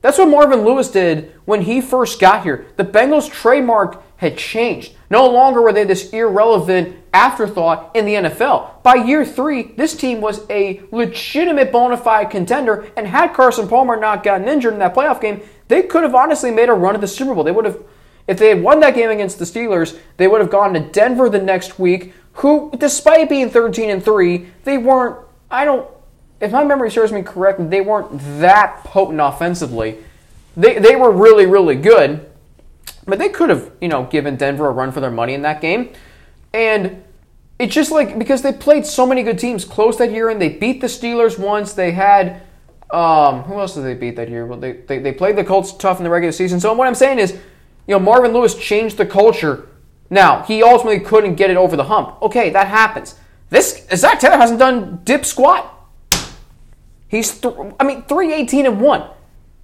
That's 0.00 0.16
what 0.16 0.28
Marvin 0.28 0.62
Lewis 0.62 0.90
did 0.90 1.34
when 1.44 1.60
he 1.60 1.82
first 1.82 2.20
got 2.20 2.42
here. 2.42 2.68
The 2.76 2.84
Bengals 2.84 3.30
trademark 3.30 4.02
had 4.16 4.38
changed. 4.38 4.94
No 5.12 5.28
longer 5.28 5.60
were 5.60 5.74
they 5.74 5.84
this 5.84 6.08
irrelevant 6.14 6.96
afterthought 7.12 7.94
in 7.94 8.06
the 8.06 8.14
NFL. 8.14 8.82
By 8.82 8.94
year 8.94 9.26
three, 9.26 9.64
this 9.76 9.94
team 9.94 10.22
was 10.22 10.48
a 10.48 10.80
legitimate 10.90 11.70
bona 11.70 11.98
fide 11.98 12.30
contender, 12.30 12.90
and 12.96 13.06
had 13.06 13.34
Carson 13.34 13.68
Palmer 13.68 14.00
not 14.00 14.24
gotten 14.24 14.48
injured 14.48 14.72
in 14.72 14.78
that 14.78 14.94
playoff 14.94 15.20
game, 15.20 15.42
they 15.68 15.82
could 15.82 16.02
have 16.02 16.14
honestly 16.14 16.50
made 16.50 16.70
a 16.70 16.72
run 16.72 16.94
at 16.94 17.02
the 17.02 17.06
Super 17.06 17.34
Bowl. 17.34 17.44
They 17.44 17.52
would 17.52 17.66
have, 17.66 17.78
if 18.26 18.38
they 18.38 18.48
had 18.48 18.62
won 18.62 18.80
that 18.80 18.94
game 18.94 19.10
against 19.10 19.38
the 19.38 19.44
Steelers, 19.44 19.98
they 20.16 20.28
would 20.28 20.40
have 20.40 20.50
gone 20.50 20.72
to 20.72 20.80
Denver 20.80 21.28
the 21.28 21.42
next 21.42 21.78
week, 21.78 22.14
who, 22.36 22.72
despite 22.78 23.28
being 23.28 23.50
13 23.50 23.90
and 23.90 24.02
3, 24.02 24.46
they 24.64 24.78
weren't, 24.78 25.18
I 25.50 25.66
don't, 25.66 25.86
if 26.40 26.52
my 26.52 26.64
memory 26.64 26.90
serves 26.90 27.12
me 27.12 27.20
correctly, 27.20 27.66
they 27.66 27.82
weren't 27.82 28.18
that 28.40 28.82
potent 28.84 29.20
offensively. 29.20 29.98
They, 30.56 30.78
they 30.78 30.96
were 30.96 31.12
really, 31.12 31.44
really 31.44 31.76
good, 31.76 32.31
but 33.06 33.18
they 33.18 33.28
could 33.28 33.50
have, 33.50 33.70
you 33.80 33.88
know, 33.88 34.04
given 34.04 34.36
Denver 34.36 34.68
a 34.68 34.72
run 34.72 34.92
for 34.92 35.00
their 35.00 35.10
money 35.10 35.34
in 35.34 35.42
that 35.42 35.60
game. 35.60 35.92
And 36.52 37.02
it's 37.58 37.74
just 37.74 37.90
like 37.90 38.18
because 38.18 38.42
they 38.42 38.52
played 38.52 38.86
so 38.86 39.06
many 39.06 39.22
good 39.22 39.38
teams 39.38 39.64
close 39.64 39.96
that 39.98 40.12
year 40.12 40.28
and 40.28 40.40
they 40.40 40.48
beat 40.48 40.80
the 40.80 40.86
Steelers 40.86 41.38
once. 41.38 41.72
They 41.72 41.92
had 41.92 42.42
um, 42.92 43.42
who 43.44 43.58
else 43.58 43.74
did 43.74 43.84
they 43.84 43.94
beat 43.94 44.16
that 44.16 44.28
year? 44.28 44.46
Well, 44.46 44.58
they, 44.58 44.72
they, 44.72 44.98
they 44.98 45.12
played 45.12 45.36
the 45.36 45.44
Colts 45.44 45.72
tough 45.72 45.98
in 45.98 46.04
the 46.04 46.10
regular 46.10 46.32
season. 46.32 46.60
So 46.60 46.72
what 46.74 46.86
I'm 46.86 46.94
saying 46.94 47.18
is, 47.18 47.32
you 47.32 47.94
know, 47.94 47.98
Marvin 47.98 48.32
Lewis 48.32 48.54
changed 48.54 48.98
the 48.98 49.06
culture. 49.06 49.66
Now 50.10 50.42
he 50.42 50.62
ultimately 50.62 51.00
couldn't 51.00 51.36
get 51.36 51.50
it 51.50 51.56
over 51.56 51.74
the 51.74 51.84
hump. 51.84 52.20
Okay, 52.20 52.50
that 52.50 52.68
happens. 52.68 53.14
This 53.48 53.86
Zac 53.94 54.20
Taylor 54.20 54.36
hasn't 54.36 54.58
done 54.58 55.00
dip 55.04 55.24
squat. 55.24 55.68
He's 57.08 57.40
th- 57.40 57.54
I 57.80 57.84
mean 57.84 58.02
318 58.02 58.66
and 58.66 58.80
one. 58.80 59.08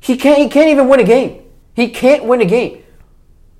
He 0.00 0.16
can't 0.16 0.38
he 0.38 0.48
can't 0.48 0.68
even 0.68 0.88
win 0.88 1.00
a 1.00 1.04
game. 1.04 1.42
He 1.74 1.90
can't 1.90 2.24
win 2.24 2.40
a 2.40 2.46
game. 2.46 2.82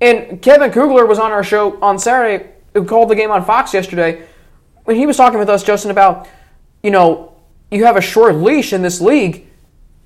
And 0.01 0.41
Kevin 0.41 0.71
Kugler 0.71 1.05
was 1.05 1.19
on 1.19 1.31
our 1.31 1.43
show 1.43 1.79
on 1.81 1.99
Saturday 1.99 2.49
who 2.73 2.85
called 2.85 3.09
the 3.09 3.15
game 3.15 3.31
on 3.31 3.43
Fox 3.43 3.73
yesterday, 3.73 4.25
when 4.85 4.95
he 4.95 5.05
was 5.05 5.17
talking 5.17 5.39
with 5.39 5.49
us, 5.49 5.63
Justin, 5.63 5.91
about, 5.91 6.27
you 6.83 6.91
know, 6.91 7.33
you 7.71 7.85
have 7.85 7.97
a 7.97 8.01
short 8.01 8.35
leash 8.35 8.73
in 8.73 8.81
this 8.81 9.01
league. 9.01 9.45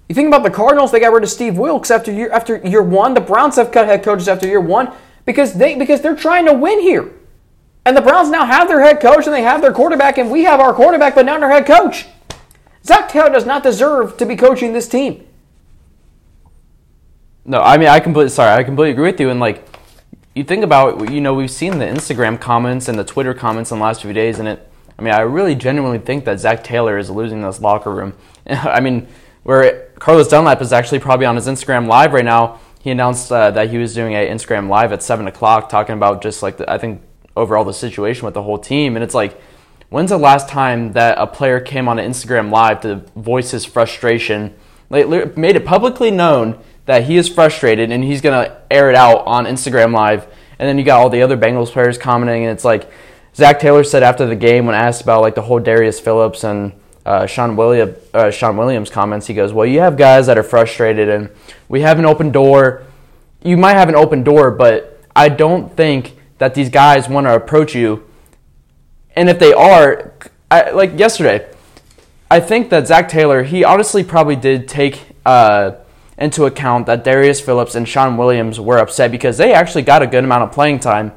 You 0.09 0.15
think 0.15 0.27
about 0.27 0.43
the 0.43 0.49
Cardinals, 0.49 0.91
they 0.91 0.99
got 0.99 1.13
rid 1.13 1.23
of 1.23 1.29
Steve 1.29 1.57
Wilks 1.57 1.89
after 1.89 2.11
year 2.11 2.29
after 2.31 2.57
year 2.57 2.83
one. 2.83 3.13
The 3.13 3.21
Browns 3.21 3.55
have 3.55 3.71
cut 3.71 3.87
head 3.87 4.03
coaches 4.03 4.27
after 4.27 4.47
year 4.47 4.59
one 4.59 4.91
because 5.25 5.53
they 5.53 5.75
because 5.75 6.01
they're 6.01 6.15
trying 6.15 6.45
to 6.45 6.53
win 6.53 6.81
here. 6.81 7.11
And 7.85 7.95
the 7.95 8.01
Browns 8.01 8.29
now 8.29 8.45
have 8.45 8.67
their 8.67 8.81
head 8.81 8.99
coach 8.99 9.25
and 9.25 9.33
they 9.33 9.41
have 9.41 9.61
their 9.61 9.71
quarterback, 9.71 10.17
and 10.17 10.29
we 10.29 10.43
have 10.43 10.59
our 10.59 10.73
quarterback, 10.73 11.15
but 11.15 11.25
not 11.25 11.41
our 11.41 11.49
head 11.49 11.65
coach. 11.65 12.05
Zac 12.85 13.09
Taylor 13.09 13.29
does 13.29 13.45
not 13.45 13.63
deserve 13.63 14.17
to 14.17 14.25
be 14.25 14.35
coaching 14.35 14.73
this 14.73 14.87
team. 14.87 15.25
No, 17.45 17.61
I 17.61 17.77
mean 17.77 17.87
I 17.87 18.01
completely 18.01 18.29
sorry, 18.29 18.51
I 18.51 18.63
completely 18.63 18.91
agree 18.91 19.11
with 19.11 19.19
you. 19.21 19.29
And 19.29 19.39
like 19.39 19.72
you 20.35 20.43
think 20.43 20.63
about, 20.63 21.11
you 21.11 21.21
know, 21.21 21.33
we've 21.33 21.51
seen 21.51 21.77
the 21.77 21.85
Instagram 21.85 22.39
comments 22.39 22.87
and 22.87 22.97
the 22.97 23.03
Twitter 23.03 23.33
comments 23.33 23.71
in 23.71 23.77
the 23.77 23.83
last 23.83 24.01
few 24.01 24.13
days, 24.13 24.39
and 24.39 24.47
it. 24.47 24.69
I 24.97 25.01
mean, 25.01 25.13
I 25.13 25.21
really 25.21 25.55
genuinely 25.55 25.97
think 25.97 26.25
that 26.25 26.39
Zac 26.39 26.63
Taylor 26.63 26.99
is 26.99 27.09
losing 27.09 27.41
this 27.41 27.59
locker 27.59 27.91
room. 27.91 28.13
I 28.47 28.79
mean, 28.79 29.07
where 29.41 29.89
Carlos 29.97 30.27
Dunlap 30.27 30.61
is 30.61 30.71
actually 30.71 30.99
probably 30.99 31.25
on 31.25 31.35
his 31.35 31.47
Instagram 31.47 31.87
live 31.87 32.13
right 32.13 32.23
now. 32.23 32.59
He 32.79 32.91
announced 32.91 33.31
uh, 33.31 33.49
that 33.51 33.71
he 33.71 33.77
was 33.77 33.95
doing 33.95 34.13
a 34.13 34.27
Instagram 34.29 34.69
live 34.69 34.91
at 34.91 35.01
seven 35.01 35.27
o'clock, 35.27 35.69
talking 35.69 35.93
about 35.93 36.21
just 36.21 36.43
like 36.43 36.57
the, 36.57 36.71
I 36.71 36.77
think 36.77 37.01
overall 37.35 37.63
the 37.63 37.73
situation 37.73 38.25
with 38.25 38.33
the 38.33 38.43
whole 38.43 38.57
team, 38.59 38.95
and 38.95 39.03
it's 39.03 39.15
like. 39.15 39.39
When's 39.89 40.09
the 40.09 40.17
last 40.17 40.49
time 40.49 40.93
that 40.93 41.19
a 41.19 41.27
player 41.27 41.59
came 41.59 41.87
on 41.87 41.99
an 41.99 42.09
Instagram 42.09 42.49
live 42.49 42.81
to 42.81 42.95
voice 43.15 43.51
his 43.51 43.63
frustration, 43.63 44.55
like, 44.89 45.37
made 45.37 45.55
it 45.55 45.65
publicly 45.65 46.09
known 46.09 46.57
that 46.85 47.05
he 47.05 47.17
is 47.17 47.29
frustrated 47.29 47.91
and 47.91 48.03
he's 48.03 48.21
going 48.21 48.45
to 48.45 48.57
air 48.69 48.89
it 48.89 48.95
out 48.95 49.25
on 49.25 49.45
Instagram 49.45 49.93
Live. 49.93 50.27
And 50.59 50.67
then 50.67 50.77
you 50.77 50.83
got 50.83 50.99
all 50.99 51.09
the 51.09 51.21
other 51.21 51.37
Bengals 51.37 51.71
players 51.71 51.97
commenting, 51.97 52.43
and 52.43 52.51
it's 52.51 52.63
like 52.63 52.89
Zac 53.35 53.59
Taylor 53.59 53.83
said 53.83 54.03
after 54.03 54.25
the 54.25 54.35
game 54.35 54.65
when 54.65 54.75
asked 54.75 55.01
about 55.01 55.21
like 55.21 55.35
the 55.35 55.41
whole 55.41 55.59
Darius 55.59 55.99
Phillips 55.99 56.43
and 56.43 56.73
uh, 57.05 57.25
Shawn, 57.25 57.55
William, 57.55 57.95
uh, 58.13 58.31
Shawn 58.31 58.55
Williams 58.55 58.89
comments, 58.89 59.27
he 59.27 59.33
goes, 59.33 59.51
"Well, 59.51 59.65
you 59.65 59.79
have 59.79 59.97
guys 59.97 60.27
that 60.27 60.37
are 60.37 60.43
frustrated, 60.43 61.09
and 61.09 61.29
we 61.67 61.81
have 61.81 61.99
an 61.99 62.05
open 62.05 62.31
door. 62.31 62.83
You 63.43 63.57
might 63.57 63.73
have 63.73 63.89
an 63.89 63.95
open 63.95 64.23
door, 64.23 64.51
but 64.51 65.01
I 65.15 65.27
don't 65.29 65.75
think 65.75 66.17
that 66.37 66.53
these 66.53 66.69
guys 66.69 67.09
want 67.09 67.27
to 67.27 67.35
approach 67.35 67.75
you. 67.75 68.07
And 69.15 69.29
if 69.29 69.39
they 69.39 69.53
are, 69.53 70.13
I, 70.49 70.71
like 70.71 70.97
yesterday, 70.97 71.49
I 72.31 72.39
think 72.39 72.69
that 72.69 72.87
Zac 72.87 73.09
Taylor, 73.09 73.43
he 73.43 73.63
honestly 73.63 74.03
probably 74.03 74.35
did 74.35 74.67
take." 74.67 75.01
Uh, 75.25 75.71
into 76.17 76.45
account 76.45 76.85
that 76.85 77.03
Darius 77.03 77.41
Phillips 77.41 77.75
and 77.75 77.87
Shawn 77.87 78.17
Williams 78.17 78.59
were 78.59 78.77
upset 78.77 79.11
because 79.11 79.37
they 79.37 79.53
actually 79.53 79.81
got 79.81 80.01
a 80.01 80.07
good 80.07 80.23
amount 80.23 80.43
of 80.43 80.51
playing 80.51 80.79
time. 80.79 81.11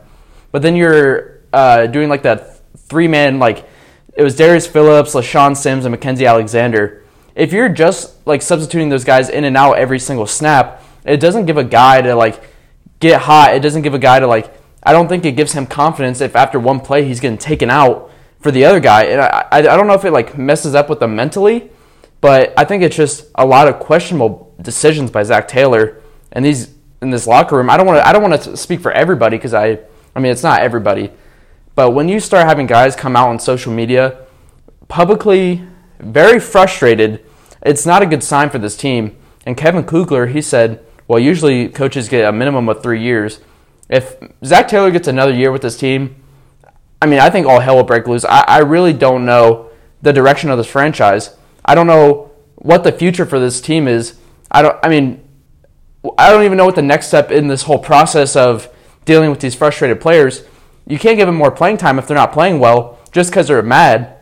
But 0.52 0.62
then 0.62 0.76
you're 0.76 1.42
uh, 1.52 1.87
doing 1.87 2.09
like 2.09 2.22
that 2.22 2.61
three 2.78 3.09
man, 3.09 3.38
like 3.38 3.68
it 4.14 4.22
was 4.22 4.37
Darius 4.37 4.66
Phillips, 4.66 5.14
LeShaun 5.14 5.56
Sims, 5.56 5.85
and 5.85 5.94
Mackensie 5.94 6.28
Alexander. 6.28 7.04
If 7.35 7.52
you're 7.52 7.68
just 7.68 8.26
like 8.26 8.40
substituting 8.40 8.88
those 8.88 9.04
guys 9.04 9.28
in 9.28 9.44
and 9.44 9.56
out 9.56 9.74
every 9.74 9.98
single 9.98 10.26
snap, 10.26 10.82
it 11.04 11.18
doesn't 11.18 11.46
give 11.46 11.59
a 11.59 11.64
guy 11.64 12.00
to 12.00 12.14
like 12.14 12.42
get 12.98 13.22
hot. 13.22 13.54
It 13.54 13.61
doesn't 13.61 13.82
give 13.82 13.94
a 13.94 13.98
guy 13.98 14.20
to 14.20 14.26
like. 14.26 14.52
I 14.82 14.92
don't 14.92 15.09
think 15.09 15.24
it 15.24 15.32
gives 15.32 15.52
him 15.52 15.66
confidence 15.66 16.20
if 16.20 16.37
after 16.37 16.61
one 16.61 16.80
play 16.80 17.04
he's 17.04 17.20
getting 17.20 17.38
taken 17.38 17.70
out 17.70 18.11
for 18.40 18.50
the 18.52 18.64
other 18.64 18.80
guy. 18.80 19.04
And 19.04 19.20
I, 19.20 19.46
I, 19.50 19.59
I 19.59 19.62
don't 19.62 19.87
know 19.87 19.94
if 19.94 20.04
it 20.04 20.12
like 20.12 20.38
messes 20.38 20.74
up 20.74 20.88
with 20.88 21.00
them 21.00 21.16
mentally, 21.16 21.70
but 22.26 22.52
I 22.56 22.64
think 22.64 22.82
it's 22.82 22.96
just 22.96 23.26
a 23.36 23.46
lot 23.46 23.68
of 23.68 23.78
questionable 23.78 24.52
decisions 24.60 25.12
by 25.12 25.22
Zac 25.22 25.46
Taylor 25.46 26.02
and 26.32 26.44
these 26.44 26.74
in 27.00 27.10
this 27.10 27.24
locker 27.24 27.56
room. 27.56 27.70
I 27.70 27.76
don't 27.76 27.86
want 27.86 28.00
to 28.00 28.08
I 28.08 28.12
don't 28.12 28.20
want 28.20 28.42
to 28.42 28.56
speak 28.56 28.80
for 28.80 28.90
everybody 28.90 29.36
because 29.36 29.54
I 29.54 29.78
I 30.12 30.18
mean 30.18 30.32
it's 30.32 30.42
not 30.42 30.60
everybody, 30.60 31.12
but 31.76 31.92
when 31.92 32.08
you 32.08 32.18
start 32.18 32.48
having 32.48 32.66
guys 32.66 32.96
come 32.96 33.14
out 33.14 33.28
on 33.28 33.38
social 33.38 33.72
media 33.72 34.26
publicly 34.88 35.62
very 36.00 36.40
frustrated, 36.40 37.24
it's 37.62 37.86
not 37.86 38.02
a 38.02 38.06
good 38.06 38.24
sign 38.24 38.50
for 38.50 38.58
this 38.58 38.76
team. 38.76 39.16
And 39.46 39.56
Kevin 39.56 39.84
Kugler 39.84 40.26
he 40.26 40.42
said, 40.42 40.84
well 41.06 41.20
usually 41.20 41.68
coaches 41.68 42.08
get 42.08 42.28
a 42.28 42.32
minimum 42.32 42.68
of 42.68 42.82
three 42.82 43.00
years. 43.00 43.38
If 43.88 44.16
Zac 44.44 44.66
Taylor 44.66 44.90
gets 44.90 45.06
another 45.06 45.32
year 45.32 45.52
with 45.52 45.62
this 45.62 45.78
team, 45.78 46.16
I 47.00 47.06
mean 47.06 47.20
I 47.20 47.30
think 47.30 47.46
all 47.46 47.60
hell 47.60 47.76
will 47.76 47.84
break 47.84 48.08
loose. 48.08 48.24
I, 48.24 48.40
I 48.48 48.58
really 48.62 48.94
don't 48.94 49.24
know 49.24 49.70
the 50.02 50.12
direction 50.12 50.50
of 50.50 50.58
this 50.58 50.66
franchise. 50.66 51.36
I 51.66 51.74
don't 51.74 51.87
know 51.87 52.31
what 52.55 52.85
the 52.85 52.92
future 52.92 53.26
for 53.26 53.38
this 53.38 53.61
team 53.61 53.87
is 53.87 54.18
I 54.50 54.62
don't. 54.62 54.79
I 54.83 54.88
mean, 54.88 55.22
I 56.18 56.31
don't 56.31 56.44
even 56.44 56.57
know 56.57 56.64
what 56.64 56.76
the 56.76 56.83
next 56.83 57.09
step 57.09 57.31
in 57.31 57.48
this 57.48 57.62
whole 57.62 57.79
process 57.79 58.37
of 58.37 58.68
dealing 59.05 59.31
with 59.31 59.40
these 59.40 59.55
frustrated 59.55 60.00
players. 60.00 60.44
You 60.87 60.98
can't 60.98 61.16
give 61.16 61.26
them 61.26 61.37
more 61.37 61.50
playing 61.50 61.79
time 61.79 61.98
if 61.98 62.07
they're 62.07 62.16
not 62.16 62.33
playing 62.33 62.61
well 62.61 62.98
just 63.12 63.31
because 63.31 63.48
they're 63.48 63.62
mad. 63.62 64.16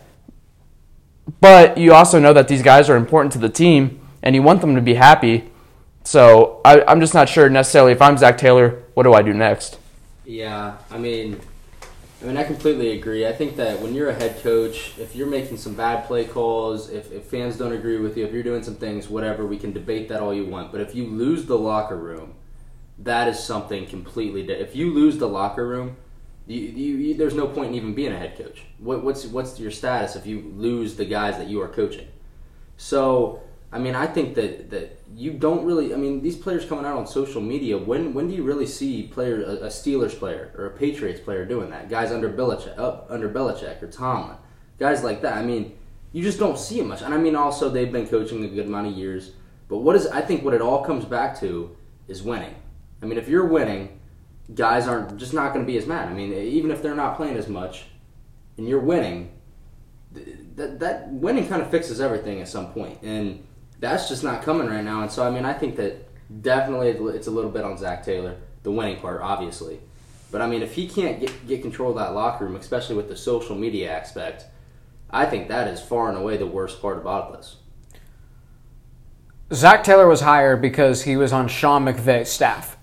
But 1.40 1.78
you 1.78 1.92
also 1.92 2.18
know 2.18 2.32
that 2.32 2.48
these 2.48 2.62
guys 2.62 2.88
are 2.88 2.96
important 2.96 3.32
to 3.34 3.38
the 3.38 3.48
team, 3.48 4.00
and 4.22 4.34
you 4.34 4.42
want 4.42 4.60
them 4.60 4.74
to 4.74 4.80
be 4.80 4.94
happy. 4.94 5.50
So 6.04 6.60
I, 6.64 6.82
I'm 6.82 7.00
just 7.00 7.14
not 7.14 7.28
sure 7.28 7.48
necessarily 7.48 7.92
if 7.92 8.02
I'm 8.02 8.18
Zac 8.18 8.36
Taylor, 8.36 8.82
what 8.94 9.04
do 9.04 9.14
I 9.14 9.22
do 9.22 9.32
next? 9.32 9.78
Yeah, 10.26 10.76
I 10.90 10.98
mean, 10.98 11.40
I 12.24 12.26
mean, 12.26 12.38
I 12.38 12.44
completely 12.44 12.92
agree. 12.92 13.26
I 13.26 13.34
think 13.34 13.56
that 13.56 13.80
when 13.80 13.92
you're 13.92 14.08
a 14.08 14.14
head 14.14 14.42
coach, 14.42 14.94
if 14.98 15.14
you're 15.14 15.26
making 15.26 15.58
some 15.58 15.74
bad 15.74 16.06
play 16.06 16.24
calls, 16.24 16.88
if, 16.88 17.12
if 17.12 17.24
fans 17.24 17.58
don't 17.58 17.74
agree 17.74 17.98
with 17.98 18.16
you, 18.16 18.24
if 18.24 18.32
you're 18.32 18.42
doing 18.42 18.62
some 18.62 18.76
things, 18.76 19.10
whatever, 19.10 19.44
we 19.44 19.58
can 19.58 19.74
debate 19.74 20.08
that 20.08 20.22
all 20.22 20.32
you 20.32 20.46
want. 20.46 20.72
But 20.72 20.80
if 20.80 20.94
you 20.94 21.04
lose 21.06 21.44
the 21.44 21.58
locker 21.58 21.98
room, 21.98 22.32
that 23.00 23.28
is 23.28 23.38
something 23.38 23.84
completely 23.84 24.40
different. 24.40 24.70
If 24.70 24.74
you 24.74 24.94
lose 24.94 25.18
the 25.18 25.28
locker 25.28 25.68
room, 25.68 25.98
you, 26.46 26.60
you, 26.60 26.96
you, 26.96 27.14
there's 27.14 27.34
no 27.34 27.46
point 27.46 27.68
in 27.68 27.74
even 27.74 27.92
being 27.92 28.12
a 28.12 28.18
head 28.18 28.38
coach. 28.38 28.62
What, 28.78 29.04
what's 29.04 29.26
what's 29.26 29.60
your 29.60 29.70
status 29.70 30.16
if 30.16 30.24
you 30.24 30.50
lose 30.56 30.96
the 30.96 31.04
guys 31.04 31.36
that 31.36 31.48
you 31.48 31.60
are 31.60 31.68
coaching? 31.68 32.08
So 32.78 33.42
I 33.74 33.78
mean, 33.80 33.96
I 33.96 34.06
think 34.06 34.36
that 34.36 34.70
that 34.70 35.00
you 35.16 35.32
don't 35.32 35.64
really. 35.64 35.92
I 35.92 35.96
mean, 35.96 36.22
these 36.22 36.36
players 36.36 36.64
coming 36.64 36.84
out 36.84 36.96
on 36.96 37.08
social 37.08 37.42
media. 37.42 37.76
When 37.76 38.14
when 38.14 38.28
do 38.28 38.34
you 38.34 38.44
really 38.44 38.66
see 38.66 39.02
player 39.02 39.42
a, 39.42 39.64
a 39.64 39.66
Steelers 39.66 40.16
player 40.16 40.54
or 40.56 40.66
a 40.66 40.70
Patriots 40.70 41.20
player 41.20 41.44
doing 41.44 41.70
that? 41.70 41.90
Guys 41.90 42.12
under 42.12 42.30
Belichick, 42.30 42.78
up 42.78 43.08
under 43.10 43.28
Belichick 43.28 43.82
or 43.82 43.88
Tomlin, 43.88 44.36
guys 44.78 45.02
like 45.02 45.22
that. 45.22 45.36
I 45.36 45.42
mean, 45.42 45.76
you 46.12 46.22
just 46.22 46.38
don't 46.38 46.56
see 46.56 46.78
it 46.78 46.86
much. 46.86 47.02
And 47.02 47.12
I 47.12 47.16
mean, 47.16 47.34
also 47.34 47.68
they've 47.68 47.90
been 47.90 48.06
coaching 48.06 48.44
a 48.44 48.48
good 48.48 48.66
amount 48.66 48.86
of 48.86 48.92
years. 48.92 49.32
But 49.66 49.78
what 49.78 49.96
is 49.96 50.06
I 50.06 50.20
think 50.20 50.44
what 50.44 50.54
it 50.54 50.62
all 50.62 50.84
comes 50.84 51.04
back 51.04 51.40
to 51.40 51.76
is 52.06 52.22
winning. 52.22 52.54
I 53.02 53.06
mean, 53.06 53.18
if 53.18 53.26
you're 53.26 53.46
winning, 53.46 53.98
guys 54.54 54.86
aren't 54.86 55.16
just 55.16 55.34
not 55.34 55.52
going 55.52 55.66
to 55.66 55.70
be 55.70 55.76
as 55.76 55.86
mad. 55.86 56.08
I 56.08 56.12
mean, 56.12 56.32
even 56.32 56.70
if 56.70 56.80
they're 56.80 56.94
not 56.94 57.16
playing 57.16 57.36
as 57.36 57.48
much, 57.48 57.86
and 58.56 58.68
you're 58.68 58.78
winning, 58.78 59.32
th- 60.14 60.28
that 60.54 60.78
that 60.78 61.12
winning 61.12 61.48
kind 61.48 61.60
of 61.60 61.72
fixes 61.72 62.00
everything 62.00 62.40
at 62.40 62.46
some 62.46 62.72
point, 62.72 63.02
and 63.02 63.44
that's 63.84 64.08
just 64.08 64.24
not 64.24 64.42
coming 64.42 64.66
right 64.66 64.84
now. 64.84 65.02
And 65.02 65.10
so, 65.10 65.26
I 65.26 65.30
mean, 65.30 65.44
I 65.44 65.52
think 65.52 65.76
that 65.76 66.08
definitely 66.42 66.88
it's 66.88 67.26
a 67.26 67.30
little 67.30 67.50
bit 67.50 67.64
on 67.64 67.76
Zac 67.76 68.04
Taylor, 68.04 68.36
the 68.62 68.70
winning 68.70 69.00
part, 69.00 69.20
obviously. 69.20 69.80
But 70.30 70.40
I 70.40 70.46
mean, 70.46 70.62
if 70.62 70.74
he 70.74 70.88
can't 70.88 71.20
get 71.20 71.46
get 71.46 71.62
control 71.62 71.90
of 71.90 71.96
that 71.96 72.14
locker 72.14 72.44
room, 72.44 72.56
especially 72.56 72.96
with 72.96 73.08
the 73.08 73.16
social 73.16 73.54
media 73.54 73.92
aspect, 73.92 74.46
I 75.10 75.26
think 75.26 75.48
that 75.48 75.68
is 75.68 75.80
far 75.80 76.08
and 76.08 76.18
away 76.18 76.36
the 76.36 76.46
worst 76.46 76.80
part 76.82 76.98
about 76.98 77.32
this. 77.32 77.56
Zac 79.52 79.84
Taylor 79.84 80.08
was 80.08 80.22
hired 80.22 80.60
because 80.60 81.02
he 81.02 81.16
was 81.16 81.32
on 81.32 81.46
Sean 81.46 81.84
McVay's 81.84 82.32
staff, 82.32 82.76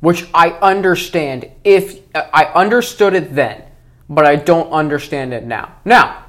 which 0.00 0.26
I 0.32 0.50
understand. 0.50 1.50
If 1.64 2.00
I 2.14 2.44
understood 2.54 3.14
it 3.14 3.34
then, 3.34 3.64
but 4.08 4.24
I 4.24 4.36
don't 4.36 4.70
understand 4.70 5.34
it 5.34 5.44
now. 5.44 5.76
Now, 5.84 6.24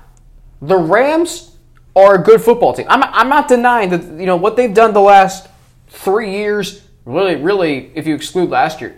the 0.61 0.77
Rams 0.77 1.55
are 1.95 2.15
a 2.15 2.23
good 2.23 2.41
football 2.41 2.73
team. 2.73 2.86
I'm, 2.89 3.03
I'm 3.03 3.29
not 3.29 3.47
denying 3.47 3.89
that 3.89 4.03
you 4.19 4.25
know 4.25 4.36
what 4.36 4.55
they've 4.55 4.73
done 4.73 4.93
the 4.93 5.01
last 5.01 5.47
three 5.88 6.31
years. 6.31 6.81
Really, 7.05 7.36
really, 7.36 7.91
if 7.95 8.08
you 8.08 8.15
exclude 8.15 8.49
last 8.49 8.81
year, 8.81 8.95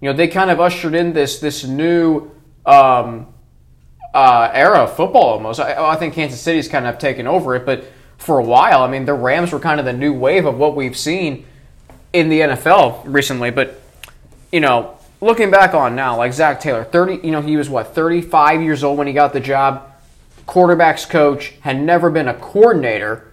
you 0.00 0.10
know 0.10 0.16
they 0.16 0.28
kind 0.28 0.50
of 0.50 0.60
ushered 0.60 0.94
in 0.94 1.12
this 1.12 1.40
this 1.40 1.64
new 1.64 2.30
um, 2.64 3.26
uh, 4.14 4.50
era 4.52 4.80
of 4.80 4.96
football 4.96 5.30
almost. 5.30 5.60
I, 5.60 5.92
I 5.92 5.96
think 5.96 6.14
Kansas 6.14 6.40
City's 6.40 6.68
kind 6.68 6.86
of 6.86 6.98
taken 6.98 7.26
over 7.26 7.54
it, 7.56 7.66
but 7.66 7.84
for 8.18 8.38
a 8.38 8.44
while, 8.44 8.82
I 8.82 8.90
mean, 8.90 9.04
the 9.04 9.14
Rams 9.14 9.52
were 9.52 9.60
kind 9.60 9.80
of 9.80 9.86
the 9.86 9.92
new 9.92 10.12
wave 10.12 10.46
of 10.46 10.58
what 10.58 10.76
we've 10.76 10.96
seen 10.96 11.46
in 12.12 12.28
the 12.28 12.40
NFL 12.40 13.02
recently. 13.04 13.50
But 13.50 13.80
you 14.52 14.60
know, 14.60 14.98
looking 15.20 15.50
back 15.50 15.74
on 15.74 15.94
now, 15.94 16.16
like 16.16 16.32
Zac 16.32 16.60
Taylor, 16.60 16.84
thirty, 16.84 17.18
you 17.26 17.32
know, 17.32 17.42
he 17.42 17.56
was 17.56 17.68
what 17.68 17.94
thirty 17.94 18.20
five 18.20 18.62
years 18.62 18.84
old 18.84 18.98
when 18.98 19.06
he 19.06 19.12
got 19.12 19.32
the 19.32 19.40
job. 19.40 19.89
Quarterbacks 20.50 21.08
coach 21.08 21.54
had 21.60 21.80
never 21.80 22.10
been 22.10 22.26
a 22.26 22.34
coordinator. 22.34 23.32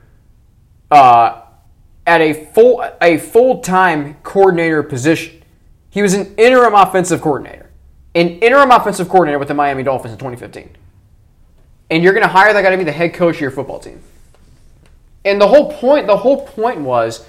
Uh, 0.92 1.42
at 2.06 2.22
a 2.22 2.46
full 2.54 2.88
a 3.02 3.18
full 3.18 3.60
time 3.60 4.18
coordinator 4.22 4.84
position, 4.84 5.44
he 5.90 6.04
was 6.04 6.14
an 6.14 6.36
interim 6.36 6.76
offensive 6.76 7.20
coordinator, 7.22 7.72
an 8.14 8.30
interim 8.40 8.70
offensive 8.70 9.10
coordinator 9.10 9.40
with 9.40 9.48
the 9.48 9.56
Miami 9.56 9.82
Dolphins 9.82 10.14
in 10.14 10.20
2015. 10.20 10.70
And 11.90 12.04
you're 12.04 12.14
going 12.14 12.26
to 12.26 12.32
hire 12.32 12.54
that 12.54 12.62
guy 12.62 12.70
to 12.70 12.78
be 12.78 12.84
the 12.84 12.92
head 12.92 13.16
coach 13.16 13.36
of 13.36 13.42
your 13.42 13.52
football 13.52 13.80
team. 13.80 14.00
And 15.26 15.42
the 15.42 15.48
whole 15.48 15.74
point, 15.74 16.06
the 16.06 16.18
whole 16.18 16.46
point 16.46 16.82
was, 16.82 17.28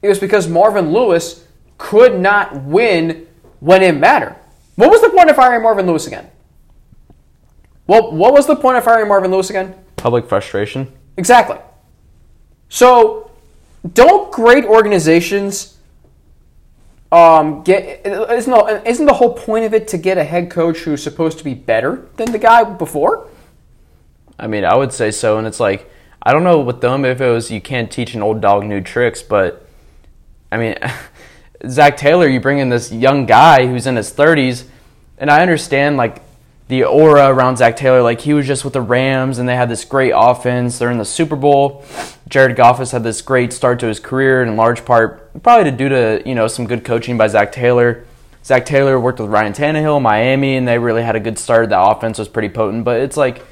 it 0.00 0.08
was 0.08 0.20
because 0.20 0.46
Marvin 0.46 0.92
Lewis 0.92 1.44
could 1.76 2.20
not 2.20 2.62
win 2.62 3.26
when 3.58 3.82
it 3.82 3.96
mattered. 3.96 4.36
What 4.76 4.90
was 4.90 5.02
the 5.02 5.10
point 5.10 5.28
of 5.28 5.36
firing 5.36 5.62
Marvin 5.62 5.86
Lewis 5.86 6.06
again? 6.06 6.30
Well, 7.86 8.12
what 8.12 8.32
was 8.32 8.46
the 8.46 8.56
point 8.56 8.78
of 8.78 8.84
firing 8.84 9.08
Marvin 9.08 9.30
Lewis 9.30 9.50
again? 9.50 9.74
Public 9.96 10.26
frustration. 10.28 10.92
Exactly. 11.16 11.58
So, 12.68 13.30
don't 13.92 14.32
great 14.32 14.64
organizations 14.64 15.76
um, 17.12 17.62
get? 17.62 18.06
Isn't 18.06 18.50
the, 18.50 18.82
isn't 18.86 19.06
the 19.06 19.12
whole 19.12 19.34
point 19.34 19.64
of 19.66 19.74
it 19.74 19.86
to 19.88 19.98
get 19.98 20.18
a 20.18 20.24
head 20.24 20.50
coach 20.50 20.78
who's 20.78 21.02
supposed 21.02 21.38
to 21.38 21.44
be 21.44 21.54
better 21.54 22.06
than 22.16 22.32
the 22.32 22.38
guy 22.38 22.64
before? 22.64 23.28
I 24.38 24.46
mean, 24.46 24.64
I 24.64 24.74
would 24.74 24.92
say 24.92 25.10
so, 25.10 25.38
and 25.38 25.46
it's 25.46 25.60
like 25.60 25.90
I 26.22 26.32
don't 26.32 26.42
know 26.42 26.60
with 26.60 26.80
them 26.80 27.04
if 27.04 27.20
it 27.20 27.30
was 27.30 27.50
you 27.50 27.60
can't 27.60 27.90
teach 27.90 28.14
an 28.14 28.22
old 28.22 28.40
dog 28.40 28.64
new 28.64 28.80
tricks, 28.80 29.22
but 29.22 29.68
I 30.50 30.56
mean, 30.56 30.76
Zac 31.68 31.96
Taylor, 31.96 32.28
you 32.28 32.40
bring 32.40 32.58
in 32.58 32.70
this 32.70 32.90
young 32.90 33.26
guy 33.26 33.66
who's 33.66 33.86
in 33.86 33.96
his 33.96 34.10
30s, 34.12 34.64
and 35.18 35.30
I 35.30 35.42
understand 35.42 35.96
like 35.96 36.22
the 36.68 36.84
aura 36.84 37.28
around 37.28 37.58
Zac 37.58 37.76
Taylor, 37.76 38.02
like 38.02 38.22
he 38.22 38.32
was 38.32 38.46
just 38.46 38.64
with 38.64 38.72
the 38.72 38.80
Rams 38.80 39.38
and 39.38 39.48
they 39.48 39.56
had 39.56 39.68
this 39.68 39.84
great 39.84 40.12
offense. 40.14 40.78
They're 40.78 40.90
in 40.90 40.98
the 40.98 41.04
Super 41.04 41.36
Bowl. 41.36 41.84
Jared 42.28 42.56
Goff 42.56 42.78
has 42.78 42.92
had 42.92 43.02
this 43.02 43.20
great 43.20 43.52
start 43.52 43.80
to 43.80 43.86
his 43.86 44.00
career 44.00 44.42
in 44.42 44.56
large 44.56 44.84
part 44.84 45.24
probably 45.42 45.70
due 45.70 45.88
to 45.88 46.22
you 46.24 46.34
know 46.34 46.48
some 46.48 46.66
good 46.66 46.84
coaching 46.84 47.18
by 47.18 47.28
Zac 47.28 47.52
Taylor. 47.52 48.04
Zac 48.44 48.66
Taylor 48.66 49.00
worked 49.00 49.20
with 49.20 49.30
Ryan 49.30 49.52
Tannehill, 49.52 50.02
Miami, 50.02 50.56
and 50.56 50.68
they 50.68 50.78
really 50.78 51.02
had 51.02 51.16
a 51.16 51.20
good 51.20 51.38
start. 51.38 51.70
The 51.70 51.80
offense 51.80 52.18
was 52.18 52.28
pretty 52.28 52.50
potent, 52.50 52.84
but 52.84 53.00
it's 53.00 53.16
like 53.16 53.42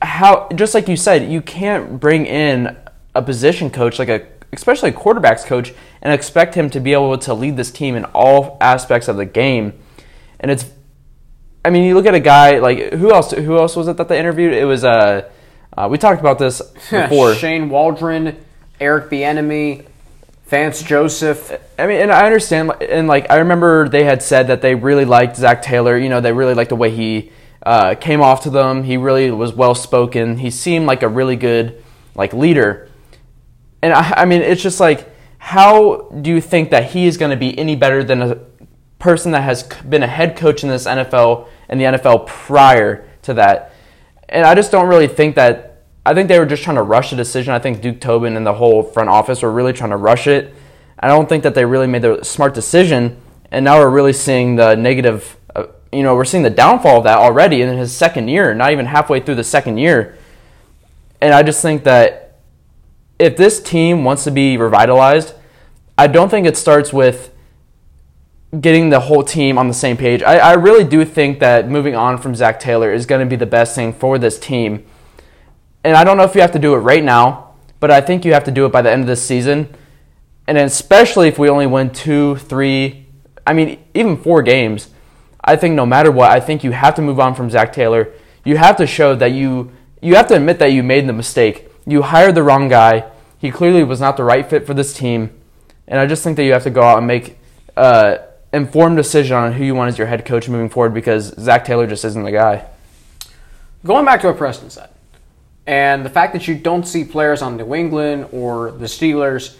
how 0.00 0.48
just 0.54 0.74
like 0.74 0.88
you 0.88 0.96
said, 0.96 1.30
you 1.30 1.40
can't 1.40 1.98
bring 1.98 2.26
in 2.26 2.76
a 3.14 3.22
position 3.22 3.70
coach 3.70 3.98
like 3.98 4.08
a 4.08 4.26
especially 4.52 4.90
a 4.90 4.92
quarterbacks 4.92 5.44
coach 5.44 5.72
and 6.02 6.12
expect 6.12 6.54
him 6.54 6.68
to 6.70 6.78
be 6.78 6.92
able 6.92 7.16
to 7.16 7.32
lead 7.32 7.56
this 7.56 7.70
team 7.70 7.94
in 7.94 8.04
all 8.06 8.58
aspects 8.60 9.08
of 9.08 9.16
the 9.16 9.24
game. 9.24 9.72
And 10.38 10.50
it's 10.50 10.66
I 11.64 11.70
mean, 11.70 11.84
you 11.84 11.94
look 11.94 12.06
at 12.06 12.14
a 12.14 12.20
guy 12.20 12.58
like 12.58 12.92
who 12.94 13.12
else 13.12 13.32
who 13.32 13.56
else 13.58 13.76
was 13.76 13.88
it 13.88 13.96
that 13.96 14.08
they 14.08 14.18
interviewed? 14.18 14.52
It 14.52 14.64
was 14.64 14.84
uh, 14.84 15.30
uh 15.76 15.88
we 15.90 15.98
talked 15.98 16.20
about 16.20 16.38
this 16.38 16.60
before. 16.90 17.34
Shane 17.34 17.68
Waldron, 17.68 18.36
Eric 18.80 19.10
Bieniemy, 19.10 19.86
Vance 20.46 20.82
Joseph. 20.82 21.58
I 21.78 21.86
mean, 21.86 22.00
and 22.00 22.12
I 22.12 22.26
understand, 22.26 22.72
and 22.82 23.06
like 23.06 23.30
I 23.30 23.36
remember 23.36 23.88
they 23.88 24.04
had 24.04 24.22
said 24.22 24.48
that 24.48 24.60
they 24.60 24.74
really 24.74 25.04
liked 25.04 25.36
Zac 25.36 25.62
Taylor. 25.62 25.96
You 25.96 26.08
know, 26.08 26.20
they 26.20 26.32
really 26.32 26.54
liked 26.54 26.70
the 26.70 26.76
way 26.76 26.90
he 26.90 27.30
uh, 27.62 27.94
came 27.94 28.20
off 28.20 28.42
to 28.42 28.50
them. 28.50 28.82
He 28.82 28.96
really 28.96 29.30
was 29.30 29.52
well 29.52 29.74
spoken. 29.74 30.38
He 30.38 30.50
seemed 30.50 30.86
like 30.86 31.02
a 31.02 31.08
really 31.08 31.36
good 31.36 31.82
like 32.14 32.32
leader. 32.32 32.90
And 33.82 33.92
I, 33.92 34.22
I 34.22 34.24
mean, 34.24 34.42
it's 34.42 34.62
just 34.62 34.80
like, 34.80 35.08
how 35.38 36.08
do 36.20 36.30
you 36.30 36.40
think 36.40 36.70
that 36.70 36.90
he 36.90 37.06
is 37.06 37.16
going 37.16 37.30
to 37.30 37.36
be 37.36 37.56
any 37.58 37.74
better 37.74 38.04
than 38.04 38.22
a 38.22 38.34
person 39.02 39.32
that 39.32 39.42
has 39.42 39.62
been 39.62 40.02
a 40.02 40.06
head 40.06 40.36
coach 40.36 40.62
in 40.62 40.70
this 40.70 40.86
NFL 40.86 41.48
and 41.68 41.78
the 41.78 41.84
NFL 41.84 42.26
prior 42.26 43.06
to 43.22 43.34
that? 43.34 43.74
And 44.28 44.46
I 44.46 44.54
just 44.54 44.72
don't 44.72 44.88
really 44.88 45.08
think 45.08 45.34
that. 45.36 45.68
I 46.04 46.14
think 46.14 46.28
they 46.28 46.38
were 46.38 46.46
just 46.46 46.64
trying 46.64 46.76
to 46.76 46.82
rush 46.82 47.12
a 47.12 47.16
decision. 47.16 47.54
I 47.54 47.60
think 47.60 47.80
Duke 47.80 48.00
Tobin 48.00 48.36
and 48.36 48.44
the 48.44 48.54
whole 48.54 48.82
front 48.82 49.08
office 49.08 49.42
were 49.42 49.52
really 49.52 49.72
trying 49.72 49.90
to 49.90 49.96
rush 49.96 50.26
it. 50.26 50.52
I 50.98 51.06
don't 51.06 51.28
think 51.28 51.44
that 51.44 51.54
they 51.54 51.64
really 51.64 51.86
made 51.86 52.02
the 52.02 52.24
smart 52.24 52.54
decision. 52.54 53.20
And 53.52 53.64
now 53.64 53.78
we're 53.78 53.90
really 53.90 54.12
seeing 54.12 54.56
the 54.56 54.74
negative 54.74 55.36
uh, 55.54 55.66
you 55.92 56.02
know, 56.02 56.16
we're 56.16 56.24
seeing 56.24 56.42
the 56.42 56.50
downfall 56.50 56.98
of 56.98 57.04
that 57.04 57.18
already 57.18 57.60
in 57.60 57.76
his 57.76 57.94
second 57.94 58.28
year, 58.28 58.54
not 58.54 58.72
even 58.72 58.86
halfway 58.86 59.20
through 59.20 59.34
the 59.34 59.44
second 59.44 59.78
year. 59.78 60.16
And 61.20 61.34
I 61.34 61.42
just 61.42 61.60
think 61.60 61.84
that 61.84 62.38
if 63.18 63.36
this 63.36 63.62
team 63.62 64.02
wants 64.02 64.24
to 64.24 64.30
be 64.30 64.56
revitalized, 64.56 65.34
I 65.96 66.06
don't 66.06 66.30
think 66.30 66.46
it 66.46 66.56
starts 66.56 66.92
with 66.92 67.31
getting 68.60 68.90
the 68.90 69.00
whole 69.00 69.22
team 69.22 69.58
on 69.58 69.68
the 69.68 69.74
same 69.74 69.96
page. 69.96 70.22
I, 70.22 70.38
I 70.38 70.52
really 70.54 70.84
do 70.84 71.04
think 71.04 71.40
that 71.40 71.68
moving 71.68 71.94
on 71.94 72.18
from 72.18 72.34
Zac 72.34 72.60
Taylor 72.60 72.92
is 72.92 73.06
going 73.06 73.20
to 73.20 73.26
be 73.26 73.36
the 73.36 73.46
best 73.46 73.74
thing 73.74 73.92
for 73.92 74.18
this 74.18 74.38
team. 74.38 74.84
And 75.84 75.96
I 75.96 76.04
don't 76.04 76.16
know 76.16 76.24
if 76.24 76.34
you 76.34 76.42
have 76.42 76.52
to 76.52 76.58
do 76.58 76.74
it 76.74 76.78
right 76.78 77.02
now, 77.02 77.54
but 77.80 77.90
I 77.90 78.00
think 78.00 78.24
you 78.24 78.34
have 78.34 78.44
to 78.44 78.50
do 78.50 78.66
it 78.66 78.72
by 78.72 78.82
the 78.82 78.90
end 78.90 79.00
of 79.00 79.06
this 79.08 79.24
season. 79.24 79.74
And 80.46 80.58
especially 80.58 81.28
if 81.28 81.38
we 81.38 81.48
only 81.48 81.66
win 81.66 81.90
two, 81.90 82.36
three, 82.36 83.06
I 83.46 83.52
mean, 83.52 83.82
even 83.94 84.16
four 84.16 84.42
games 84.42 84.90
I 85.44 85.56
think 85.56 85.74
no 85.74 85.84
matter 85.84 86.10
what, 86.10 86.30
I 86.30 86.40
think 86.40 86.62
you 86.62 86.70
have 86.70 86.94
to 86.96 87.02
move 87.02 87.18
on 87.18 87.34
from 87.34 87.50
Zac 87.50 87.72
Taylor. 87.72 88.12
You 88.44 88.56
have 88.56 88.76
to 88.76 88.86
show 88.86 89.14
that 89.16 89.32
you 89.32 89.72
you 90.00 90.14
have 90.16 90.26
to 90.28 90.34
admit 90.34 90.58
that 90.58 90.72
you 90.72 90.82
made 90.82 91.06
the 91.06 91.12
mistake. 91.12 91.70
You 91.86 92.02
hired 92.02 92.34
the 92.34 92.42
wrong 92.42 92.68
guy. 92.68 93.10
He 93.38 93.50
clearly 93.50 93.84
was 93.84 94.00
not 94.00 94.16
the 94.16 94.24
right 94.24 94.48
fit 94.48 94.66
for 94.66 94.74
this 94.74 94.94
team. 94.94 95.30
And 95.86 95.98
I 95.98 96.06
just 96.06 96.22
think 96.24 96.36
that 96.36 96.44
you 96.44 96.52
have 96.52 96.62
to 96.64 96.70
go 96.70 96.82
out 96.82 96.98
and 96.98 97.06
make 97.06 97.38
uh, 97.76 98.18
informed 98.52 98.96
decision 98.96 99.36
on 99.36 99.52
who 99.52 99.64
you 99.64 99.74
want 99.74 99.88
as 99.88 99.98
your 99.98 100.06
head 100.06 100.24
coach 100.24 100.48
moving 100.48 100.68
forward 100.68 100.94
because 100.94 101.34
Zac 101.38 101.64
Taylor 101.64 101.86
just 101.86 102.04
isn't 102.04 102.22
the 102.22 102.32
guy. 102.32 102.66
Going 103.84 104.04
back 104.04 104.20
to 104.20 104.28
what 104.28 104.36
Preston 104.36 104.70
said, 104.70 104.90
and 105.66 106.04
the 106.04 106.10
fact 106.10 106.32
that 106.32 106.46
you 106.46 106.54
don't 106.54 106.86
see 106.86 107.04
players 107.04 107.40
on 107.42 107.56
New 107.56 107.74
England 107.74 108.28
or 108.32 108.72
the 108.72 108.86
Steelers 108.86 109.56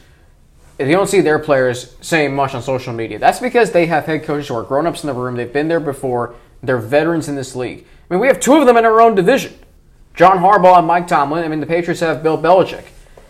you 0.79 0.93
don't 0.93 1.09
see 1.09 1.21
their 1.21 1.39
players 1.39 1.97
saying 2.01 2.35
much 2.35 2.55
on 2.55 2.63
social 2.63 2.93
media. 2.93 3.19
That's 3.19 3.41
because 3.41 3.73
they 3.73 3.87
have 3.87 4.07
head 4.07 4.25
coaches 4.25 4.49
who 4.49 4.55
are 4.55 4.63
grown 4.63 4.87
ups 4.87 5.03
in 5.03 5.07
the 5.07 5.15
room. 5.15 5.37
They've 5.37 5.53
been 5.53 5.69
there 5.69 5.81
before. 5.81 6.35
They're 6.63 6.79
veterans 6.79 7.29
in 7.29 7.37
this 7.37 7.55
league. 7.55 7.87
I 8.11 8.15
mean, 8.15 8.21
we 8.21 8.27
have 8.27 8.41
two 8.41 8.55
of 8.57 8.67
them 8.67 8.77
in 8.77 8.85
our 8.85 9.01
own 9.01 9.15
division 9.15 9.55
John 10.15 10.39
Harbaugh 10.39 10.79
and 10.79 10.87
Mike 10.87 11.07
Tomlin. 11.07 11.45
I 11.45 11.49
mean, 11.49 11.61
the 11.61 11.67
Patriots 11.67 12.01
have 12.01 12.23
Bill 12.23 12.39
Belichick. 12.41 12.85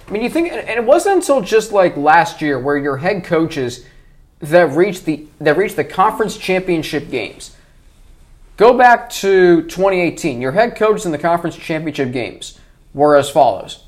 I 0.06 0.10
mean, 0.10 0.22
you 0.22 0.30
think, 0.30 0.52
and 0.52 0.68
it 0.68 0.84
wasn't 0.84 1.16
until 1.16 1.40
just 1.40 1.72
like 1.72 1.96
last 1.96 2.42
year 2.42 2.58
where 2.58 2.76
your 2.76 2.96
head 2.96 3.24
coaches 3.24 3.86
that 4.42 4.72
reached 4.72 5.06
the 5.06 5.26
that 5.40 5.56
reached 5.56 5.76
the 5.76 5.84
conference 5.84 6.36
championship 6.36 7.10
games. 7.10 7.56
Go 8.56 8.76
back 8.76 9.08
to 9.10 9.62
2018. 9.62 10.40
Your 10.40 10.52
head 10.52 10.76
coaches 10.76 11.06
in 11.06 11.12
the 11.12 11.18
conference 11.18 11.56
championship 11.56 12.12
games 12.12 12.58
were 12.92 13.16
as 13.16 13.30
follows: 13.30 13.84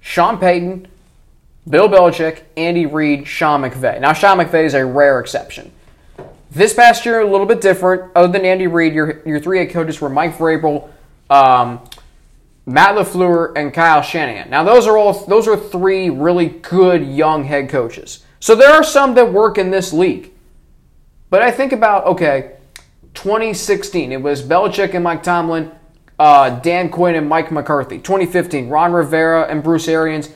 Sean 0.00 0.38
Payton, 0.38 0.88
Bill 1.68 1.88
Belichick, 1.88 2.42
Andy 2.56 2.86
Reid, 2.86 3.26
Sean 3.26 3.62
McVay. 3.62 4.00
Now, 4.00 4.12
Sean 4.12 4.38
McVay 4.38 4.64
is 4.64 4.74
a 4.74 4.84
rare 4.84 5.20
exception. 5.20 5.70
This 6.50 6.74
past 6.74 7.06
year, 7.06 7.20
a 7.20 7.30
little 7.30 7.46
bit 7.46 7.60
different. 7.60 8.12
Other 8.14 8.30
than 8.30 8.44
Andy 8.44 8.66
Reid, 8.66 8.92
your, 8.92 9.22
your 9.24 9.40
three 9.40 9.58
head 9.58 9.70
coaches 9.70 10.00
were 10.00 10.10
Mike 10.10 10.36
Vrabel, 10.36 10.90
um, 11.30 11.80
Matt 12.66 12.96
LaFleur, 12.96 13.52
and 13.56 13.72
Kyle 13.72 14.02
Shanahan. 14.02 14.50
Now, 14.50 14.64
those 14.64 14.86
are 14.86 14.98
all 14.98 15.24
those 15.26 15.48
are 15.48 15.56
three 15.56 16.10
really 16.10 16.48
good 16.48 17.06
young 17.06 17.44
head 17.44 17.70
coaches. 17.70 18.24
So 18.42 18.56
there 18.56 18.72
are 18.72 18.82
some 18.82 19.14
that 19.14 19.32
work 19.32 19.56
in 19.56 19.70
this 19.70 19.92
league. 19.92 20.32
But 21.30 21.42
I 21.42 21.52
think 21.52 21.70
about 21.70 22.06
okay, 22.06 22.56
2016. 23.14 24.10
It 24.10 24.20
was 24.20 24.42
Belichick 24.42 24.94
and 24.94 25.04
Mike 25.04 25.22
Tomlin, 25.22 25.70
uh, 26.18 26.50
Dan 26.58 26.88
Quinn 26.88 27.14
and 27.14 27.28
Mike 27.28 27.52
McCarthy. 27.52 27.98
2015, 27.98 28.68
Ron 28.68 28.92
Rivera 28.92 29.44
and 29.44 29.62
Bruce 29.62 29.86
Arians, 29.86 30.28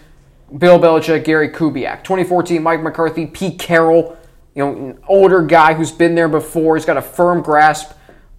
Bill 0.57 0.79
Belichick, 0.79 1.25
Gary 1.25 1.49
Kubiak. 1.49 2.05
2014, 2.05 2.63
Mike 2.63 2.81
McCarthy, 2.81 3.27
Pete 3.27 3.59
Carroll. 3.59 4.17
You 4.55 4.65
know, 4.65 4.77
an 4.77 4.99
older 5.09 5.43
guy 5.43 5.75
who's 5.75 5.91
been 5.91 6.15
there 6.15 6.29
before. 6.29 6.77
He's 6.77 6.87
got 6.87 6.97
a 6.97 7.03
firm 7.03 7.43
grasp 7.43 7.91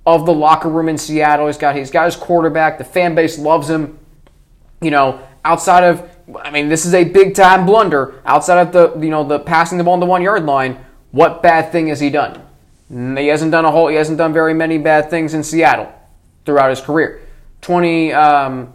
of 0.05 0.25
the 0.25 0.33
locker 0.33 0.69
room 0.69 0.87
in 0.87 0.97
Seattle. 0.97 1.47
He's 1.47 1.57
got 1.57 1.75
he's 1.75 1.91
got 1.91 2.05
his 2.05 2.15
quarterback. 2.15 2.77
The 2.77 2.85
fan 2.85 3.15
base 3.15 3.37
loves 3.37 3.69
him. 3.69 3.99
You 4.79 4.91
know, 4.91 5.19
outside 5.43 5.83
of 5.83 6.09
I 6.43 6.51
mean, 6.51 6.67
this 6.67 6.85
is 6.85 6.93
a 6.93 7.03
big 7.03 7.35
time 7.35 7.65
blunder. 7.65 8.21
Outside 8.25 8.67
of 8.67 8.73
the 8.73 9.05
you 9.05 9.09
know 9.09 9.23
the 9.23 9.39
passing 9.39 9.77
the 9.77 9.83
ball 9.83 9.93
on 9.93 9.99
the 9.99 10.05
one 10.05 10.21
yard 10.21 10.45
line, 10.45 10.83
what 11.11 11.41
bad 11.41 11.71
thing 11.71 11.87
has 11.87 11.99
he 11.99 12.09
done? 12.09 12.41
He 12.89 13.27
hasn't 13.27 13.51
done 13.51 13.65
a 13.65 13.71
whole. 13.71 13.87
He 13.87 13.95
hasn't 13.95 14.17
done 14.17 14.33
very 14.33 14.53
many 14.53 14.77
bad 14.77 15.09
things 15.09 15.33
in 15.33 15.43
Seattle 15.43 15.91
throughout 16.45 16.69
his 16.69 16.81
career. 16.81 17.21
Twenty. 17.61 18.13
Um, 18.13 18.73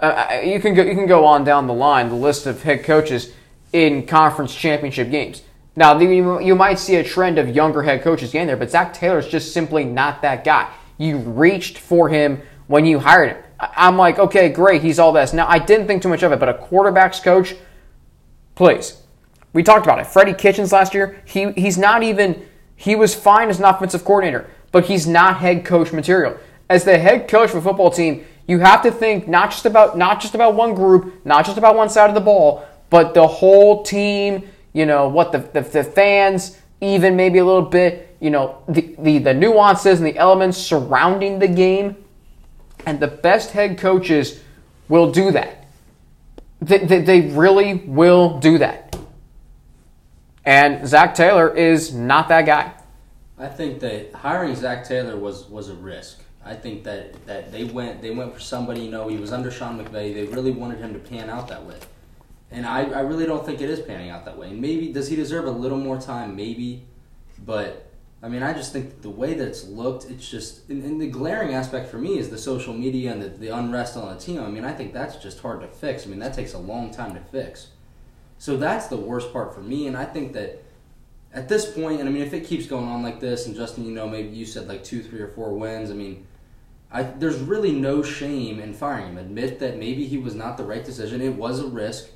uh, 0.00 0.40
you 0.44 0.60
can 0.60 0.74
go. 0.74 0.82
You 0.82 0.94
can 0.94 1.06
go 1.06 1.24
on 1.24 1.44
down 1.44 1.66
the 1.66 1.74
line 1.74 2.08
the 2.08 2.14
list 2.14 2.46
of 2.46 2.62
head 2.62 2.84
coaches 2.84 3.32
in 3.72 4.06
conference 4.06 4.54
championship 4.54 5.10
games. 5.10 5.42
Now 5.76 5.98
you, 5.98 6.40
you 6.40 6.56
might 6.56 6.78
see 6.78 6.96
a 6.96 7.04
trend 7.04 7.38
of 7.38 7.54
younger 7.54 7.82
head 7.82 8.02
coaches 8.02 8.32
getting 8.32 8.48
there, 8.48 8.56
but 8.56 8.70
Zac 8.70 8.92
Taylor 8.92 9.18
is 9.18 9.28
just 9.28 9.52
simply 9.52 9.84
not 9.84 10.22
that 10.22 10.42
guy. 10.42 10.72
You 10.96 11.18
reached 11.18 11.78
for 11.78 12.08
him 12.08 12.42
when 12.66 12.84
you 12.84 12.98
hired 12.98 13.36
him. 13.36 13.44
I'm 13.60 13.96
like, 13.96 14.18
okay, 14.18 14.48
great, 14.48 14.82
he's 14.82 14.98
all 14.98 15.12
this. 15.12 15.32
Now 15.32 15.46
I 15.48 15.58
didn't 15.58 15.86
think 15.86 16.02
too 16.02 16.08
much 16.08 16.22
of 16.22 16.32
it, 16.32 16.38
but 16.38 16.48
a 16.48 16.54
quarterbacks 16.54 17.22
coach, 17.22 17.54
please. 18.54 19.02
We 19.52 19.62
talked 19.62 19.86
about 19.86 19.98
it. 19.98 20.06
Freddie 20.06 20.34
Kitchens 20.34 20.72
last 20.72 20.94
year, 20.94 21.22
he 21.24 21.52
he's 21.52 21.78
not 21.78 22.02
even 22.02 22.46
he 22.76 22.94
was 22.94 23.14
fine 23.14 23.48
as 23.48 23.58
an 23.58 23.64
offensive 23.64 24.04
coordinator, 24.04 24.48
but 24.70 24.84
he's 24.84 25.06
not 25.06 25.38
head 25.38 25.64
coach 25.64 25.92
material. 25.92 26.36
As 26.70 26.84
the 26.84 26.98
head 26.98 27.28
coach 27.28 27.50
of 27.50 27.56
a 27.56 27.62
football 27.62 27.90
team, 27.90 28.24
you 28.46 28.60
have 28.60 28.82
to 28.82 28.90
think 28.90 29.26
not 29.26 29.50
just 29.50 29.66
about 29.66 29.98
not 29.98 30.20
just 30.20 30.34
about 30.34 30.54
one 30.54 30.74
group, 30.74 31.24
not 31.24 31.44
just 31.44 31.58
about 31.58 31.76
one 31.76 31.88
side 31.88 32.08
of 32.08 32.14
the 32.14 32.20
ball, 32.20 32.64
but 32.90 33.14
the 33.14 33.26
whole 33.26 33.82
team. 33.82 34.48
You 34.72 34.86
know 34.86 35.08
what 35.08 35.32
the 35.32 35.38
the, 35.38 35.62
the 35.62 35.82
fans, 35.82 36.58
even 36.80 37.16
maybe 37.16 37.38
a 37.38 37.44
little 37.44 37.62
bit. 37.62 38.16
You 38.20 38.30
know 38.30 38.62
the, 38.68 38.94
the 38.98 39.18
the 39.18 39.34
nuances 39.34 39.98
and 39.98 40.06
the 40.06 40.16
elements 40.16 40.58
surrounding 40.58 41.38
the 41.38 41.48
game, 41.48 41.96
and 42.88 43.00
the 43.00 43.06
best 43.06 43.50
head 43.50 43.76
coaches 43.76 44.40
will 44.88 45.12
do 45.12 45.30
that. 45.32 45.66
They, 46.62 46.78
they, 46.78 47.02
they 47.02 47.20
really 47.20 47.74
will 47.74 48.38
do 48.38 48.56
that. 48.58 48.96
And 50.46 50.88
Zac 50.88 51.14
Taylor 51.14 51.54
is 51.54 51.92
not 51.92 52.28
that 52.28 52.46
guy. 52.46 52.72
I 53.38 53.48
think 53.48 53.80
that 53.80 54.14
hiring 54.14 54.54
Zac 54.56 54.84
Taylor 54.84 55.16
was 55.16 55.48
was 55.50 55.68
a 55.68 55.74
risk. 55.74 56.20
I 56.44 56.54
think 56.54 56.82
that, 56.84 57.26
that 57.26 57.52
they 57.52 57.64
went 57.64 58.00
they 58.00 58.10
went 58.10 58.32
for 58.32 58.40
somebody, 58.40 58.80
you 58.80 58.90
know, 58.90 59.06
he 59.06 59.18
was 59.18 59.32
under 59.32 59.50
Sean 59.50 59.78
McVay. 59.78 60.14
They 60.14 60.24
really 60.24 60.50
wanted 60.50 60.78
him 60.78 60.94
to 60.94 60.98
pan 60.98 61.28
out 61.28 61.46
that 61.48 61.64
way. 61.64 61.76
And 62.50 62.64
I, 62.64 62.84
I 62.84 63.00
really 63.00 63.26
don't 63.26 63.44
think 63.44 63.60
it 63.60 63.68
is 63.68 63.80
panning 63.80 64.08
out 64.08 64.24
that 64.24 64.38
way. 64.38 64.48
And 64.48 64.60
maybe 64.62 64.90
does 64.90 65.08
he 65.08 65.16
deserve 65.16 65.44
a 65.44 65.50
little 65.50 65.78
more 65.78 66.00
time? 66.00 66.34
Maybe. 66.34 66.84
But 67.44 67.87
I 68.22 68.28
mean 68.28 68.42
I 68.42 68.52
just 68.52 68.72
think 68.72 69.02
the 69.02 69.10
way 69.10 69.34
that 69.34 69.46
it's 69.46 69.64
looked, 69.64 70.10
it's 70.10 70.28
just 70.28 70.68
and, 70.68 70.82
and 70.82 71.00
the 71.00 71.08
glaring 71.08 71.54
aspect 71.54 71.88
for 71.88 71.98
me 71.98 72.18
is 72.18 72.30
the 72.30 72.38
social 72.38 72.74
media 72.74 73.12
and 73.12 73.22
the, 73.22 73.28
the 73.28 73.48
unrest 73.48 73.96
on 73.96 74.12
the 74.12 74.20
team. 74.20 74.42
I 74.42 74.48
mean, 74.48 74.64
I 74.64 74.72
think 74.72 74.92
that's 74.92 75.16
just 75.16 75.40
hard 75.40 75.60
to 75.60 75.68
fix. 75.68 76.06
I 76.06 76.10
mean, 76.10 76.18
that 76.18 76.34
takes 76.34 76.54
a 76.54 76.58
long 76.58 76.90
time 76.90 77.14
to 77.14 77.20
fix. 77.20 77.68
So 78.38 78.56
that's 78.56 78.86
the 78.86 78.96
worst 78.96 79.32
part 79.32 79.54
for 79.54 79.60
me, 79.60 79.88
and 79.88 79.96
I 79.96 80.04
think 80.04 80.32
that 80.34 80.62
at 81.32 81.48
this 81.48 81.70
point, 81.70 82.00
and 82.00 82.08
I 82.08 82.12
mean, 82.12 82.22
if 82.22 82.32
it 82.32 82.46
keeps 82.46 82.66
going 82.66 82.86
on 82.86 83.02
like 83.02 83.20
this, 83.20 83.46
and 83.46 83.54
Justin, 83.54 83.84
you 83.84 83.92
know, 83.92 84.08
maybe 84.08 84.30
you 84.30 84.46
said 84.46 84.68
like 84.68 84.82
two, 84.82 85.02
three, 85.02 85.20
or 85.20 85.28
four 85.28 85.52
wins. 85.52 85.90
I 85.90 85.94
mean, 85.94 86.26
I, 86.90 87.02
there's 87.02 87.38
really 87.38 87.72
no 87.72 88.02
shame 88.02 88.60
in 88.60 88.72
firing 88.72 89.08
him. 89.08 89.18
Admit 89.18 89.58
that 89.58 89.78
maybe 89.78 90.06
he 90.06 90.16
was 90.16 90.34
not 90.34 90.56
the 90.56 90.64
right 90.64 90.84
decision. 90.84 91.20
It 91.20 91.34
was 91.34 91.60
a 91.60 91.66
risk. 91.66 92.08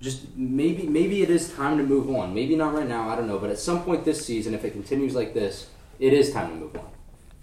Just 0.00 0.34
maybe, 0.34 0.84
maybe 0.84 1.22
it 1.22 1.28
is 1.28 1.52
time 1.52 1.76
to 1.76 1.84
move 1.84 2.08
on. 2.14 2.32
Maybe 2.34 2.56
not 2.56 2.72
right 2.74 2.88
now. 2.88 3.10
I 3.10 3.16
don't 3.16 3.26
know, 3.26 3.38
but 3.38 3.50
at 3.50 3.58
some 3.58 3.82
point 3.82 4.04
this 4.04 4.24
season, 4.24 4.54
if 4.54 4.64
it 4.64 4.70
continues 4.70 5.14
like 5.14 5.34
this, 5.34 5.68
it 5.98 6.14
is 6.14 6.32
time 6.32 6.48
to 6.50 6.56
move 6.56 6.74
on. 6.76 6.88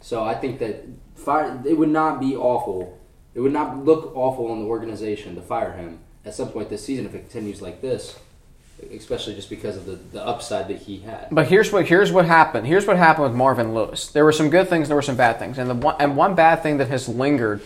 So 0.01 0.23
I 0.23 0.33
think 0.33 0.59
that 0.59 0.85
fire. 1.15 1.61
It 1.65 1.77
would 1.77 1.89
not 1.89 2.19
be 2.19 2.35
awful. 2.35 2.99
It 3.35 3.41
would 3.41 3.53
not 3.53 3.85
look 3.85 4.15
awful 4.15 4.51
on 4.51 4.59
the 4.59 4.65
organization 4.65 5.35
to 5.35 5.41
fire 5.41 5.73
him 5.73 5.99
at 6.25 6.33
some 6.33 6.49
point 6.49 6.69
this 6.69 6.83
season 6.83 7.05
if 7.05 7.13
it 7.13 7.29
continues 7.29 7.61
like 7.61 7.81
this, 7.81 8.17
especially 8.91 9.35
just 9.35 9.49
because 9.49 9.77
of 9.77 9.85
the, 9.85 9.95
the 9.95 10.25
upside 10.25 10.67
that 10.69 10.79
he 10.79 10.99
had. 10.99 11.27
But 11.31 11.47
here's 11.47 11.71
what 11.71 11.87
here's 11.87 12.11
what 12.11 12.25
happened. 12.25 12.65
Here's 12.65 12.87
what 12.87 12.97
happened 12.97 13.25
with 13.25 13.35
Marvin 13.35 13.73
Lewis. 13.75 14.07
There 14.07 14.25
were 14.25 14.31
some 14.31 14.49
good 14.49 14.67
things. 14.67 14.87
There 14.87 14.95
were 14.95 15.01
some 15.01 15.17
bad 15.17 15.37
things. 15.37 15.57
And 15.57 15.69
the 15.69 15.75
one, 15.75 15.95
and 15.99 16.17
one 16.17 16.33
bad 16.33 16.63
thing 16.63 16.77
that 16.77 16.87
has 16.87 17.07
lingered 17.07 17.61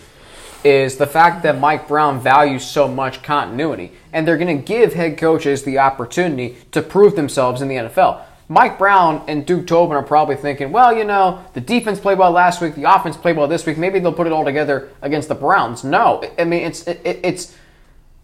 is 0.63 0.97
the 0.97 1.07
fact 1.07 1.43
that 1.43 1.59
Mike 1.59 1.87
Brown 1.87 2.19
values 2.19 2.65
so 2.65 2.87
much 2.87 3.23
continuity, 3.23 3.91
and 4.13 4.27
they're 4.27 4.37
going 4.37 4.57
to 4.57 4.63
give 4.63 4.93
head 4.93 5.17
coaches 5.17 5.63
the 5.63 5.79
opportunity 5.79 6.57
to 6.71 6.81
prove 6.81 7.15
themselves 7.15 7.61
in 7.61 7.67
the 7.67 7.75
NFL. 7.75 8.23
Mike 8.51 8.77
Brown 8.77 9.23
and 9.29 9.45
Duke 9.45 9.65
Tobin 9.65 9.95
are 9.95 10.03
probably 10.03 10.35
thinking, 10.35 10.73
well, 10.73 10.93
you 10.93 11.05
know, 11.05 11.41
the 11.53 11.61
defense 11.61 12.01
played 12.01 12.17
well 12.17 12.31
last 12.31 12.61
week, 12.61 12.75
the 12.75 12.83
offense 12.83 13.15
played 13.15 13.37
well 13.37 13.47
this 13.47 13.65
week. 13.65 13.77
Maybe 13.77 13.97
they'll 13.99 14.11
put 14.11 14.27
it 14.27 14.33
all 14.33 14.43
together 14.43 14.89
against 15.01 15.29
the 15.29 15.35
Browns. 15.35 15.85
No, 15.85 16.21
I 16.37 16.43
mean 16.43 16.63
it's 16.63 16.85
it, 16.85 16.99
it's 17.05 17.55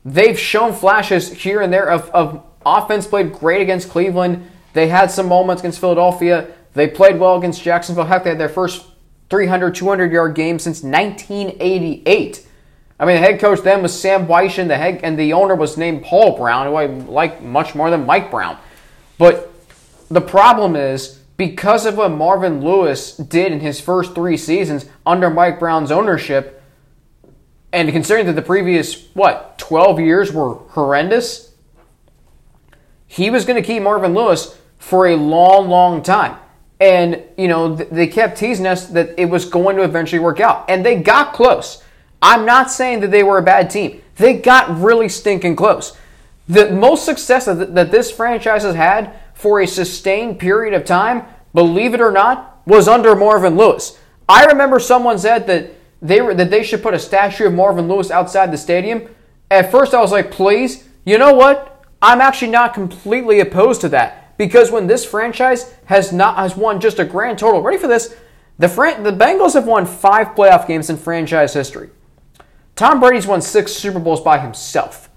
they've 0.03 0.37
shown 0.37 0.73
flashes 0.73 1.31
here 1.31 1.61
and 1.61 1.71
there 1.71 1.89
of, 1.89 2.09
of 2.09 2.43
offense 2.65 3.07
played 3.07 3.31
great 3.31 3.61
against 3.61 3.89
Cleveland. 3.89 4.45
They 4.73 4.89
had 4.89 5.11
some 5.11 5.29
moments 5.29 5.61
against 5.61 5.79
Philadelphia. 5.79 6.49
They 6.73 6.89
played 6.89 7.17
well 7.19 7.37
against 7.37 7.63
Jacksonville. 7.63 8.03
Heck, 8.03 8.25
they 8.25 8.31
had 8.31 8.39
their 8.39 8.49
first 8.49 8.85
300, 9.29 9.75
200 9.75 10.11
yard 10.11 10.35
game 10.35 10.59
since 10.59 10.83
1988. 10.83 12.47
I 12.99 13.05
mean, 13.05 13.15
the 13.15 13.21
head 13.21 13.39
coach 13.39 13.61
then 13.61 13.83
was 13.83 13.99
Sam 13.99 14.25
Wyche, 14.25 14.67
the 14.67 14.77
head, 14.77 15.01
and 15.03 15.19
the 15.19 15.33
owner 15.33 15.55
was 15.55 15.77
named 15.77 16.03
Paul 16.03 16.37
Brown, 16.37 16.65
who 16.65 16.75
I 16.75 16.85
like 16.85 17.43
much 17.43 17.75
more 17.75 17.91
than 17.91 18.05
Mike 18.05 18.31
Brown. 18.31 18.57
But 19.17 19.53
the 20.09 20.21
problem 20.21 20.75
is, 20.75 21.19
because 21.37 21.85
of 21.85 21.97
what 21.97 22.09
Marvin 22.09 22.61
Lewis 22.61 23.15
did 23.15 23.51
in 23.51 23.59
his 23.59 23.79
first 23.79 24.15
three 24.15 24.37
seasons 24.37 24.85
under 25.05 25.29
Mike 25.29 25.59
Brown's 25.59 25.91
ownership, 25.91 26.63
and 27.71 27.89
considering 27.91 28.25
that 28.25 28.33
the 28.33 28.41
previous, 28.41 29.07
what, 29.13 29.59
12 29.59 29.99
years 29.99 30.33
were 30.33 30.55
horrendous, 30.55 31.53
he 33.05 33.29
was 33.29 33.45
going 33.45 33.61
to 33.61 33.65
keep 33.65 33.83
Marvin 33.83 34.15
Lewis 34.15 34.57
for 34.79 35.07
a 35.07 35.15
long, 35.15 35.69
long 35.69 36.01
time. 36.01 36.37
And, 36.79 37.23
you 37.37 37.47
know, 37.47 37.75
they 37.75 38.07
kept 38.07 38.37
teasing 38.37 38.67
us 38.67 38.87
that 38.87 39.15
it 39.17 39.25
was 39.25 39.45
going 39.45 39.77
to 39.77 39.83
eventually 39.83 40.19
work 40.19 40.39
out. 40.39 40.69
And 40.69 40.85
they 40.85 41.01
got 41.01 41.33
close. 41.33 41.83
I'm 42.21 42.45
not 42.45 42.71
saying 42.71 42.99
that 43.01 43.11
they 43.11 43.23
were 43.23 43.37
a 43.37 43.43
bad 43.43 43.69
team. 43.69 44.01
They 44.15 44.33
got 44.33 44.79
really 44.79 45.09
stinking 45.09 45.55
close. 45.55 45.97
The 46.47 46.71
most 46.71 47.05
success 47.05 47.45
that 47.45 47.91
this 47.91 48.11
franchise 48.11 48.63
has 48.63 48.75
had 48.75 49.19
for 49.33 49.59
a 49.59 49.67
sustained 49.67 50.39
period 50.39 50.73
of 50.73 50.85
time, 50.85 51.23
believe 51.53 51.93
it 51.93 52.01
or 52.01 52.11
not, 52.11 52.61
was 52.65 52.87
under 52.87 53.15
Marvin 53.15 53.57
Lewis. 53.57 53.97
I 54.29 54.45
remember 54.45 54.79
someone 54.79 55.19
said 55.19 55.47
that 55.47 55.71
they 56.01 56.21
were 56.21 56.33
that 56.35 56.51
they 56.51 56.63
should 56.63 56.83
put 56.83 56.93
a 56.93 56.99
statue 56.99 57.47
of 57.47 57.53
Marvin 57.53 57.87
Lewis 57.87 58.11
outside 58.11 58.51
the 58.51 58.57
stadium. 58.57 59.07
At 59.49 59.71
first, 59.71 59.93
I 59.93 60.01
was 60.01 60.11
like, 60.11 60.31
please. 60.31 60.87
You 61.05 61.17
know 61.17 61.33
what? 61.33 61.85
I'm 62.01 62.19
actually 62.19 62.51
not 62.51 62.73
completely 62.73 63.39
opposed 63.39 63.81
to 63.81 63.89
that 63.89 64.26
because 64.37 64.71
when 64.71 64.87
this 64.87 65.03
franchise 65.03 65.73
has 65.85 66.13
not 66.13 66.37
has 66.37 66.55
won 66.55 66.79
just 66.79 66.99
a 66.99 67.05
grand 67.05 67.39
total. 67.39 67.61
Ready 67.61 67.77
for 67.77 67.87
this? 67.87 68.15
The 68.59 68.69
Fran- 68.69 69.03
the 69.03 69.11
Bengals 69.11 69.53
have 69.53 69.67
won 69.67 69.85
five 69.85 70.29
playoff 70.29 70.67
games 70.67 70.89
in 70.89 70.97
franchise 70.97 71.53
history. 71.53 71.89
Tom 72.75 72.99
Brady's 72.99 73.27
won 73.27 73.41
six 73.41 73.73
Super 73.73 73.99
Bowls 73.99 74.21
by 74.21 74.39
himself. 74.39 75.09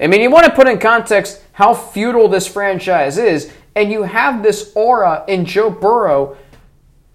I 0.00 0.06
mean, 0.06 0.20
you 0.20 0.30
want 0.30 0.46
to 0.46 0.52
put 0.52 0.66
in 0.66 0.78
context 0.78 1.42
how 1.52 1.74
futile 1.74 2.28
this 2.28 2.46
franchise 2.46 3.18
is, 3.18 3.52
and 3.76 3.92
you 3.92 4.02
have 4.02 4.42
this 4.42 4.72
aura 4.74 5.24
in 5.28 5.44
Joe 5.44 5.70
Burrow, 5.70 6.36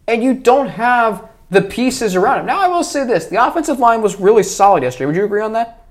and 0.08 0.24
you 0.24 0.34
don't 0.34 0.68
have 0.70 1.30
the 1.50 1.62
pieces 1.62 2.16
around 2.16 2.42
him. 2.42 2.46
Now, 2.46 2.62
I 2.62 2.68
will 2.68 2.84
say 2.84 3.06
this 3.06 3.26
the 3.26 3.46
offensive 3.46 3.80
line 3.80 4.02
was 4.02 4.20
really 4.20 4.44
solid 4.44 4.84
yesterday. 4.84 5.08
Would 5.08 5.16
you 5.16 5.26
agree 5.26 5.42
on 5.42 5.54
that? 5.54 5.86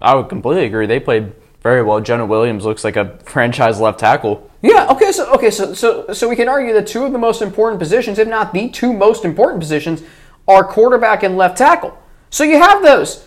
I 0.00 0.14
would 0.14 0.28
completely 0.28 0.64
agree. 0.64 0.86
They 0.86 1.00
played 1.00 1.32
very 1.62 1.82
well. 1.82 2.00
Jonah 2.00 2.26
Williams 2.26 2.64
looks 2.64 2.84
like 2.84 2.96
a 2.96 3.18
franchise 3.24 3.80
left 3.80 3.98
tackle. 4.00 4.50
Yeah. 4.62 4.88
Okay. 4.90 5.12
So 5.12 5.32
okay. 5.34 5.50
So 5.50 5.74
so 5.74 6.12
so 6.12 6.28
we 6.28 6.36
can 6.36 6.48
argue 6.48 6.72
that 6.74 6.86
two 6.86 7.04
of 7.04 7.12
the 7.12 7.18
most 7.18 7.42
important 7.42 7.78
positions, 7.80 8.18
if 8.18 8.28
not 8.28 8.52
the 8.52 8.68
two 8.68 8.92
most 8.92 9.24
important 9.24 9.60
positions, 9.60 10.02
are 10.46 10.64
quarterback 10.64 11.22
and 11.22 11.36
left 11.36 11.58
tackle. 11.58 11.96
So 12.30 12.44
you 12.44 12.58
have 12.58 12.82
those, 12.82 13.26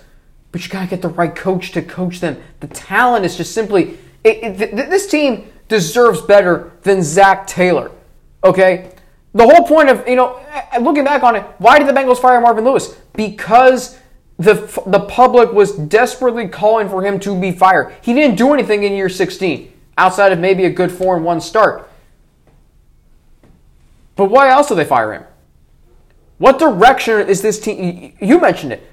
but 0.52 0.64
you 0.64 0.70
gotta 0.70 0.88
get 0.88 1.02
the 1.02 1.10
right 1.10 1.36
coach 1.36 1.72
to 1.72 1.82
coach 1.82 2.20
them. 2.20 2.42
The 2.60 2.68
talent 2.68 3.26
is 3.26 3.36
just 3.36 3.54
simply 3.54 3.98
it, 4.24 4.62
it, 4.62 4.76
this 4.76 5.08
team 5.08 5.52
deserves 5.68 6.22
better 6.22 6.74
than 6.84 7.02
Zac 7.02 7.48
Taylor. 7.48 7.92
Okay. 8.44 8.92
The 9.34 9.48
whole 9.48 9.66
point 9.66 9.90
of, 9.90 10.08
you 10.08 10.18
know, 10.18 10.46
looking 10.82 11.06
back 11.06 11.24
on 11.24 11.38
it, 11.38 11.44
why 11.58 11.80
did 11.80 11.88
the 11.88 11.94
Bengals 11.94 12.20
fire 12.20 12.42
Marvin 12.42 12.66
Lewis? 12.66 12.96
Because 13.14 13.98
the, 14.38 14.54
the 14.88 15.00
public 15.02 15.52
was 15.52 15.74
desperately 15.74 16.48
calling 16.48 16.90
for 16.90 17.04
him 17.04 17.20
to 17.20 17.40
be 17.40 17.52
fired. 17.52 17.94
He 18.02 18.14
didn't 18.14 18.38
do 18.38 18.54
anything 18.54 18.84
in 18.84 18.94
year 18.94 19.10
16 19.10 19.72
outside 19.98 20.32
of 20.32 20.40
maybe 20.40 20.66
a 20.66 20.70
good 20.70 20.92
4 20.92 21.18
and 21.18 21.26
1 21.26 21.42
start. 21.42 21.90
But 24.16 24.26
why 24.26 24.50
else 24.50 24.70
did 24.70 24.76
they 24.76 24.86
fire 24.86 25.14
him? 25.14 25.24
What 26.38 26.58
direction 26.58 27.28
is 27.30 27.42
this 27.42 27.60
team? 27.60 28.14
You 28.20 28.40
mentioned 28.42 28.74
it. 28.74 28.88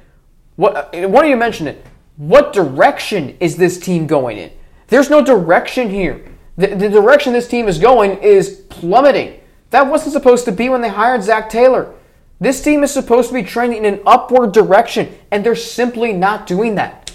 What 0.57 0.95
uh, 0.95 1.09
one 1.09 1.25
of 1.25 1.31
you 1.31 1.37
mentioned 1.37 1.71
it? 1.71 1.85
What 2.17 2.53
direction 2.53 3.37
is 3.41 3.57
this 3.57 3.79
team 3.79 4.07
going 4.07 4.39
in? 4.39 4.51
There's 4.89 5.09
no 5.09 5.25
direction 5.25 5.89
here. 5.89 6.25
The, 6.57 6.69
the 6.75 6.89
direction 6.89 7.33
this 7.33 7.49
team 7.49 7.69
is 7.69 7.79
going 7.79 8.19
is 8.19 8.65
plummeting. 8.69 9.41
That 9.71 9.87
wasn't 9.87 10.13
supposed 10.13 10.45
to 10.47 10.53
be 10.53 10.69
when 10.69 10.81
they 10.81 10.89
hired 10.89 11.23
Zac 11.23 11.49
Taylor. 11.49 11.95
This 12.41 12.63
team 12.63 12.85
is 12.85 12.93
supposed 12.93 13.29
to 13.29 13.35
be 13.35 13.43
trending 13.43 13.85
in 13.85 13.95
an 13.95 14.01
upward 14.07 14.53
direction, 14.53 15.19
and 15.31 15.45
they're 15.45 15.57
simply 15.57 16.13
not 16.13 16.47
doing 16.47 16.77
that. 16.77 17.13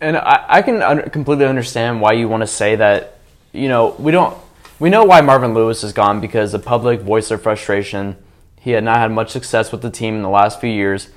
And 0.00 0.16
I, 0.16 0.44
I 0.48 0.62
can 0.62 0.80
un- 0.80 1.10
completely 1.10 1.44
understand 1.44 2.00
why 2.00 2.12
you 2.12 2.28
want 2.28 2.42
to 2.42 2.46
say 2.46 2.76
that. 2.76 3.18
You 3.52 3.68
know, 3.68 3.94
we 3.98 4.12
don't. 4.12 4.36
We 4.78 4.90
know 4.90 5.04
why 5.04 5.20
Marvin 5.20 5.54
Lewis 5.54 5.82
is 5.82 5.92
gone 5.92 6.20
because 6.20 6.52
the 6.52 6.58
public 6.58 7.00
voiced 7.00 7.30
their 7.30 7.38
frustration. 7.38 8.16
He 8.60 8.70
had 8.70 8.84
not 8.84 8.98
had 8.98 9.10
much 9.10 9.30
success 9.30 9.72
with 9.72 9.82
the 9.82 9.90
team 9.90 10.14
in 10.14 10.22
the 10.22 10.28
last 10.28 10.60
few 10.60 10.70
years. 10.70 11.08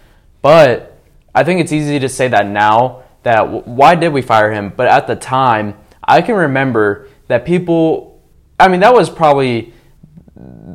But 0.42 0.98
I 1.36 1.44
think 1.44 1.62
it's 1.62 1.72
easy 1.72 2.00
to 2.00 2.10
say 2.10 2.28
that 2.28 2.48
now. 2.48 3.04
That 3.24 3.42
w- 3.42 3.62
why 3.64 3.96
did 3.96 4.12
we 4.14 4.24
fire 4.24 4.52
him? 4.52 4.74
But 4.76 4.88
at 4.88 5.06
the 5.06 5.16
time, 5.16 5.76
I 6.04 6.22
can 6.22 6.36
remember 6.36 7.08
that 7.28 7.46
people. 7.46 8.20
I 8.60 8.68
mean, 8.68 8.80
that 8.82 8.94
was 8.94 9.10
probably 9.10 9.74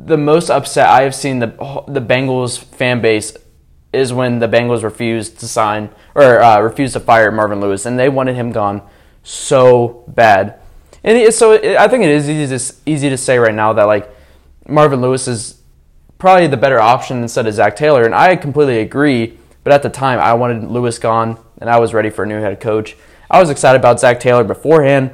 the 0.05 0.17
most 0.17 0.49
upset 0.49 0.87
I 0.89 1.03
have 1.03 1.15
seen 1.15 1.39
the 1.39 1.47
the 1.87 2.01
Bengals 2.01 2.57
fan 2.63 3.01
base 3.01 3.35
is 3.93 4.13
when 4.13 4.39
the 4.39 4.47
Bengals 4.47 4.83
refused 4.83 5.39
to 5.39 5.47
sign 5.47 5.89
or 6.13 6.41
uh, 6.41 6.59
refused 6.59 6.93
to 6.93 6.99
fire 6.99 7.31
Marvin 7.31 7.59
Lewis, 7.59 7.85
and 7.85 7.97
they 7.97 8.09
wanted 8.09 8.35
him 8.35 8.51
gone 8.51 8.81
so 9.23 10.03
bad. 10.07 10.59
And 11.03 11.17
it, 11.17 11.33
so 11.33 11.53
it, 11.53 11.77
I 11.77 11.87
think 11.87 12.03
it 12.03 12.09
is 12.09 12.29
easy 12.29 12.57
to, 12.57 12.75
easy 12.85 13.09
to 13.09 13.17
say 13.17 13.37
right 13.37 13.53
now 13.53 13.73
that 13.73 13.83
like 13.83 14.09
Marvin 14.67 15.01
Lewis 15.01 15.27
is 15.27 15.61
probably 16.17 16.47
the 16.47 16.57
better 16.57 16.79
option 16.79 17.21
instead 17.21 17.47
of 17.47 17.53
Zac 17.53 17.75
Taylor, 17.75 18.03
and 18.03 18.15
I 18.15 18.35
completely 18.35 18.79
agree. 18.79 19.37
But 19.63 19.73
at 19.73 19.83
the 19.83 19.89
time, 19.89 20.19
I 20.19 20.33
wanted 20.33 20.63
Lewis 20.63 20.97
gone, 20.97 21.37
and 21.59 21.69
I 21.69 21.79
was 21.79 21.93
ready 21.93 22.09
for 22.09 22.23
a 22.23 22.27
new 22.27 22.39
head 22.39 22.59
coach. 22.59 22.95
I 23.29 23.39
was 23.39 23.49
excited 23.49 23.79
about 23.79 23.99
Zac 23.99 24.19
Taylor 24.19 24.43
beforehand, 24.43 25.11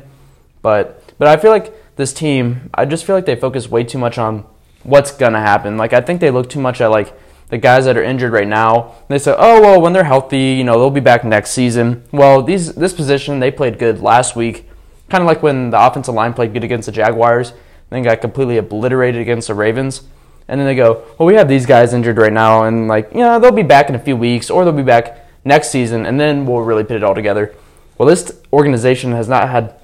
but 0.61 1.01
but 1.17 1.27
I 1.27 1.37
feel 1.37 1.51
like 1.51 1.95
this 1.95 2.13
team, 2.13 2.69
I 2.73 2.85
just 2.85 3.05
feel 3.05 3.15
like 3.15 3.25
they 3.25 3.35
focus 3.35 3.69
way 3.69 3.83
too 3.83 3.97
much 3.97 4.17
on 4.17 4.45
what's 4.83 5.11
gonna 5.11 5.39
happen. 5.39 5.77
Like 5.77 5.93
I 5.93 6.01
think 6.01 6.21
they 6.21 6.31
look 6.31 6.49
too 6.49 6.59
much 6.59 6.81
at 6.81 6.87
like 6.87 7.13
the 7.49 7.57
guys 7.57 7.85
that 7.85 7.97
are 7.97 8.03
injured 8.03 8.33
right 8.33 8.47
now. 8.47 8.95
They 9.07 9.19
say, 9.19 9.35
oh 9.37 9.61
well, 9.61 9.81
when 9.81 9.93
they're 9.93 10.03
healthy, 10.03 10.53
you 10.53 10.63
know, 10.63 10.79
they'll 10.79 10.89
be 10.89 10.99
back 10.99 11.23
next 11.23 11.51
season. 11.51 12.03
Well, 12.11 12.41
these 12.41 12.73
this 12.73 12.93
position 12.93 13.39
they 13.39 13.51
played 13.51 13.79
good 13.79 14.01
last 14.01 14.35
week, 14.35 14.69
kind 15.09 15.21
of 15.21 15.27
like 15.27 15.43
when 15.43 15.69
the 15.69 15.85
offensive 15.85 16.15
line 16.15 16.33
played 16.33 16.53
good 16.53 16.63
against 16.63 16.85
the 16.87 16.91
Jaguars, 16.91 17.53
then 17.89 18.03
got 18.03 18.21
completely 18.21 18.57
obliterated 18.57 19.21
against 19.21 19.47
the 19.47 19.53
Ravens. 19.53 20.03
And 20.47 20.59
then 20.59 20.67
they 20.67 20.75
go, 20.75 21.05
well, 21.17 21.25
we 21.25 21.35
have 21.35 21.47
these 21.47 21.65
guys 21.65 21.93
injured 21.93 22.17
right 22.17 22.33
now, 22.33 22.63
and 22.63 22.87
like, 22.87 23.11
you 23.13 23.19
know, 23.19 23.39
they'll 23.39 23.51
be 23.51 23.63
back 23.63 23.87
in 23.87 23.95
a 23.95 23.99
few 23.99 24.17
weeks, 24.17 24.49
or 24.49 24.65
they'll 24.65 24.73
be 24.73 24.83
back 24.83 25.25
next 25.45 25.69
season, 25.69 26.05
and 26.05 26.19
then 26.19 26.45
we'll 26.45 26.61
really 26.61 26.83
put 26.83 26.97
it 26.97 27.03
all 27.03 27.15
together. 27.15 27.55
Well, 27.97 28.09
this 28.09 28.41
organization 28.51 29.11
has 29.13 29.29
not 29.29 29.49
had 29.49 29.75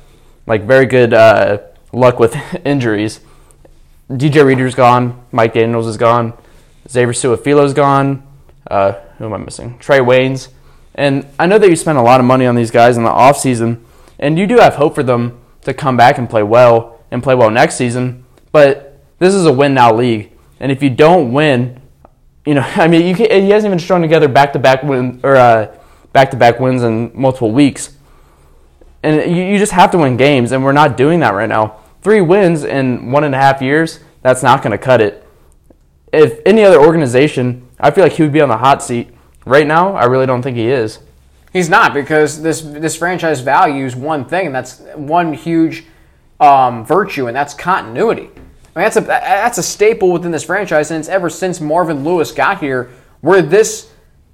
like 0.48 0.64
very 0.64 0.86
good 0.86 1.14
uh, 1.14 1.60
luck 1.94 2.20
with 2.20 2.36
injuries. 2.66 3.22
DJ 4.10 4.44
Reader's 4.44 4.76
gone. 4.76 5.24
Mike 5.32 5.54
Daniels 5.54 5.88
is 5.88 5.98
gone. 5.98 6.34
Xavier 6.90 7.14
Su'a-Filo's 7.14 7.74
gone. 7.74 8.26
Uh, 8.66 8.94
who 9.18 9.26
am 9.26 9.34
I 9.34 9.38
missing? 9.38 9.78
Trae 9.78 10.00
Waynes. 10.00 10.48
And 10.96 11.26
I 11.38 11.46
know 11.46 11.60
that 11.60 11.70
you 11.70 11.76
spent 11.76 11.98
a 11.98 12.02
lot 12.02 12.20
of 12.20 12.26
money 12.26 12.46
on 12.46 12.56
these 12.56 12.72
guys 12.72 12.98
in 12.98 13.04
the 13.04 13.10
offseason, 13.10 13.82
and 14.18 14.38
you 14.40 14.48
do 14.48 14.58
have 14.58 14.76
hope 14.76 14.96
for 14.96 15.04
them 15.04 15.40
to 15.62 15.74
come 15.74 15.96
back 15.96 16.18
and 16.18 16.30
play 16.30 16.44
well 16.44 17.00
and 17.12 17.22
play 17.22 17.36
well 17.36 17.52
next 17.52 17.76
season. 17.76 18.26
But 18.52 19.00
this 19.20 19.34
is 19.36 19.46
a 19.46 19.54
win 19.54 19.74
now 19.76 19.94
league, 19.94 20.32
and 20.60 20.72
if 20.72 20.82
you 20.82 20.90
don't 20.90 21.32
win, 21.32 21.80
you 22.46 22.56
know, 22.56 22.62
I 22.76 22.88
mean, 22.88 23.06
you 23.06 23.16
can, 23.16 23.30
he 23.44 23.50
hasn't 23.52 23.70
even 23.70 23.80
strung 23.80 24.02
together 24.02 24.28
back 24.28 24.54
to 24.54 24.60
back 24.60 24.84
win 24.84 25.20
or 25.24 25.74
back 26.12 26.32
to 26.32 26.38
back 26.38 26.60
wins 26.60 26.84
in 26.84 27.12
multiple 27.14 27.52
weeks, 27.52 27.96
and 29.04 29.32
you, 29.32 29.44
you 29.44 29.58
just 29.60 29.72
have 29.74 29.92
to 29.92 29.98
win 30.00 30.18
games, 30.18 30.52
and 30.52 30.64
we're 30.64 30.72
not 30.72 30.98
doing 30.98 31.20
that 31.20 31.34
right 31.34 31.50
now. 31.50 31.78
Three 32.02 32.22
wins 32.22 32.64
in 32.64 33.12
one 33.12 33.24
and 33.24 33.36
a 33.36 33.38
half 33.38 33.62
years, 33.62 34.00
that's 34.22 34.44
not 34.44 34.62
going 34.62 34.72
to 34.72 34.78
cut 34.78 35.02
it. 35.02 35.26
If 36.12 36.40
any 36.46 36.64
other 36.64 36.80
organization, 36.80 37.68
I 37.80 37.92
feel 37.92 38.04
like 38.04 38.14
he 38.14 38.24
would 38.24 38.32
be 38.32 38.42
on 38.42 38.50
the 38.50 38.58
hot 38.58 38.82
seat. 38.82 39.10
Right 39.46 39.68
now, 39.68 39.96
I 39.96 40.06
really 40.06 40.26
don't 40.26 40.42
think 40.42 40.58
he 40.58 40.68
is. 40.68 41.00
He's 41.52 41.70
not 41.70 41.94
because 41.94 42.42
this 42.42 42.62
this 42.62 42.96
franchise 42.96 43.42
values 43.42 43.96
one 43.96 44.26
thing, 44.26 44.48
and 44.48 44.56
that's 44.56 44.80
one 44.96 45.34
huge 45.34 45.86
um, 46.40 46.86
virtue, 46.86 47.28
and 47.28 47.36
that's 47.36 47.54
continuity. 47.54 48.30
I 48.76 48.80
mean, 48.80 48.86
that's 48.86 48.98
a 48.98 49.02
that's 49.02 49.58
a 49.58 49.64
staple 49.64 50.12
within 50.12 50.32
this 50.32 50.44
franchise, 50.44 50.92
and 50.92 51.00
it's 51.00 51.10
ever 51.10 51.30
since 51.30 51.60
Marvin 51.60 52.04
Lewis 52.04 52.32
got 52.32 52.60
here, 52.60 52.92
where 53.22 53.42
this. 53.42 53.90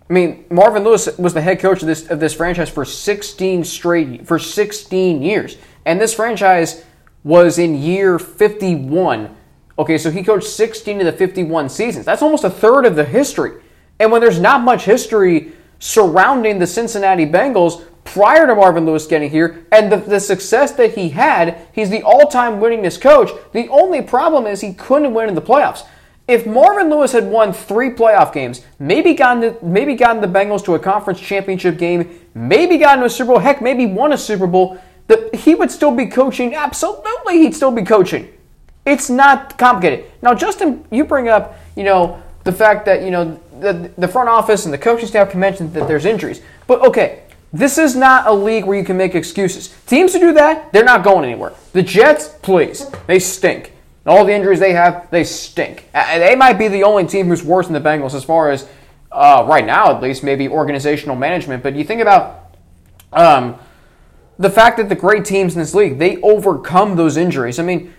I 0.08 0.14
mean, 0.14 0.46
Marvin 0.52 0.84
Lewis 0.84 1.18
was 1.18 1.34
the 1.34 1.42
head 1.42 1.60
coach 1.60 1.82
of 1.82 1.88
this 1.88 2.10
of 2.10 2.20
this 2.20 2.34
franchise 2.34 2.70
for 2.70 2.86
16 2.86 3.64
straight 3.64 4.28
for 4.28 4.38
16 4.38 5.22
years, 5.22 5.58
and 5.86 6.00
this 6.00 6.14
franchise 6.14 6.84
was 7.26 7.58
in 7.58 7.82
year 7.82 8.18
51. 8.18 9.36
Okay, 9.78 9.98
so 9.98 10.10
he 10.10 10.24
coached 10.24 10.48
16 10.48 11.02
of 11.02 11.06
the 11.06 11.12
51 11.12 11.68
seasons. 11.68 12.06
That's 12.06 12.22
almost 12.22 12.46
a 12.46 12.50
third 12.50 12.86
of 12.86 12.96
the 12.96 13.04
history. 13.04 13.62
And 14.00 14.12
when 14.12 14.22
there's 14.22 14.40
not 14.40 14.62
much 14.62 14.86
history 14.86 15.52
surrounding 15.80 16.60
the 16.60 16.68
Cincinnati 16.68 17.26
Bengals 17.26 17.84
prior 18.06 18.46
to 18.46 18.56
Marvin 18.56 18.86
Lewis 18.86 19.08
getting 19.08 19.30
here 19.30 19.66
and 19.72 19.92
the, 19.92 19.98
the 19.98 20.20
success 20.20 20.72
that 20.74 20.94
he 20.94 21.10
had, 21.10 21.68
he's 21.74 21.90
the 21.90 22.04
all 22.04 22.30
time 22.30 22.60
winningest 22.60 23.02
coach. 23.02 23.32
The 23.52 23.68
only 23.70 24.02
problem 24.04 24.46
is 24.46 24.62
he 24.62 24.74
couldn't 24.74 25.14
win 25.14 25.28
in 25.28 25.36
the 25.36 25.42
playoffs. 25.42 25.86
If 26.28 26.46
Marvin 26.46 26.90
Lewis 26.90 27.12
had 27.12 27.26
won 27.26 27.54
three 27.54 27.90
playoff 27.90 28.34
games, 28.34 28.62
maybe 28.80 29.14
gotten 29.14 29.58
maybe 29.62 29.96
gotten 29.96 30.22
the 30.22 30.28
Bengals 30.28 30.64
to 30.66 30.76
a 30.76 30.80
conference 30.80 31.20
championship 31.20 31.78
game, 31.78 32.20
maybe 32.34 32.78
gotten 32.78 33.04
a 33.04 33.10
Super 33.10 33.34
Bowl, 33.34 33.40
heck, 33.40 33.62
maybe 33.62 33.86
won 33.86 34.14
a 34.14 34.18
Super 34.18 34.48
Bowl, 34.48 34.80
the, 35.08 35.30
he 35.34 35.56
would 35.56 35.72
still 35.72 35.96
be 35.96 36.08
coaching. 36.08 36.56
Absolutely, 36.56 37.40
he'd 37.40 37.56
still 37.56 37.72
be 37.72 37.84
coaching. 37.84 38.32
It's 38.86 39.10
not 39.10 39.58
complicated. 39.58 40.06
Now, 40.22 40.34
Justin, 40.34 40.86
you 40.92 41.06
bring 41.06 41.28
up, 41.28 41.58
you 41.76 41.84
know, 41.84 42.22
the 42.44 42.52
fact 42.52 42.86
that 42.86 43.02
you 43.02 43.12
know 43.12 43.40
the, 43.60 43.92
the 43.98 44.08
front 44.08 44.30
office 44.30 44.66
and 44.66 44.74
the 44.74 44.78
coaching 44.78 45.08
staff 45.08 45.32
can 45.32 45.40
mention 45.40 45.74
that 45.74 45.88
there's 45.88 46.06
injuries, 46.06 46.42
but 46.68 46.82
okay, 46.86 47.24
this 47.52 47.78
is 47.78 47.96
not 47.96 48.28
a 48.28 48.34
league 48.34 48.66
where 48.66 48.78
you 48.78 48.84
can 48.84 48.98
make 48.98 49.16
excuses. 49.16 49.74
Teams 49.88 50.14
who 50.14 50.20
do 50.20 50.34
that, 50.34 50.72
they're 50.74 50.84
not 50.84 51.04
going 51.04 51.24
anywhere. 51.24 51.54
The 51.74 51.82
Jets, 51.82 52.28
please, 52.42 52.90
they 53.08 53.18
stink. 53.18 53.72
All 54.06 54.26
the 54.26 54.34
injuries 54.34 54.60
they 54.60 54.74
have, 54.74 55.10
they 55.10 55.24
stink. 55.24 55.90
They 55.94 56.36
might 56.36 56.60
be 56.60 56.68
the 56.68 56.84
only 56.84 57.08
team 57.08 57.28
who's 57.28 57.44
worse 57.44 57.68
than 57.68 57.74
the 57.74 57.90
Bengals 57.90 58.14
as 58.14 58.24
far 58.24 58.52
as 58.52 58.68
uh, 59.12 59.46
right 59.48 59.66
now, 59.66 59.96
at 59.96 60.02
least, 60.02 60.22
maybe 60.24 60.48
organizational 60.48 61.16
management. 61.16 61.64
But 61.64 61.76
you 61.76 61.84
think 61.84 62.02
about 62.02 62.56
um, 63.14 63.58
the 64.38 64.50
fact 64.50 64.78
that 64.78 64.90
the 64.90 64.96
great 64.96 65.26
teams 65.26 65.54
in 65.54 65.60
this 65.60 65.74
league 65.74 65.98
they 65.98 66.22
overcome 66.22 66.96
those 66.96 67.18
injuries. 67.18 67.60
I 67.60 67.64
mean, 67.64 67.94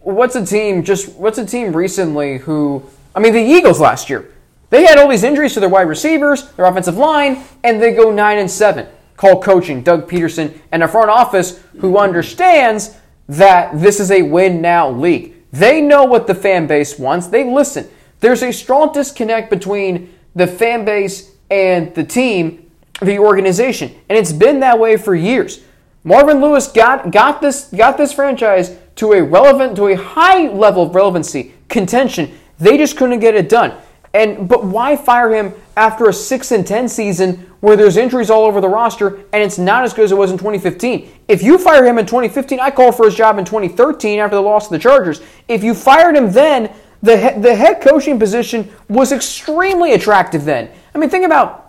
what's 0.00 0.36
a 0.36 0.44
team 0.44 0.82
just 0.82 1.14
what's 1.16 1.38
a 1.38 1.46
team 1.46 1.74
recently 1.74 2.38
who 2.38 2.82
I 3.14 3.20
mean 3.20 3.32
the 3.32 3.40
Eagles 3.40 3.80
last 3.80 4.10
year. 4.10 4.30
They 4.70 4.84
had 4.84 4.98
all 4.98 5.08
these 5.08 5.22
injuries 5.22 5.54
to 5.54 5.60
their 5.60 5.68
wide 5.68 5.88
receivers, 5.88 6.50
their 6.52 6.64
offensive 6.64 6.96
line, 6.96 7.44
and 7.62 7.80
they 7.80 7.92
go 7.92 8.10
9 8.10 8.38
and 8.38 8.50
7. 8.50 8.88
Call 9.16 9.40
coaching 9.40 9.82
Doug 9.82 10.10
Pederson 10.10 10.58
and 10.72 10.82
a 10.82 10.88
front 10.88 11.10
office 11.10 11.62
who 11.78 11.96
understands 11.96 12.96
that 13.28 13.78
this 13.80 14.00
is 14.00 14.10
a 14.10 14.22
win 14.22 14.60
now 14.60 14.90
league. 14.90 15.34
They 15.52 15.80
know 15.80 16.04
what 16.04 16.26
the 16.26 16.34
fan 16.34 16.66
base 16.66 16.98
wants. 16.98 17.28
They 17.28 17.44
listen. 17.44 17.88
There's 18.18 18.42
a 18.42 18.52
strong 18.52 18.92
disconnect 18.92 19.50
between 19.50 20.12
the 20.34 20.46
fan 20.46 20.84
base 20.84 21.30
and 21.50 21.94
the 21.94 22.02
team, 22.02 22.63
the 23.02 23.18
organization, 23.18 23.94
and 24.08 24.16
it's 24.18 24.32
been 24.32 24.60
that 24.60 24.78
way 24.78 24.96
for 24.96 25.14
years. 25.14 25.60
Marvin 26.04 26.40
Lewis 26.40 26.68
got 26.68 27.10
got 27.10 27.40
this 27.40 27.64
got 27.74 27.96
this 27.96 28.12
franchise 28.12 28.76
to 28.96 29.12
a 29.12 29.22
relevant 29.22 29.76
to 29.76 29.88
a 29.88 29.96
high 29.96 30.48
level 30.48 30.84
of 30.84 30.94
relevancy, 30.94 31.54
contention. 31.68 32.32
They 32.58 32.76
just 32.76 32.96
couldn't 32.96 33.20
get 33.20 33.34
it 33.34 33.48
done. 33.48 33.74
And 34.12 34.48
but 34.48 34.64
why 34.64 34.96
fire 34.96 35.34
him 35.34 35.52
after 35.76 36.08
a 36.08 36.12
6 36.12 36.52
and 36.52 36.64
10 36.64 36.88
season 36.88 37.50
where 37.60 37.74
there's 37.76 37.96
injuries 37.96 38.30
all 38.30 38.44
over 38.44 38.60
the 38.60 38.68
roster 38.68 39.16
and 39.32 39.42
it's 39.42 39.58
not 39.58 39.82
as 39.82 39.92
good 39.92 40.04
as 40.04 40.12
it 40.12 40.18
was 40.18 40.30
in 40.30 40.38
2015? 40.38 41.10
If 41.26 41.42
you 41.42 41.58
fire 41.58 41.84
him 41.84 41.98
in 41.98 42.06
2015, 42.06 42.60
I 42.60 42.70
call 42.70 42.92
for 42.92 43.06
his 43.06 43.16
job 43.16 43.38
in 43.38 43.44
2013 43.44 44.20
after 44.20 44.36
the 44.36 44.42
loss 44.42 44.66
of 44.66 44.70
the 44.70 44.78
Chargers. 44.78 45.20
If 45.48 45.64
you 45.64 45.74
fired 45.74 46.16
him 46.16 46.30
then, 46.30 46.72
the 47.02 47.16
he- 47.16 47.40
the 47.40 47.56
head 47.56 47.80
coaching 47.80 48.18
position 48.18 48.70
was 48.88 49.10
extremely 49.10 49.94
attractive 49.94 50.44
then. 50.44 50.70
I 50.94 50.98
mean, 50.98 51.10
think 51.10 51.24
about 51.24 51.63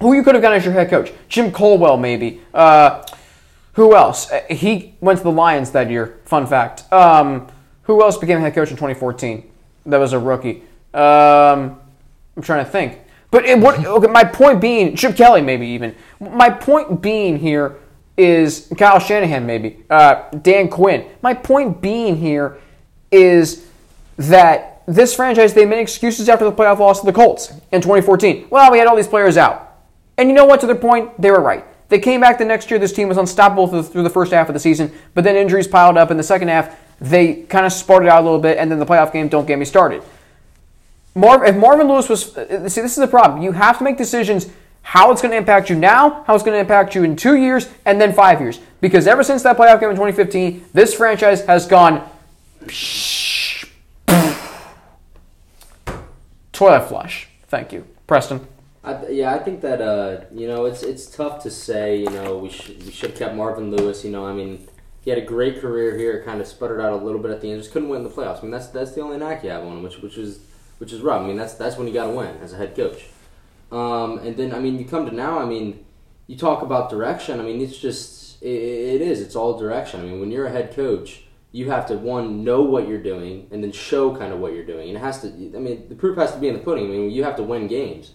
who 0.00 0.12
you 0.14 0.22
could 0.22 0.34
have 0.34 0.42
gotten 0.42 0.58
as 0.58 0.64
your 0.64 0.74
head 0.74 0.90
coach. 0.90 1.12
Jim 1.28 1.52
Caldwell, 1.52 1.96
maybe. 1.96 2.40
Uh, 2.52 3.04
who 3.74 3.94
else? 3.94 4.30
Uh, 4.30 4.42
He 4.50 4.94
went 5.00 5.18
to 5.18 5.24
the 5.24 5.32
Lions 5.32 5.70
that 5.72 5.90
year. 5.90 6.18
Fun 6.24 6.46
fact. 6.46 6.90
Um, 6.92 7.48
who 7.84 8.02
else 8.02 8.16
became 8.16 8.40
head 8.40 8.54
coach 8.54 8.70
in 8.70 8.76
2014? 8.76 9.50
That 9.86 9.98
was 9.98 10.12
a 10.12 10.18
rookie. 10.18 10.62
Um, 10.94 11.80
I'm 12.36 12.42
trying 12.42 12.64
to 12.64 12.70
think. 12.70 12.98
But 13.30 13.44
it, 13.44 13.58
what? 13.58 13.78
Okay, 13.86 14.06
my 14.06 14.24
point 14.24 14.60
being, 14.60 14.96
Chip 14.96 15.16
Kelly, 15.16 15.42
maybe 15.42 15.66
even. 15.68 15.94
My 16.20 16.50
point 16.50 17.02
being 17.02 17.38
here 17.38 17.76
is 18.16 18.72
Kyle 18.78 19.00
Shanahan, 19.00 19.44
maybe 19.44 19.84
uh, 19.90 20.30
Dan 20.30 20.68
Quinn. 20.68 21.04
My 21.20 21.34
point 21.34 21.80
being 21.80 22.16
here 22.16 22.58
is 23.10 23.66
that 24.16 24.82
this 24.86 25.14
franchise, 25.14 25.54
they 25.54 25.64
made 25.64 25.80
excuses 25.80 26.28
after 26.28 26.44
the 26.44 26.52
playoff 26.52 26.78
loss 26.78 27.00
to 27.00 27.06
the 27.06 27.12
Colts 27.12 27.50
in 27.72 27.80
2014. 27.80 28.46
Well, 28.50 28.70
we 28.70 28.78
had 28.78 28.86
all 28.86 28.96
these 28.96 29.08
players 29.08 29.36
out. 29.36 29.63
And 30.16 30.28
you 30.28 30.34
know 30.34 30.44
what? 30.44 30.60
To 30.60 30.66
their 30.66 30.76
point, 30.76 31.20
they 31.20 31.30
were 31.30 31.40
right. 31.40 31.64
They 31.88 31.98
came 31.98 32.20
back 32.20 32.38
the 32.38 32.44
next 32.44 32.70
year. 32.70 32.78
This 32.78 32.92
team 32.92 33.08
was 33.08 33.18
unstoppable 33.18 33.82
through, 33.82 34.02
the 34.02 34.10
first 34.10 34.32
half 34.32 34.48
of 34.48 34.54
the 34.54 34.60
season, 34.60 34.92
but 35.14 35.24
then 35.24 35.36
injuries 35.36 35.68
piled 35.68 35.96
up 35.96 36.10
in 36.10 36.16
the 36.16 36.22
second 36.22 36.48
half. 36.48 36.76
They 37.00 37.42
kind 37.42 37.66
of 37.66 37.72
sparted 37.72 38.08
out 38.08 38.22
a 38.22 38.24
little 38.24 38.38
bit, 38.38 38.58
and 38.58 38.70
then 38.70 38.78
the 38.78 38.86
playoff 38.86 39.12
game, 39.12 39.28
don't 39.28 39.46
get 39.46 39.58
me 39.58 39.64
started. 39.64 40.02
Marv, 41.14 41.44
if 41.44 41.56
Marvin 41.56 41.86
Lewis 41.88 42.08
was, 42.08 42.36
uh, 42.36 42.68
see, 42.68 42.80
this 42.80 42.92
is 42.92 42.96
the 42.96 43.06
problem. 43.06 43.42
You 43.42 43.52
have 43.52 43.78
to 43.78 43.84
make 43.84 43.96
decisions 43.96 44.48
how 44.82 45.10
it's 45.10 45.22
going 45.22 45.32
to 45.32 45.38
impact 45.38 45.70
you 45.70 45.76
now, 45.76 46.24
how 46.24 46.34
it's 46.34 46.44
going 46.44 46.54
to 46.54 46.60
impact 46.60 46.94
you 46.94 47.04
in 47.04 47.16
two 47.16 47.36
years, 47.36 47.68
and 47.84 48.00
then 48.00 48.12
five 48.12 48.40
years. 48.40 48.60
Because 48.80 49.06
ever 49.06 49.22
since 49.22 49.42
that 49.42 49.56
playoff 49.56 49.80
game 49.80 49.90
in 49.90 49.96
2015, 49.96 50.66
this 50.72 50.94
franchise 50.94 51.44
has 51.46 51.66
gone 51.66 52.08
toilet 56.52 56.88
flush. 56.88 57.28
Thank 57.48 57.72
you, 57.72 57.86
Preston. 58.06 58.46
I, 58.84 59.08
yeah, 59.08 59.34
I 59.34 59.38
think 59.38 59.62
that 59.62 59.80
uh, 59.80 60.24
you 60.30 60.46
know 60.46 60.66
it's 60.66 60.82
it's 60.82 61.06
tough 61.06 61.42
to 61.44 61.50
say. 61.50 61.98
You 61.98 62.10
know, 62.10 62.36
we 62.36 62.50
should 62.50 62.84
we 62.84 62.92
should 62.92 63.10
have 63.10 63.18
kept 63.18 63.34
Marvin 63.34 63.74
Lewis. 63.74 64.04
You 64.04 64.10
know, 64.10 64.26
I 64.26 64.32
mean, 64.34 64.68
he 65.00 65.10
had 65.10 65.18
a 65.18 65.24
great 65.24 65.60
career 65.60 65.96
here. 65.96 66.22
Kind 66.22 66.40
of 66.40 66.46
sputtered 66.46 66.80
out 66.80 66.92
a 66.92 66.96
little 66.96 67.20
bit 67.20 67.30
at 67.30 67.40
the 67.40 67.50
end. 67.50 67.60
Just 67.60 67.72
couldn't 67.72 67.88
win 67.88 68.04
the 68.04 68.10
playoffs. 68.10 68.40
I 68.40 68.42
mean, 68.42 68.50
that's 68.50 68.66
that's 68.66 68.92
the 68.92 69.00
only 69.00 69.16
knock 69.16 69.42
you 69.42 69.50
have 69.50 69.64
on 69.64 69.78
him, 69.78 69.82
which 69.82 69.98
which 70.02 70.18
is 70.18 70.40
which 70.78 70.92
is 70.92 71.00
rough. 71.00 71.22
I 71.22 71.26
mean, 71.26 71.36
that's 71.36 71.54
that's 71.54 71.78
when 71.78 71.88
you 71.88 71.94
got 71.94 72.06
to 72.06 72.12
win 72.12 72.36
as 72.42 72.52
a 72.52 72.56
head 72.56 72.76
coach. 72.76 73.06
Um, 73.72 74.18
and 74.18 74.36
then 74.36 74.54
I 74.54 74.58
mean, 74.58 74.78
you 74.78 74.84
come 74.84 75.06
to 75.06 75.14
now. 75.14 75.38
I 75.38 75.46
mean, 75.46 75.82
you 76.26 76.36
talk 76.36 76.62
about 76.62 76.90
direction. 76.90 77.40
I 77.40 77.42
mean, 77.42 77.62
it's 77.62 77.78
just 77.78 78.42
it, 78.42 78.48
it 78.48 79.00
is. 79.00 79.22
It's 79.22 79.34
all 79.34 79.58
direction. 79.58 80.00
I 80.00 80.04
mean, 80.04 80.20
when 80.20 80.30
you're 80.30 80.46
a 80.46 80.52
head 80.52 80.76
coach, 80.76 81.22
you 81.52 81.70
have 81.70 81.86
to 81.86 81.94
one 81.94 82.44
know 82.44 82.60
what 82.60 82.86
you're 82.86 83.02
doing 83.02 83.48
and 83.50 83.64
then 83.64 83.72
show 83.72 84.14
kind 84.14 84.34
of 84.34 84.40
what 84.40 84.52
you're 84.52 84.66
doing. 84.66 84.88
And 84.88 84.98
it 84.98 85.00
has 85.00 85.22
to. 85.22 85.28
I 85.28 85.58
mean, 85.58 85.88
the 85.88 85.94
proof 85.94 86.18
has 86.18 86.32
to 86.32 86.38
be 86.38 86.48
in 86.48 86.54
the 86.54 86.60
pudding. 86.60 86.84
I 86.84 86.88
mean, 86.88 87.10
you 87.10 87.24
have 87.24 87.36
to 87.36 87.42
win 87.42 87.66
games. 87.66 88.12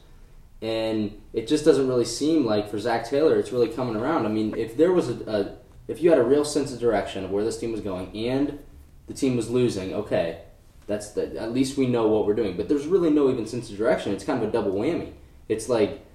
And 0.61 1.21
it 1.33 1.47
just 1.47 1.63
doesn't 1.63 1.87
really 1.87 2.05
seem 2.05 2.45
like 2.45 2.69
for 2.69 2.79
Zac 2.79 3.09
Taylor, 3.09 3.39
it's 3.39 3.51
really 3.51 3.69
coming 3.69 3.95
around. 3.95 4.25
I 4.25 4.29
mean, 4.29 4.55
if 4.57 4.75
there 4.75 4.91
was 4.91 5.09
a, 5.09 5.13
a 5.25 5.55
if 5.87 6.01
you 6.03 6.09
had 6.09 6.19
a 6.19 6.23
real 6.23 6.45
sense 6.45 6.73
of 6.73 6.79
direction 6.79 7.23
of 7.23 7.31
where 7.31 7.43
this 7.43 7.57
team 7.57 7.71
was 7.71 7.81
going 7.81 8.15
and 8.15 8.59
the 9.07 9.13
team 9.13 9.35
was 9.35 9.49
losing, 9.49 9.93
okay, 9.93 10.41
that's 10.85 11.11
the, 11.11 11.39
at 11.39 11.53
least 11.53 11.77
we 11.77 11.87
know 11.87 12.07
what 12.07 12.25
we're 12.25 12.35
doing. 12.35 12.57
But 12.57 12.67
there's 12.67 12.87
really 12.87 13.09
no 13.09 13.29
even 13.29 13.45
sense 13.45 13.69
of 13.69 13.77
direction. 13.77 14.11
It's 14.11 14.23
kind 14.23 14.41
of 14.41 14.49
a 14.49 14.51
double 14.51 14.73
whammy. 14.73 15.13
It's 15.47 15.69
like, 15.69 16.05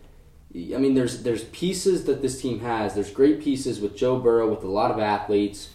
I 0.55 0.79
mean, 0.79 0.95
there's 0.95 1.23
there's 1.23 1.45
pieces 1.45 2.05
that 2.05 2.23
this 2.23 2.41
team 2.41 2.61
has. 2.61 2.95
There's 2.95 3.11
great 3.11 3.41
pieces 3.41 3.81
with 3.81 3.97
Joe 3.97 4.21
Burrow, 4.21 4.49
with 4.49 4.63
a 4.63 4.69
lot 4.69 4.91
of 4.91 4.99
athletes. 4.99 5.71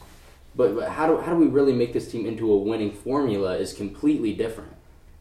But, 0.56 0.90
how 0.90 1.08
do 1.08 1.18
how 1.18 1.34
do 1.34 1.38
we 1.38 1.48
really 1.48 1.74
make 1.74 1.94
this 1.94 2.12
team 2.12 2.26
into 2.26 2.52
a 2.52 2.58
winning 2.58 2.92
formula 2.92 3.58
is 3.58 3.74
completely 3.74 4.34
different. 4.34 4.74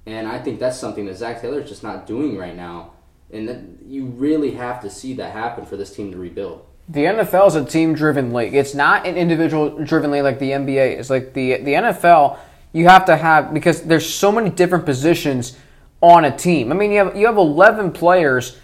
And 0.07 0.28
I 0.28 0.38
think 0.38 0.59
that's 0.59 0.78
something 0.78 1.07
that 1.07 1.16
Zac 1.16 1.40
Taylor 1.40 1.61
is 1.61 1.68
just 1.68 1.82
not 1.82 2.07
doing 2.07 2.38
right 2.38 2.57
now. 2.57 2.92
And 3.31 3.49
that 3.49 3.61
you 3.87 4.07
really 4.07 4.53
have 4.53 4.81
to 4.83 4.91
see 4.91 5.14
that 5.14 5.33
happen 5.33 5.66
for 5.66 5.76
this 5.76 5.95
team 5.95 6.11
to 6.12 6.18
rebuild. 6.18 6.64
The 6.89 7.05
NFL 7.05 7.49
is 7.49 7.55
a 7.55 7.64
team-driven 7.64 8.33
league. 8.33 8.55
It's 8.55 8.74
not 8.74 9.07
an 9.07 9.16
individual-driven 9.16 10.11
league 10.11 10.22
like 10.22 10.39
the 10.39 10.53
NBA. 10.53 10.99
It's 10.99 11.11
like 11.11 11.35
the 11.35 11.59
the 11.59 11.74
NFL. 11.74 12.39
You 12.72 12.89
have 12.89 13.05
to 13.07 13.16
have 13.16 13.53
because 13.53 13.83
there's 13.83 14.09
so 14.09 14.33
many 14.33 14.49
different 14.49 14.87
positions 14.87 15.59
on 16.01 16.24
a 16.24 16.37
team. 16.37 16.72
I 16.72 16.74
mean, 16.74 16.93
you 16.93 16.99
have 16.99 17.16
you 17.16 17.26
have 17.26 17.37
11 17.37 17.93
players 17.93 18.59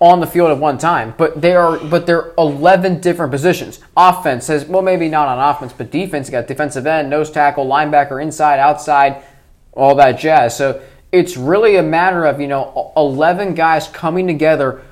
on 0.00 0.18
the 0.20 0.26
field 0.26 0.50
at 0.50 0.58
one 0.58 0.78
time, 0.78 1.14
but 1.16 1.40
they 1.40 1.54
are 1.54 1.78
but 1.78 2.06
they're 2.06 2.32
11 2.38 3.00
different 3.00 3.30
positions. 3.30 3.80
Offense 3.96 4.46
says 4.46 4.64
well, 4.64 4.82
maybe 4.82 5.08
not 5.08 5.28
on 5.28 5.54
offense, 5.54 5.72
but 5.72 5.90
defense. 5.90 6.28
You 6.28 6.32
got 6.32 6.48
defensive 6.48 6.86
end, 6.86 7.10
nose 7.10 7.30
tackle, 7.30 7.66
linebacker, 7.66 8.20
inside, 8.20 8.58
outside, 8.58 9.22
all 9.72 9.94
that 9.96 10.18
jazz. 10.18 10.56
So 10.56 10.82
it's 11.12 11.36
really 11.36 11.76
a 11.76 11.82
matter 11.82 12.24
of 12.24 12.40
you 12.40 12.46
know 12.46 12.92
11 12.96 13.54
guys 13.54 13.88
coming 13.88 14.26
together 14.26 14.82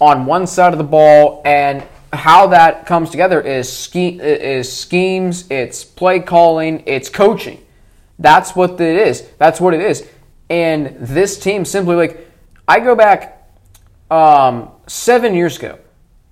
on 0.00 0.26
one 0.26 0.46
side 0.46 0.72
of 0.72 0.78
the 0.78 0.84
ball 0.84 1.42
and 1.44 1.86
how 2.12 2.48
that 2.48 2.86
comes 2.86 3.10
together 3.10 3.40
is 3.40 3.70
ske- 3.70 4.20
is 4.20 4.72
schemes, 4.72 5.48
it's 5.50 5.84
play 5.84 6.20
calling, 6.20 6.82
it's 6.86 7.08
coaching. 7.08 7.64
That's 8.18 8.56
what 8.56 8.80
it 8.80 8.96
is. 8.96 9.26
That's 9.38 9.60
what 9.60 9.74
it 9.74 9.80
is. 9.80 10.06
And 10.48 10.96
this 10.98 11.38
team 11.38 11.64
simply 11.64 11.96
like 11.96 12.26
I 12.66 12.80
go 12.80 12.94
back 12.94 13.48
um, 14.10 14.70
seven 14.86 15.34
years 15.34 15.56
ago, 15.58 15.78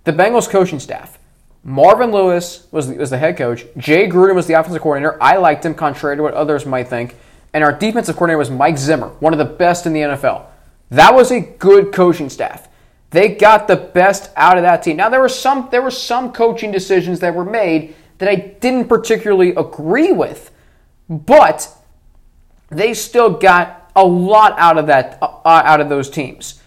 the 0.04 0.12
Bengals 0.12 0.48
coaching 0.48 0.80
staff. 0.80 1.18
Marvin 1.62 2.10
Lewis 2.10 2.66
was 2.70 2.88
was 2.88 3.10
the 3.10 3.18
head 3.18 3.36
coach. 3.36 3.64
Jay 3.76 4.08
Gruden 4.08 4.34
was 4.34 4.46
the 4.46 4.54
offensive 4.54 4.82
coordinator. 4.82 5.22
I 5.22 5.36
liked 5.36 5.64
him, 5.64 5.74
contrary 5.74 6.16
to 6.16 6.22
what 6.22 6.34
others 6.34 6.66
might 6.66 6.88
think. 6.88 7.14
And 7.52 7.64
our 7.64 7.72
defensive 7.72 8.16
coordinator 8.16 8.38
was 8.38 8.50
Mike 8.50 8.78
Zimmer, 8.78 9.08
one 9.20 9.32
of 9.32 9.38
the 9.38 9.44
best 9.44 9.86
in 9.86 9.92
the 9.92 10.00
NFL. 10.00 10.46
That 10.90 11.14
was 11.14 11.30
a 11.30 11.40
good 11.40 11.92
coaching 11.92 12.30
staff. 12.30 12.68
They 13.10 13.34
got 13.34 13.68
the 13.68 13.76
best 13.76 14.30
out 14.36 14.58
of 14.58 14.62
that 14.64 14.82
team. 14.82 14.96
Now 14.96 15.08
there 15.08 15.20
were 15.20 15.28
some 15.28 15.68
there 15.70 15.82
were 15.82 15.90
some 15.90 16.32
coaching 16.32 16.70
decisions 16.70 17.20
that 17.20 17.34
were 17.34 17.44
made 17.44 17.94
that 18.18 18.28
I 18.28 18.34
didn't 18.34 18.88
particularly 18.88 19.50
agree 19.50 20.12
with, 20.12 20.50
but 21.08 21.74
they 22.68 22.92
still 22.92 23.30
got 23.30 23.90
a 23.96 24.04
lot 24.04 24.54
out 24.58 24.76
of 24.76 24.86
that 24.88 25.18
uh, 25.22 25.38
out 25.44 25.80
of 25.80 25.88
those 25.88 26.10
teams. 26.10 26.62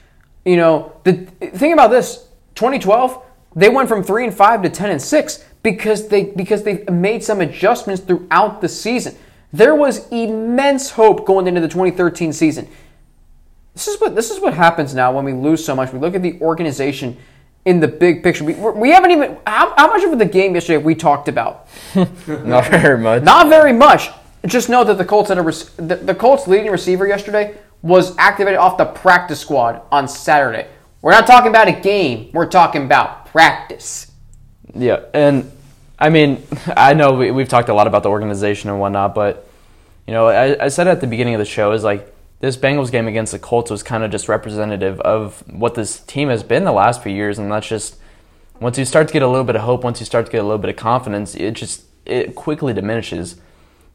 You 0.46 0.58
know, 0.58 0.94
the 1.04 1.14
thing 1.14 1.74
about 1.74 1.92
this, 1.92 2.28
2012, 2.56 3.24
they 3.56 3.70
went 3.70 3.88
from 3.88 4.04
3 4.04 4.26
and 4.26 4.34
5 4.34 4.64
to 4.64 4.70
10 4.70 4.90
and 4.90 5.02
6 5.02 5.46
because 5.62 6.08
they 6.08 6.24
because 6.24 6.64
they 6.64 6.84
made 6.86 7.24
some 7.24 7.42
adjustments 7.42 8.02
throughout 8.02 8.62
the 8.62 8.70
season. 8.70 9.16
There 9.54 9.76
was 9.76 10.08
immense 10.10 10.92
hope 10.92 11.26
going 11.26 11.48
into 11.48 11.62
the 11.62 11.68
2013 11.68 12.34
season. 12.34 12.68
This 13.74 13.88
is 13.88 14.00
what 14.00 14.16
this 14.16 14.32
is 14.32 14.40
what 14.40 14.54
happens 14.54 14.94
now 14.94 15.12
when 15.14 15.26
we 15.26 15.34
lose 15.34 15.64
so 15.64 15.76
much. 15.76 15.94
We 15.94 16.00
look 16.00 16.16
at 16.16 16.22
the 16.22 16.40
organization 16.42 17.18
in 17.66 17.80
the 17.80 17.88
big 17.88 18.24
picture. 18.24 18.44
We, 18.44 18.54
we 18.54 18.92
haven't 18.92 19.12
even 19.12 19.38
how, 19.46 19.74
how 19.76 19.88
much 19.88 20.04
of 20.04 20.18
the 20.18 20.26
game 20.26 20.54
yesterday 20.54 20.74
have 20.76 20.84
we 20.84 20.96
talked 20.96 21.28
about? 21.28 21.68
Not 21.96 22.68
very 22.68 22.98
much. 22.98 23.24
Not 23.24 23.48
very 23.50 23.74
much. 23.74 24.10
Just 24.46 24.70
know 24.70 24.84
that 24.84 24.98
the 24.98 25.06
Colts 25.06 25.30
had 25.30 25.38
a 25.38 25.44
the, 25.44 25.96
the 25.98 26.16
Colts 26.16 26.48
leading 26.48 26.72
receiver 26.72 27.08
yesterday 27.08 27.56
was 27.82 28.16
activated 28.18 28.60
off 28.60 28.78
the 28.78 28.86
practice 28.86 29.40
squad 29.40 29.82
on 29.92 30.08
Saturday. 30.08 30.68
We're 31.02 31.12
not 31.12 31.26
talking 31.26 31.50
about 31.50 31.68
a 31.68 31.72
game. 31.72 32.30
We're 32.32 32.50
talking 32.50 32.84
about 32.84 33.26
practice. 33.28 34.12
Yeah, 34.76 35.02
and 35.14 35.52
I 36.02 36.10
mean, 36.10 36.46
I 36.76 36.94
know 36.94 37.14
we, 37.14 37.32
we've 37.32 37.48
talked 37.48 37.70
a 37.70 37.74
lot 37.74 37.88
about 37.88 38.04
the 38.04 38.10
organization 38.10 38.70
and 38.70 38.80
whatnot, 38.80 39.16
but 39.16 39.48
you 40.08 40.14
know, 40.14 40.28
I, 40.28 40.66
I 40.66 40.68
said 40.68 40.88
at 40.88 41.00
the 41.00 41.08
beginning 41.08 41.36
of 41.36 41.40
the 41.40 41.46
show 41.46 41.72
is 41.72 41.84
like 41.84 42.14
this 42.40 42.58
Bengals 42.58 42.92
game 42.92 43.08
against 43.08 43.32
the 43.32 43.40
Colts 43.40 43.70
was 43.70 43.84
kind 43.84 44.04
of 44.04 44.12
just 44.12 44.28
representative 44.28 45.00
of 45.02 45.44
what 45.48 45.76
this 45.76 46.00
team 46.00 46.28
has 46.30 46.44
been 46.44 46.66
the 46.66 46.72
last 46.72 47.04
few 47.04 47.14
years, 47.14 47.38
and 47.38 47.52
that's 47.52 47.68
just 47.68 47.98
once 48.60 48.78
you 48.78 48.86
start 48.86 49.08
to 49.08 49.14
get 49.14 49.22
a 49.22 49.28
little 49.28 49.44
bit 49.44 49.56
of 49.56 49.62
hope, 49.62 49.84
once 49.84 50.00
you 50.00 50.06
start 50.06 50.26
to 50.26 50.32
get 50.32 50.40
a 50.40 50.44
little 50.44 50.58
bit 50.58 50.72
of 50.72 50.76
confidence, 50.76 51.36
it 51.36 51.52
just 51.52 51.86
it 52.06 52.36
quickly 52.36 52.74
diminishes. 52.74 53.40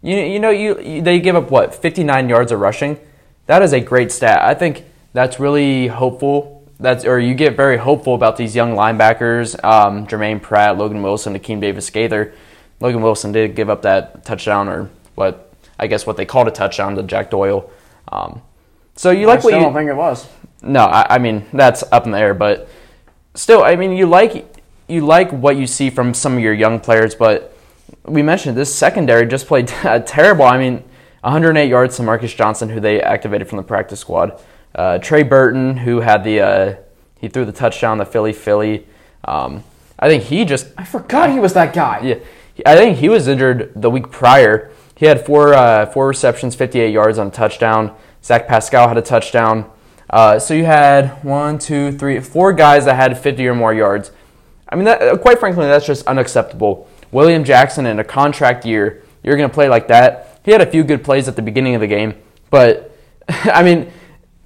You 0.01 0.17
you 0.17 0.39
know 0.39 0.51
you, 0.51 0.81
you 0.81 1.03
they 1.03 1.19
give 1.19 1.35
up 1.35 1.51
what 1.51 1.75
59 1.75 2.29
yards 2.29 2.53
of 2.53 2.61
rushing. 2.61 3.01
That 3.47 3.63
is 3.63 3.73
a 3.73 3.81
great 3.81 4.13
stat. 4.13 4.43
I 4.43 4.55
think 4.55 4.85
that's 5.13 5.41
really 5.41 5.89
hopeful. 5.89 6.56
That's 6.79 7.05
or 7.05 7.18
you 7.18 7.35
get 7.35 7.57
very 7.57 7.79
hopeful 7.79 8.14
about 8.14 8.37
these 8.37 8.55
young 8.55 8.74
linebackers, 8.74 9.62
um, 9.64 10.07
Germaine 10.07 10.41
Pratt, 10.41 10.77
Logan 10.77 11.03
Wilson, 11.03 11.39
Akeem 11.39 11.61
Davis 11.61 11.89
Gayther. 11.91 12.35
Logan 12.81 13.01
Wilson 13.01 13.33
did 13.33 13.55
give 13.57 13.70
up 13.70 13.83
that 13.83 14.24
touchdown, 14.24 14.68
or 14.68 14.91
what 15.14 15.51
I 15.79 15.87
guess 15.87 16.07
what 16.07 16.16
they 16.16 16.27
called 16.27 16.49
a 16.49 16.51
touchdown 16.51 16.95
to 16.97 17.03
Jack 17.03 17.31
Doyle. 17.31 17.70
Um, 18.09 18.43
so 18.95 19.11
you 19.11 19.27
like 19.27 19.41
I 19.41 19.45
what 19.45 19.51
still 19.51 19.59
you 19.59 19.64
don't 19.64 19.74
think 19.74 19.89
it 19.89 19.97
was. 19.97 20.29
no, 20.62 20.85
I, 20.85 21.14
I 21.14 21.18
mean 21.18 21.47
that's 21.53 21.83
up 21.93 22.05
in 22.05 22.12
the 22.12 22.18
air, 22.18 22.35
but 22.35 22.68
still, 23.35 23.64
I 23.64 23.77
mean 23.77 23.93
you 23.93 24.07
like 24.07 24.62
you 24.87 25.05
like 25.05 25.33
what 25.33 25.57
you 25.57 25.66
see 25.66 25.89
from 25.89 26.12
some 26.12 26.35
of 26.35 26.41
your 26.41 26.55
young 26.55 26.79
players, 26.79 27.14
but 27.14 27.57
we 28.05 28.22
mentioned 28.22 28.57
this 28.57 28.74
secondary 28.74 29.27
just 29.27 29.47
played 29.47 29.68
terrible. 30.07 30.45
I 30.45 30.59
mean, 30.59 30.85
108 31.22 31.68
yards 31.68 31.97
to 31.97 32.03
Marcus 32.03 32.33
Johnson, 32.35 32.68
who 32.68 32.81
they 32.81 33.01
activated 33.01 33.49
from 33.49 33.57
the 33.57 33.62
practice 33.62 34.01
squad. 34.01 34.41
Uh, 34.77 34.99
Trey 34.99 35.22
Burton, 35.22 35.79
who 35.79 36.01
had 36.01 36.22
the 36.22 36.41
uh, 36.41 36.74
he 37.18 37.29
threw 37.29 37.47
the 37.47 37.53
touchdown, 37.53 37.97
the 37.97 38.05
Philly 38.05 38.35
Philly. 38.35 38.87
Um, 39.24 39.64
I 39.99 40.09
think 40.09 40.24
he 40.24 40.45
just 40.45 40.68
I 40.77 40.85
forgot 40.85 41.31
he 41.31 41.41
was 41.41 41.55
that 41.55 41.72
guy. 41.72 42.01
yeah, 42.03 42.16
I 42.66 42.77
think 42.77 42.99
he 42.99 43.09
was 43.09 43.27
injured 43.27 43.72
the 43.74 43.91
week 43.91 44.11
prior. 44.11 44.70
He 44.95 45.07
had 45.07 45.24
four 45.24 45.55
uh, 45.55 45.87
four 45.87 46.07
receptions, 46.07 46.55
58 46.55 46.93
yards 46.93 47.18
on 47.18 47.29
a 47.29 47.31
touchdown. 47.31 47.97
Zach 48.22 48.47
Pascal 48.47 48.87
had 48.87 48.99
a 48.99 49.03
touchdown. 49.03 49.70
Uh, 50.11 50.39
so 50.39 50.55
you 50.55 50.64
had 50.64 51.24
one, 51.24 51.59
two, 51.59 51.91
three, 51.93 52.20
four 52.20 52.53
guys 52.53 52.85
that 52.85 52.95
had 52.97 53.18
50 53.18 53.47
or 53.49 53.55
more 53.55 53.74
yards. 53.74 54.12
I 54.68 54.77
mean, 54.77 54.85
that, 54.85 55.03
uh, 55.03 55.16
quite 55.16 55.39
frankly, 55.39 55.66
that's 55.66 55.87
just 55.87 56.07
unacceptable. 56.07 56.89
William 57.11 57.45
Jackson 57.45 57.87
in 57.87 57.99
a 57.99 58.05
contract 58.05 58.64
year, 58.64 59.03
you're 59.22 59.37
going 59.37 59.49
to 59.49 59.55
play 59.55 59.68
like 59.68 59.89
that. 59.89 60.41
He 60.45 60.53
had 60.53 60.61
a 60.61 60.66
few 60.66 60.85
good 60.85 61.03
plays 61.03 61.29
at 61.29 61.37
the 61.37 61.43
beginning 61.43 61.74
of 61.74 61.81
the 61.81 61.87
game, 61.87 62.14
but 62.51 62.97
I 63.29 63.62
mean, 63.62 63.91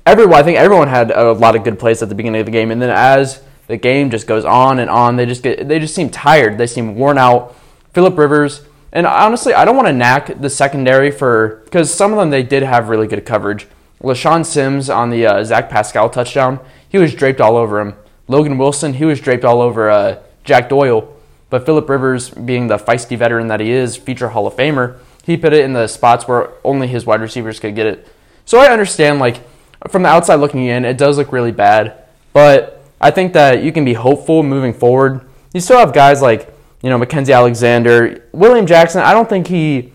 everyone. 0.07 0.34
I 0.34 0.42
think 0.42 0.59
everyone 0.59 0.88
had 0.88 1.11
a 1.11 1.32
lot 1.32 1.57
of 1.57 1.64
good 1.64 1.78
plays 1.78 2.03
at 2.03 2.09
the 2.09 2.14
beginning 2.14 2.40
of 2.40 2.46
the 2.46 2.53
game, 2.53 2.70
and 2.70 2.80
then 2.80 2.90
as 2.90 3.42
the 3.66 3.76
game 3.76 4.11
just 4.11 4.26
goes 4.26 4.44
on 4.44 4.78
and 4.78 4.90
on, 4.90 5.16
they 5.16 5.26
just 5.26 5.42
get 5.42 5.68
they 5.68 5.78
just 5.78 5.94
seem 5.94 6.11
tired. 6.11 6.59
They 6.59 6.66
seem 6.66 6.96
worn 6.96 7.18
out. 7.18 7.57
Philip 7.92 8.16
Rivers, 8.16 8.62
And 8.92 9.07
honestly, 9.07 9.53
I 9.53 9.64
don't 9.64 9.76
want 9.76 9.88
to 9.88 9.92
knack 9.92 10.40
the 10.40 10.51
secondary 10.51 11.11
for 11.11 11.62
because 11.64 11.92
some 11.92 12.12
of 12.12 12.18
them 12.18 12.30
they 12.30 12.42
did 12.42 12.62
have 12.62 12.88
really 12.88 13.07
good 13.07 13.24
coverage. 13.26 13.66
LeShaun 14.03 14.46
Sims 14.46 14.88
on 14.88 15.11
the 15.11 15.26
uh, 15.26 15.44
Zach 15.44 15.68
Pascal 15.68 16.09
touchdown, 16.09 16.61
he 16.88 16.98
was 16.98 17.14
draped 17.14 17.40
all 17.40 17.57
over 17.57 17.80
him. 17.80 17.94
Logan 18.28 18.59
Wilson, 18.59 18.94
he 18.94 19.05
was 19.05 19.20
draped 19.20 19.44
all 19.44 19.61
over 19.61 19.90
uh, 19.90 20.20
Jack 20.44 20.68
Doyle. 20.68 21.16
But 21.51 21.66
Philip 21.66 21.88
Rivers, 21.88 22.30
being 22.30 22.68
the 22.68 22.78
feisty 22.78 23.18
veteran 23.18 23.48
that 23.48 23.61
he 23.61 23.70
is, 23.70 23.96
future 23.96 24.28
Hall 24.28 24.46
of 24.46 24.55
Famer, 24.55 24.98
he 25.24 25.36
put 25.36 25.53
it 25.53 25.64
in 25.64 25.72
the 25.72 25.88
spots 25.88 26.26
where 26.28 26.51
only 26.64 26.86
his 26.86 27.05
wide 27.05 27.20
receivers 27.20 27.59
could 27.59 27.74
get 27.74 27.86
it. 27.86 28.09
So 28.46 28.59
I 28.59 28.68
understand, 28.68 29.18
like, 29.18 29.40
from 29.89 30.03
the 30.03 30.09
outside 30.09 30.37
looking 30.37 30.66
in, 30.66 30.85
it 30.85 30.99
does 30.99 31.16
look 31.16 31.33
really 31.33 31.53
bad. 31.53 32.05
But 32.33 32.83
I 33.01 33.11
think 33.11 33.33
that 33.33 33.62
you 33.62 33.72
can 33.72 33.85
be 33.85 33.95
hopeful 33.95 34.43
moving 34.43 34.74
forward. 34.74 35.22
You 35.55 35.61
still 35.61 35.78
have 35.78 35.93
guys 35.93 36.20
like, 36.20 36.53
you 36.83 36.91
know, 36.91 36.99
Mackensie 36.99 37.35
Alexander, 37.35 38.28
William 38.33 38.66
Jackson. 38.66 39.01
I 39.03 39.12
don't 39.12 39.28
think 39.28 39.47
he 39.47 39.93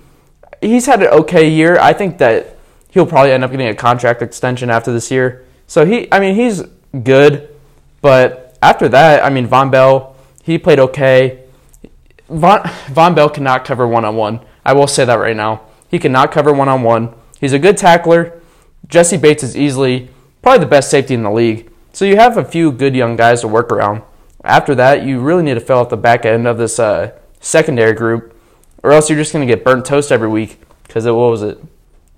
he's 0.62 0.86
had 0.86 1.02
an 1.02 1.10
okay 1.10 1.48
year. 1.48 1.78
I 1.80 1.94
think 1.94 2.18
that 2.18 2.58
he'll 2.90 3.06
probably 3.06 3.32
end 3.32 3.44
up 3.44 3.52
getting 3.52 3.68
a 3.68 3.76
contract 3.76 4.22
extension 4.22 4.70
after 4.70 4.92
this 4.92 5.12
year. 5.12 5.46
So 5.68 5.86
he, 5.86 6.12
I 6.12 6.20
mean, 6.20 6.36
he's 6.36 6.64
good, 7.04 7.50
but 8.02 8.58
after 8.62 8.88
that, 8.90 9.24
I 9.24 9.30
mean, 9.30 9.48
Vonn 9.48 9.72
Bell, 9.72 10.16
he 10.44 10.58
played 10.58 10.80
okay. 10.80 11.44
Vonn, 12.30 12.62
Vonn 12.88 13.16
Bell 13.16 13.30
cannot 13.30 13.66
cover 13.66 13.88
one 13.88 14.06
on 14.06 14.16
one. 14.16 14.40
I 14.64 14.74
will 14.74 14.88
say 14.88 15.06
that 15.06 15.20
right 15.20 15.36
now. 15.36 15.62
He 15.90 16.00
cannot 16.00 16.32
cover 16.32 16.54
one 16.54 16.70
on 16.70 16.84
one. 16.84 17.14
He's 17.40 17.54
a 17.54 17.60
good 17.60 17.78
tackler. 17.78 18.42
Jessie 18.88 19.18
Bates 19.18 19.44
is 19.44 19.58
easily 19.58 20.10
probably 20.42 20.60
the 20.60 20.70
best 20.70 20.90
safety 20.92 21.14
in 21.14 21.24
the 21.24 21.32
league. 21.32 21.72
So 21.94 22.06
you 22.06 22.18
have 22.18 22.38
a 22.38 22.46
few 22.46 22.72
good 22.72 22.96
young 22.96 23.16
guys 23.16 23.42
to 23.42 23.48
work 23.48 23.72
around. 23.72 24.04
After 24.44 24.76
that, 24.76 25.04
you 25.04 25.20
really 25.20 25.44
need 25.44 25.56
to 25.56 25.60
fill 25.60 25.80
out 25.80 25.90
the 25.90 25.98
back 25.98 26.26
end 26.26 26.46
of 26.46 26.58
this 26.58 26.78
uh, 26.78 27.18
secondary 27.40 27.94
group, 27.94 28.36
or 28.84 28.92
else 28.92 29.10
you're 29.10 29.18
just 29.18 29.34
going 29.34 29.48
to 29.48 29.52
get 29.52 29.64
burnt 29.64 29.86
toast 29.86 30.12
every 30.12 30.28
week. 30.28 30.60
Because 30.84 31.06
what 31.06 31.16
was 31.16 31.42
it? 31.42 31.60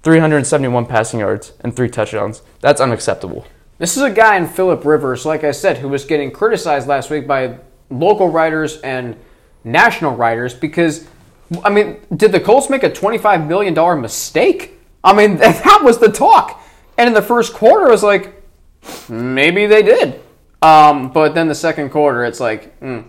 371 0.03 0.85
passing 0.85 1.19
yards 1.19 1.53
and 1.61 1.75
three 1.75 1.89
touchdowns. 1.89 2.41
That's 2.59 2.81
unacceptable. 2.81 3.45
This 3.77 3.95
is 3.95 4.03
a 4.03 4.09
guy 4.09 4.35
in 4.35 4.47
Philip 4.47 4.83
Rivers, 4.83 5.25
like 5.25 5.43
I 5.43 5.51
said, 5.51 5.77
who 5.77 5.87
was 5.87 6.03
getting 6.03 6.31
criticized 6.31 6.87
last 6.87 7.09
week 7.09 7.27
by 7.27 7.59
local 7.89 8.29
writers 8.29 8.81
and 8.81 9.15
national 9.63 10.15
writers 10.15 10.53
because, 10.53 11.07
I 11.63 11.69
mean, 11.69 12.01
did 12.15 12.31
the 12.31 12.39
Colts 12.39 12.69
make 12.69 12.83
a 12.83 12.89
$25 12.89 13.47
million 13.47 14.01
mistake? 14.01 14.76
I 15.03 15.13
mean, 15.13 15.37
that 15.37 15.81
was 15.83 15.99
the 15.99 16.11
talk. 16.11 16.61
And 16.97 17.07
in 17.07 17.13
the 17.13 17.21
first 17.21 17.53
quarter, 17.53 17.87
it 17.87 17.91
was 17.91 18.03
like, 18.03 18.43
maybe 19.09 19.67
they 19.67 19.83
did. 19.83 20.21
Um, 20.61 21.11
but 21.11 21.35
then 21.35 21.47
the 21.47 21.55
second 21.55 21.89
quarter, 21.89 22.25
it's 22.25 22.39
like, 22.39 22.79
mm, 22.79 23.05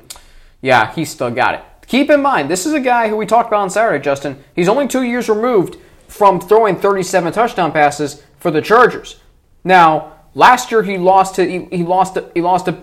yeah, 0.60 0.92
he 0.92 1.04
still 1.04 1.30
got 1.30 1.54
it. 1.54 1.62
Keep 1.86 2.10
in 2.10 2.20
mind, 2.20 2.50
this 2.50 2.66
is 2.66 2.74
a 2.74 2.80
guy 2.80 3.08
who 3.08 3.16
we 3.16 3.24
talked 3.24 3.48
about 3.48 3.60
on 3.60 3.70
Saturday, 3.70 4.02
Justin. 4.02 4.44
He's 4.54 4.68
only 4.68 4.86
two 4.86 5.02
years 5.02 5.28
removed 5.28 5.78
from 6.06 6.38
throwing 6.40 6.76
37 6.76 7.32
touchdown 7.32 7.72
passes 7.72 8.22
for 8.38 8.50
the 8.50 8.60
Chargers. 8.60 9.20
Now, 9.64 10.12
last 10.34 10.70
year 10.70 10.82
he 10.82 10.98
lost 10.98 11.36
to 11.36 11.48
he, 11.48 11.64
he 11.74 11.84
lost 11.84 12.18
he 12.34 12.40
lost 12.40 12.66
to 12.66 12.74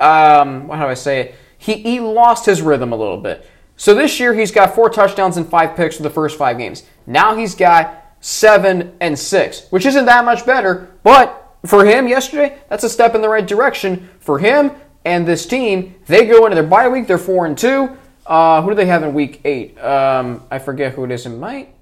um, 0.00 0.68
how 0.68 0.84
do 0.84 0.86
I 0.86 0.94
say 0.94 1.20
it? 1.20 1.34
He 1.58 1.74
he 1.74 2.00
lost 2.00 2.46
his 2.46 2.62
rhythm 2.62 2.92
a 2.92 2.96
little 2.96 3.18
bit. 3.18 3.48
So 3.76 3.94
this 3.94 4.18
year 4.20 4.32
he's 4.32 4.52
got 4.52 4.74
four 4.74 4.88
touchdowns 4.90 5.36
and 5.36 5.46
five 5.46 5.76
picks 5.76 5.96
for 5.96 6.02
the 6.02 6.10
first 6.10 6.38
five 6.38 6.56
games. 6.56 6.84
Now 7.06 7.36
he's 7.36 7.54
got 7.54 8.05
seven 8.26 8.92
and 9.00 9.16
six, 9.16 9.68
which 9.70 9.86
isn't 9.86 10.06
that 10.06 10.24
much 10.24 10.44
better, 10.44 10.90
but 11.04 11.56
for 11.64 11.84
him 11.84 12.08
yesterday, 12.08 12.58
that's 12.68 12.82
a 12.82 12.88
step 12.88 13.14
in 13.14 13.22
the 13.22 13.28
right 13.28 13.46
direction. 13.46 14.08
For 14.18 14.40
him 14.40 14.72
and 15.04 15.24
this 15.24 15.46
team, 15.46 15.94
they 16.08 16.26
go 16.26 16.44
into 16.44 16.56
their 16.56 16.64
bye 16.64 16.88
week. 16.88 17.06
They're 17.06 17.18
four 17.18 17.46
and 17.46 17.56
two. 17.56 17.96
Uh, 18.26 18.62
who 18.62 18.70
do 18.70 18.74
they 18.74 18.86
have 18.86 19.04
in 19.04 19.14
week 19.14 19.42
eight? 19.44 19.78
Um, 19.78 20.42
I 20.50 20.58
forget 20.58 20.94
who 20.94 21.04
it 21.04 21.12
is. 21.12 21.24
It 21.24 21.30
might. 21.30 21.72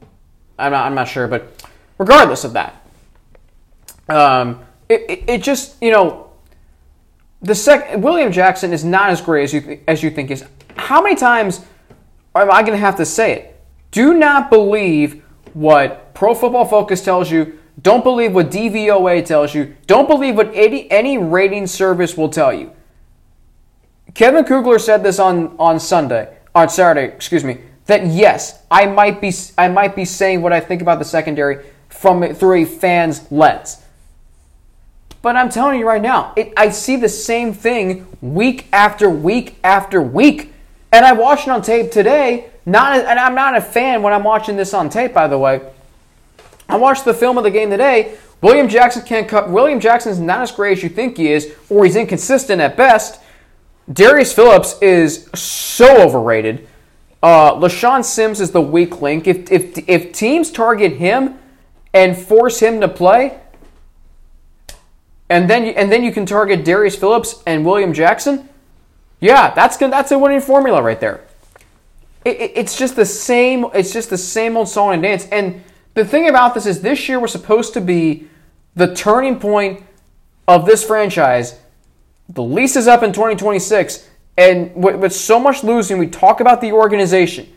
I'm 0.58 0.72
not. 0.72 0.84
I'm 0.84 0.94
not 0.94 1.08
sure. 1.08 1.26
But 1.26 1.66
regardless 1.96 2.44
of 2.44 2.52
that, 2.52 2.86
um, 4.10 4.60
it, 4.90 5.00
it, 5.08 5.24
it 5.26 5.42
just 5.42 5.82
you 5.82 5.92
know 5.92 6.30
the 7.40 7.54
sec 7.54 7.96
William 7.96 8.30
Jackson 8.30 8.74
is 8.74 8.84
not 8.84 9.08
as 9.08 9.22
great 9.22 9.44
as 9.44 9.54
you 9.54 9.62
th- 9.62 9.80
as 9.88 10.02
you 10.02 10.10
think 10.10 10.30
is. 10.30 10.44
How 10.76 11.00
many 11.02 11.16
times 11.16 11.64
am 12.34 12.50
I 12.50 12.60
going 12.60 12.72
to 12.72 12.76
have 12.76 12.96
to 12.96 13.06
say 13.06 13.32
it? 13.32 13.62
Do 13.92 14.12
not 14.12 14.50
believe 14.50 15.23
what 15.54 16.14
Pro 16.14 16.34
Football 16.34 16.66
Focus 16.66 17.02
tells 17.02 17.30
you. 17.30 17.58
Don't 17.80 18.04
believe 18.04 18.34
what 18.34 18.50
DVOA 18.50 19.24
tells 19.24 19.54
you. 19.54 19.74
Don't 19.86 20.06
believe 20.08 20.36
what 20.36 20.50
any, 20.54 20.88
any 20.90 21.18
rating 21.18 21.66
service 21.66 22.16
will 22.16 22.28
tell 22.28 22.52
you. 22.52 22.72
Kevin 24.14 24.44
Kugler 24.44 24.78
said 24.78 25.02
this 25.02 25.18
on, 25.18 25.56
on 25.58 25.80
Sunday, 25.80 26.36
on 26.54 26.68
Saturday, 26.68 27.12
excuse 27.12 27.42
me, 27.42 27.58
that 27.86 28.06
yes, 28.06 28.62
I 28.70 28.86
might 28.86 29.20
be 29.20 29.32
I 29.58 29.68
might 29.68 29.94
be 29.94 30.04
saying 30.04 30.40
what 30.40 30.52
I 30.52 30.60
think 30.60 30.80
about 30.80 30.98
the 30.98 31.04
secondary 31.04 31.64
from 31.88 32.34
through 32.34 32.62
a 32.62 32.64
fan's 32.64 33.30
lens. 33.30 33.82
But 35.20 35.36
I'm 35.36 35.48
telling 35.48 35.78
you 35.78 35.86
right 35.86 36.02
now, 36.02 36.32
it, 36.36 36.52
I 36.56 36.70
see 36.70 36.96
the 36.96 37.08
same 37.08 37.52
thing 37.52 38.06
week 38.20 38.66
after 38.72 39.10
week 39.10 39.58
after 39.64 40.00
week. 40.00 40.53
And 40.94 41.04
I 41.04 41.12
watched 41.12 41.48
it 41.48 41.50
on 41.50 41.60
tape 41.60 41.90
today. 41.90 42.50
Not, 42.64 43.00
and 43.00 43.18
I'm 43.18 43.34
not 43.34 43.56
a 43.56 43.60
fan 43.60 44.00
when 44.00 44.12
I'm 44.12 44.22
watching 44.22 44.56
this 44.56 44.72
on 44.72 44.88
tape, 44.88 45.12
by 45.12 45.26
the 45.26 45.36
way. 45.36 45.60
I 46.68 46.76
watched 46.76 47.04
the 47.04 47.12
film 47.12 47.36
of 47.36 47.42
the 47.42 47.50
game 47.50 47.68
today. 47.68 48.16
William 48.40 48.68
Jackson 48.68 49.02
can't 49.02 49.26
cut. 49.28 49.50
William 49.50 49.80
Jackson 49.80 50.12
is 50.12 50.20
not 50.20 50.42
as 50.42 50.52
great 50.52 50.78
as 50.78 50.84
you 50.84 50.88
think 50.88 51.16
he 51.16 51.32
is, 51.32 51.52
or 51.68 51.84
he's 51.84 51.96
inconsistent 51.96 52.60
at 52.60 52.76
best. 52.76 53.20
Darius 53.92 54.32
Phillips 54.32 54.80
is 54.80 55.28
so 55.34 56.00
overrated. 56.00 56.68
Uh, 57.20 57.54
LeShaun 57.54 58.04
Sims 58.04 58.40
is 58.40 58.52
the 58.52 58.60
weak 58.60 59.02
link. 59.02 59.26
If, 59.26 59.50
if, 59.50 59.88
if 59.88 60.12
teams 60.12 60.52
target 60.52 60.92
him 60.92 61.38
and 61.92 62.16
force 62.16 62.60
him 62.60 62.80
to 62.80 62.86
play, 62.86 63.40
and 65.28 65.50
then 65.50 65.64
and 65.64 65.90
then 65.90 66.04
you 66.04 66.12
can 66.12 66.24
target 66.24 66.64
Darius 66.64 66.94
Phillips 66.94 67.42
and 67.48 67.66
William 67.66 67.92
Jackson, 67.92 68.48
yeah, 69.24 69.54
that's 69.54 69.78
good. 69.78 69.90
That's 69.90 70.10
a 70.10 70.18
winning 70.18 70.42
formula 70.42 70.82
right 70.82 71.00
there. 71.00 71.24
It, 72.26 72.36
it, 72.40 72.52
it's 72.56 72.76
just 72.76 72.94
the 72.94 73.06
same. 73.06 73.64
It's 73.72 73.90
just 73.90 74.10
the 74.10 74.18
same 74.18 74.54
old 74.54 74.68
song 74.68 74.92
and 74.92 75.02
dance. 75.02 75.26
And 75.32 75.64
the 75.94 76.04
thing 76.04 76.28
about 76.28 76.52
this 76.52 76.66
is, 76.66 76.82
this 76.82 77.08
year 77.08 77.18
was 77.18 77.32
supposed 77.32 77.72
to 77.72 77.80
be 77.80 78.28
the 78.74 78.94
turning 78.94 79.40
point 79.40 79.82
of 80.46 80.66
this 80.66 80.84
franchise. 80.84 81.58
The 82.28 82.42
lease 82.42 82.76
is 82.76 82.86
up 82.86 83.02
in 83.02 83.14
2026, 83.14 84.06
and 84.36 84.74
with, 84.74 84.96
with 84.96 85.14
so 85.14 85.40
much 85.40 85.64
losing, 85.64 85.96
we 85.96 86.06
talk 86.06 86.40
about 86.40 86.60
the 86.60 86.72
organization. 86.72 87.50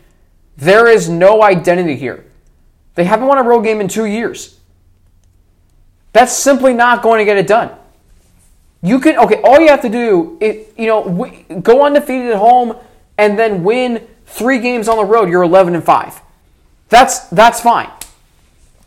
There 0.56 0.88
is 0.88 1.10
no 1.10 1.42
identity 1.42 1.96
here. 1.96 2.24
They 2.94 3.04
haven't 3.04 3.26
won 3.26 3.36
a 3.36 3.42
road 3.42 3.60
game 3.60 3.82
in 3.82 3.88
two 3.88 4.06
years. 4.06 4.58
That's 6.14 6.32
simply 6.32 6.72
not 6.72 7.02
going 7.02 7.18
to 7.18 7.26
get 7.26 7.36
it 7.36 7.46
done. 7.46 7.76
You 8.82 9.00
can 9.00 9.16
okay. 9.18 9.40
All 9.42 9.60
you 9.60 9.68
have 9.68 9.82
to 9.82 9.88
do 9.88 10.38
is 10.40 10.66
you 10.76 10.86
know 10.86 11.04
w- 11.04 11.60
go 11.60 11.84
undefeated 11.84 12.32
at 12.32 12.38
home 12.38 12.76
and 13.16 13.38
then 13.38 13.64
win 13.64 14.06
three 14.26 14.58
games 14.60 14.88
on 14.88 14.96
the 14.96 15.04
road. 15.04 15.28
You're 15.28 15.42
11 15.42 15.74
and 15.74 15.84
five. 15.84 16.20
That's 16.88 17.20
that's 17.28 17.60
fine. 17.60 17.90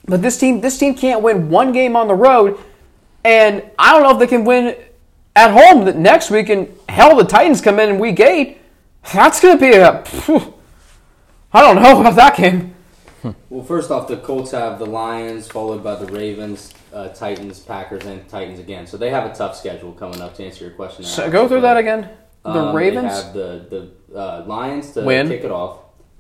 But 0.06 0.22
this 0.22 0.38
team 0.38 0.62
this 0.62 0.78
team 0.78 0.96
can't 0.96 1.22
win 1.22 1.50
one 1.50 1.74
game 1.74 1.96
on 1.96 2.08
the 2.08 2.16
road, 2.16 2.58
and 3.24 3.64
I 3.78 3.92
don't 3.92 4.04
know 4.04 4.12
if 4.12 4.20
they 4.20 4.28
can 4.28 4.46
win 4.46 4.76
at 5.36 5.52
home 5.52 6.02
next 6.02 6.32
week. 6.32 6.50
And 6.50 6.70
hell, 6.90 7.16
the 7.16 7.24
Titans 7.24 7.62
come 7.62 7.80
in 7.80 7.90
in 7.90 8.00
week 8.00 8.20
eight. 8.20 8.60
That's 9.14 9.40
to 9.42 9.58
be 9.58 9.74
a. 9.74 10.04
Phew, 10.04 10.54
I 11.54 11.62
don't 11.62 11.82
know 11.82 12.00
about 12.02 12.16
that 12.16 12.38
game. 12.38 12.76
Well, 13.50 13.64
first 13.64 13.92
off, 13.92 14.08
the 14.08 14.18
Colts 14.18 14.52
have 14.52 14.80
the 14.80 14.86
Lions, 14.86 15.48
followed 15.48 15.84
by 15.84 15.96
the 15.96 16.06
Ravens, 16.12 16.74
uh, 16.94 17.10
Titans, 17.10 17.60
Packers, 17.60 18.06
and 18.06 18.28
Titans 18.28 18.60
again. 18.60 18.88
So 18.88 18.98
they 18.98 19.10
have 19.12 19.30
a 19.30 19.34
tough 19.36 19.56
schedule 19.56 19.92
coming 19.94 20.22
up. 20.22 20.36
To 20.36 20.44
answer 20.46 20.66
your 20.66 20.74
question, 20.74 21.04
So 21.06 21.30
go 21.30 21.48
through 21.48 21.62
that 21.62 21.78
again. 21.78 22.10
The 22.44 22.50
Um, 22.50 22.76
Ravens. 22.76 23.04
They 23.10 23.24
have 23.24 23.34
the 23.34 23.92
the 24.10 24.20
uh, 24.20 24.44
Lions 24.48 24.92
to 24.94 25.02
Win. 25.04 25.28
kick 25.28 25.44
it 25.44 25.52
off, 25.52 25.78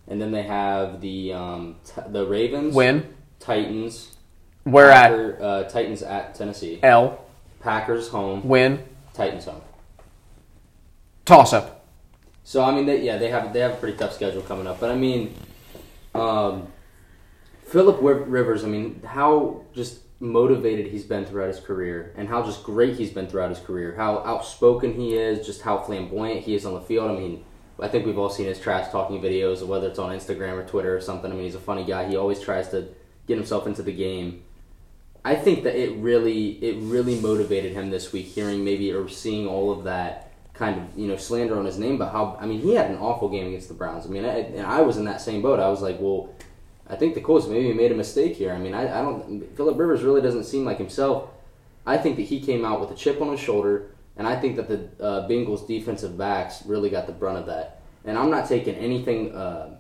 and 0.08 0.22
then 0.22 0.32
they 0.32 0.44
have 0.44 1.02
the 1.02 1.34
um, 1.34 1.76
t- 1.84 2.02
the 2.10 2.26
Ravens, 2.28 2.76
Win. 2.76 3.16
Titans. 3.40 4.16
Where 4.64 4.92
at? 4.92 5.10
Packer- 5.10 5.38
Uh, 5.42 5.64
Titans 5.64 6.04
at 6.04 6.36
Tennessee. 6.36 6.80
L. 6.84 7.26
Packers 7.62 8.10
home. 8.10 8.48
Win. 8.48 8.84
Titans 9.14 9.46
home. 9.46 9.62
Toss 11.26 11.54
up. 11.54 11.86
So 12.44 12.64
I 12.64 12.72
mean, 12.74 12.86
they, 12.86 13.02
yeah, 13.02 13.18
they 13.18 13.30
have 13.30 13.54
they 13.54 13.60
have 13.62 13.72
a 13.74 13.76
pretty 13.78 13.98
tough 13.98 14.14
schedule 14.14 14.42
coming 14.44 14.68
up. 14.68 14.80
But 14.80 14.92
I 14.92 14.96
mean, 14.96 15.34
um, 16.14 16.68
Philip 17.72 18.00
Rivers. 18.02 18.66
I 18.66 18.68
mean, 18.68 19.02
how 19.06 19.64
just 19.74 20.00
motivated 20.20 20.88
he's 20.88 21.06
been 21.06 21.26
throughout 21.26 21.48
his 21.48 21.60
career, 21.60 22.14
and 22.18 22.28
how 22.28 22.44
just 22.44 22.64
great 22.64 22.98
he's 22.98 23.12
been 23.12 23.28
throughout 23.28 23.50
his 23.50 23.60
career. 23.60 23.96
How 23.96 24.20
outspoken 24.20 24.94
he 24.94 25.16
is, 25.16 25.46
just 25.46 25.62
how 25.62 25.80
flamboyant 25.80 26.42
he 26.42 26.54
is 26.54 26.66
on 26.66 26.74
the 26.74 26.82
field. 26.82 27.10
I 27.10 27.16
mean, 27.16 27.46
I 27.80 27.88
think 27.88 28.06
we've 28.06 28.18
all 28.18 28.30
seen 28.30 28.48
his 28.48 28.60
trash 28.60 28.92
talking 28.92 29.22
videos, 29.22 29.66
whether 29.66 29.88
it's 29.88 30.00
on 30.00 30.12
Instagram 30.12 30.54
or 30.54 30.68
Twitter 30.68 30.96
or 30.96 31.02
something. 31.02 31.32
I 31.32 31.34
mean, 31.34 31.46
he's 31.46 31.56
a 31.56 31.60
funny 31.60 31.86
guy. 31.86 32.08
He 32.08 32.18
always 32.18 32.42
tries 32.42 32.68
to 32.70 32.90
get 33.26 33.38
himself 33.38 33.66
into 33.66 33.84
the 33.84 33.94
game. 33.94 34.44
I 35.24 35.36
think 35.36 35.64
that 35.64 35.76
it 35.76 35.96
really 35.98 36.50
it 36.64 36.78
really 36.82 37.20
motivated 37.22 37.72
him 37.72 37.90
this 37.90 38.12
week, 38.12 38.26
hearing 38.26 38.66
maybe 38.66 38.92
or 38.92 39.08
seeing 39.08 39.48
all 39.48 39.72
of 39.72 39.86
that 39.86 40.34
kind 40.54 40.78
of 40.78 40.98
you 40.98 41.08
know 41.08 41.16
slander 41.16 41.58
on 41.58 41.66
his 41.66 41.80
name, 41.80 41.98
but 41.98 42.12
how 42.12 42.38
I 42.40 42.46
mean 42.46 42.60
he 42.60 42.76
had 42.76 42.92
an 42.92 42.98
awful 42.98 43.30
game 43.30 43.48
against 43.48 43.70
the 43.70 43.76
Browns. 43.76 44.06
I 44.06 44.10
mean, 44.10 44.26
I, 44.26 44.40
and 44.40 44.68
I 44.68 44.82
was 44.82 44.98
in 44.98 45.06
that 45.06 45.22
same 45.22 45.42
boat. 45.42 45.60
I 45.60 45.70
was 45.70 45.82
like, 45.82 45.98
well, 46.02 46.36
I 46.92 46.98
think 46.98 47.16
the 47.16 47.22
Colts 47.22 47.48
maybe 47.48 47.74
made 47.74 47.92
a 47.94 47.96
mistake 47.96 48.36
here. 48.36 48.52
I 48.52 48.58
mean, 48.58 48.74
I, 48.74 49.00
I 49.00 49.02
don't. 49.02 49.56
Philip 49.56 49.80
Rivers 49.80 50.04
really 50.04 50.22
doesn't 50.22 50.44
seem 50.44 50.66
like 50.66 50.78
himself. 50.78 51.30
I 51.86 51.98
think 51.98 52.18
that 52.18 52.24
he 52.24 52.42
came 52.42 52.66
out 52.66 52.82
with 52.82 52.92
a 52.92 52.96
chip 52.96 53.22
on 53.22 53.32
his 53.32 53.40
shoulder, 53.40 53.92
and 54.18 54.28
I 54.28 54.36
think 54.40 54.58
that 54.58 54.68
the 54.68 55.04
uh, 55.04 55.28
Bengals 55.28 55.66
defensive 55.66 56.18
backs 56.18 56.64
really 56.66 56.90
got 56.90 57.08
the 57.08 57.14
brunt 57.14 57.38
of 57.38 57.46
that. 57.46 57.82
And 58.04 58.18
I'm 58.18 58.30
not 58.30 58.48
taking 58.50 58.76
anything. 58.76 59.34
Uh, 59.34 59.78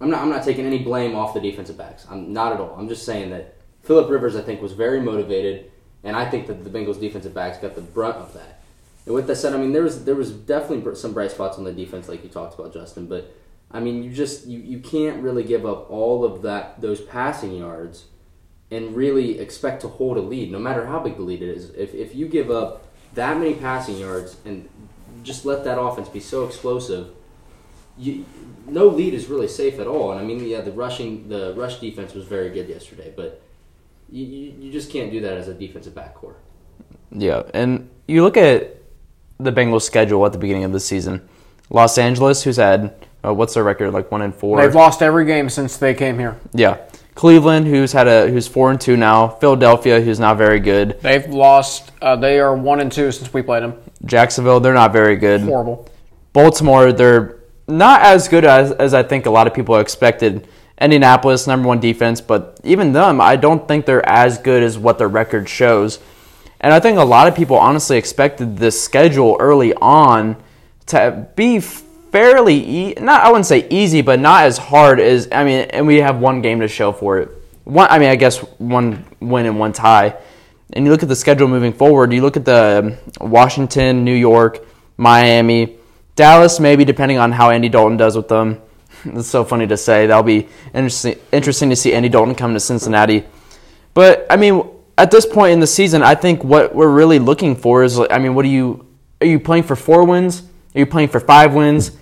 I'm 0.00 0.08
not. 0.08 0.22
I'm 0.22 0.30
not 0.30 0.44
taking 0.44 0.64
any 0.64 0.78
blame 0.78 1.16
off 1.16 1.34
the 1.34 1.40
defensive 1.40 1.76
backs. 1.76 2.06
I'm 2.08 2.32
not 2.32 2.52
at 2.52 2.60
all. 2.60 2.76
I'm 2.78 2.88
just 2.88 3.04
saying 3.04 3.30
that 3.30 3.56
Philip 3.82 4.08
Rivers, 4.08 4.36
I 4.36 4.42
think, 4.42 4.62
was 4.62 4.72
very 4.72 5.00
motivated, 5.00 5.72
and 6.04 6.14
I 6.14 6.30
think 6.30 6.46
that 6.46 6.62
the 6.62 6.70
Bengals 6.70 7.00
defensive 7.00 7.34
backs 7.34 7.58
got 7.58 7.74
the 7.74 7.80
brunt 7.80 8.18
of 8.18 8.32
that. 8.34 8.60
And 9.04 9.16
with 9.16 9.26
that 9.26 9.36
said, 9.36 9.52
I 9.52 9.56
mean 9.56 9.72
there 9.72 9.82
was 9.82 10.04
there 10.04 10.14
was 10.14 10.30
definitely 10.30 10.94
some 10.94 11.12
bright 11.12 11.32
spots 11.32 11.58
on 11.58 11.64
the 11.64 11.72
defense, 11.72 12.08
like 12.08 12.22
you 12.22 12.30
talked 12.30 12.56
about, 12.56 12.72
Justin. 12.72 13.06
But 13.06 13.34
I 13.72 13.80
mean, 13.80 14.02
you 14.02 14.12
just 14.12 14.46
you, 14.46 14.58
you 14.58 14.78
can't 14.78 15.22
really 15.22 15.44
give 15.44 15.64
up 15.64 15.90
all 15.90 16.24
of 16.24 16.42
that 16.42 16.80
those 16.80 17.00
passing 17.00 17.56
yards 17.56 18.04
and 18.70 18.96
really 18.96 19.38
expect 19.38 19.82
to 19.82 19.88
hold 19.88 20.16
a 20.16 20.20
lead, 20.20 20.50
no 20.50 20.58
matter 20.58 20.86
how 20.86 20.98
big 20.98 21.16
the 21.16 21.22
lead 21.22 21.42
is. 21.42 21.70
If 21.70 21.94
if 21.94 22.14
you 22.14 22.26
give 22.28 22.50
up 22.50 22.86
that 23.14 23.38
many 23.38 23.54
passing 23.54 23.98
yards 23.98 24.36
and 24.44 24.68
just 25.22 25.44
let 25.44 25.64
that 25.64 25.80
offense 25.80 26.08
be 26.08 26.20
so 26.20 26.44
explosive, 26.44 27.10
you 27.96 28.24
no 28.66 28.88
lead 28.88 29.14
is 29.14 29.28
really 29.28 29.48
safe 29.48 29.78
at 29.78 29.86
all. 29.86 30.12
And 30.12 30.20
I 30.20 30.24
mean, 30.24 30.44
yeah, 30.46 30.60
the 30.60 30.72
rushing 30.72 31.28
the 31.28 31.54
rush 31.54 31.80
defense 31.80 32.14
was 32.14 32.24
very 32.24 32.50
good 32.50 32.68
yesterday, 32.68 33.12
but 33.14 33.42
you, 34.10 34.24
you, 34.24 34.54
you 34.60 34.72
just 34.72 34.90
can't 34.90 35.10
do 35.10 35.20
that 35.20 35.38
as 35.38 35.48
a 35.48 35.54
defensive 35.54 35.94
backcourt. 35.94 36.34
Yeah, 37.10 37.42
and 37.54 37.88
you 38.06 38.22
look 38.22 38.36
at 38.36 38.82
the 39.38 39.52
Bengals' 39.52 39.82
schedule 39.82 40.24
at 40.26 40.32
the 40.32 40.38
beginning 40.38 40.64
of 40.64 40.72
the 40.72 40.80
season. 40.80 41.28
Los 41.70 41.96
Angeles, 41.98 42.42
who's 42.42 42.56
had 42.56 42.94
uh, 43.24 43.32
what's 43.32 43.54
their 43.54 43.64
record 43.64 43.92
like 43.92 44.10
one 44.10 44.22
and 44.22 44.34
four. 44.34 44.60
They've 44.60 44.74
lost 44.74 45.02
every 45.02 45.24
game 45.24 45.48
since 45.48 45.76
they 45.76 45.94
came 45.94 46.18
here. 46.18 46.38
Yeah, 46.52 46.78
Cleveland, 47.14 47.66
who's 47.66 47.92
had 47.92 48.08
a 48.08 48.30
who's 48.30 48.48
four 48.48 48.70
and 48.70 48.80
two 48.80 48.96
now. 48.96 49.28
Philadelphia, 49.28 50.00
who's 50.00 50.18
not 50.18 50.38
very 50.38 50.60
good. 50.60 51.00
They've 51.02 51.28
lost. 51.28 51.92
Uh, 52.00 52.16
they 52.16 52.40
are 52.40 52.56
one 52.56 52.80
and 52.80 52.90
two 52.90 53.12
since 53.12 53.32
we 53.32 53.42
played 53.42 53.62
them. 53.62 53.74
Jacksonville, 54.04 54.60
they're 54.60 54.74
not 54.74 54.92
very 54.92 55.16
good. 55.16 55.42
Horrible. 55.42 55.88
Baltimore, 56.32 56.92
they're 56.92 57.40
not 57.68 58.00
as 58.02 58.28
good 58.28 58.44
as, 58.44 58.72
as 58.72 58.94
I 58.94 59.02
think 59.02 59.26
a 59.26 59.30
lot 59.30 59.46
of 59.46 59.54
people 59.54 59.76
expected. 59.76 60.48
Indianapolis, 60.80 61.46
number 61.46 61.68
one 61.68 61.78
defense, 61.78 62.20
but 62.20 62.58
even 62.64 62.92
them, 62.92 63.20
I 63.20 63.36
don't 63.36 63.68
think 63.68 63.86
they're 63.86 64.08
as 64.08 64.38
good 64.38 64.64
as 64.64 64.78
what 64.78 64.98
their 64.98 65.06
record 65.06 65.48
shows. 65.48 66.00
And 66.60 66.72
I 66.72 66.80
think 66.80 66.98
a 66.98 67.04
lot 67.04 67.28
of 67.28 67.36
people 67.36 67.56
honestly 67.56 67.98
expected 67.98 68.56
this 68.56 68.82
schedule 68.82 69.36
early 69.38 69.74
on 69.74 70.36
to 70.86 71.28
be 71.36 71.60
fairly 72.12 72.54
e- 72.54 72.94
not 73.00 73.22
I 73.22 73.28
wouldn't 73.28 73.46
say 73.46 73.66
easy, 73.70 74.02
but 74.02 74.20
not 74.20 74.44
as 74.44 74.58
hard 74.58 75.00
as 75.00 75.28
I 75.32 75.44
mean. 75.44 75.62
And 75.70 75.86
we 75.86 75.96
have 75.96 76.18
one 76.18 76.42
game 76.42 76.60
to 76.60 76.68
show 76.68 76.92
for 76.92 77.18
it. 77.18 77.30
One, 77.64 77.88
I 77.90 77.98
mean, 77.98 78.10
I 78.10 78.16
guess 78.16 78.38
one 78.58 79.04
win 79.20 79.46
and 79.46 79.58
one 79.58 79.72
tie. 79.72 80.16
And 80.74 80.84
you 80.84 80.90
look 80.90 81.02
at 81.02 81.08
the 81.08 81.16
schedule 81.16 81.48
moving 81.48 81.72
forward. 81.72 82.12
You 82.12 82.22
look 82.22 82.36
at 82.36 82.44
the 82.44 82.98
um, 83.20 83.30
Washington, 83.30 84.04
New 84.04 84.14
York, 84.14 84.64
Miami, 84.96 85.76
Dallas. 86.14 86.60
Maybe 86.60 86.84
depending 86.84 87.18
on 87.18 87.32
how 87.32 87.50
Andy 87.50 87.68
Dalton 87.68 87.96
does 87.96 88.16
with 88.16 88.28
them. 88.28 88.60
It's 89.04 89.26
so 89.28 89.42
funny 89.44 89.66
to 89.66 89.76
say. 89.76 90.06
That'll 90.06 90.22
be 90.22 90.46
interesting. 90.72 91.18
Interesting 91.32 91.70
to 91.70 91.76
see 91.76 91.92
Andy 91.92 92.08
Dalton 92.08 92.36
come 92.36 92.54
to 92.54 92.60
Cincinnati. 92.60 93.24
But 93.94 94.26
I 94.30 94.36
mean, 94.36 94.62
at 94.96 95.10
this 95.10 95.26
point 95.26 95.52
in 95.52 95.60
the 95.60 95.66
season, 95.66 96.02
I 96.02 96.14
think 96.14 96.44
what 96.44 96.72
we're 96.72 96.92
really 96.92 97.18
looking 97.18 97.56
for 97.56 97.82
is, 97.82 97.98
I 97.98 98.18
mean, 98.18 98.36
what 98.36 98.44
are 98.44 98.48
you 98.48 98.86
are 99.20 99.26
you 99.26 99.40
playing 99.40 99.64
for 99.64 99.74
four 99.74 100.04
wins? 100.04 100.42
Are 100.74 100.78
you 100.78 100.86
playing 100.86 101.08
for 101.08 101.18
five 101.18 101.52
wins? 101.52 101.92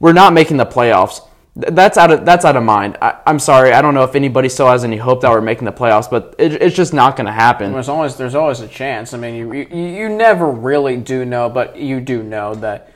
We're 0.00 0.14
not 0.14 0.32
making 0.32 0.56
the 0.56 0.66
playoffs. 0.66 1.20
That's 1.54 1.98
out 1.98 2.10
of 2.10 2.24
that's 2.24 2.44
out 2.44 2.56
of 2.56 2.62
mind. 2.62 2.96
I, 3.02 3.18
am 3.26 3.38
sorry. 3.38 3.72
I 3.72 3.82
don't 3.82 3.92
know 3.92 4.04
if 4.04 4.14
anybody 4.14 4.48
still 4.48 4.68
has 4.68 4.82
any 4.82 4.96
hope 4.96 5.20
that 5.20 5.30
we're 5.30 5.40
making 5.40 5.66
the 5.66 5.72
playoffs, 5.72 6.08
but 6.08 6.34
it, 6.38 6.54
it's 6.62 6.74
just 6.74 6.94
not 6.94 7.16
going 7.16 7.26
to 7.26 7.32
happen. 7.32 7.72
There's 7.72 7.88
always 7.88 8.16
there's 8.16 8.34
always 8.34 8.60
a 8.60 8.68
chance. 8.68 9.12
I 9.12 9.18
mean, 9.18 9.34
you, 9.34 9.52
you 9.52 9.66
you 9.76 10.08
never 10.08 10.50
really 10.50 10.96
do 10.96 11.24
know, 11.24 11.50
but 11.50 11.76
you 11.76 12.00
do 12.00 12.22
know 12.22 12.54
that 12.56 12.92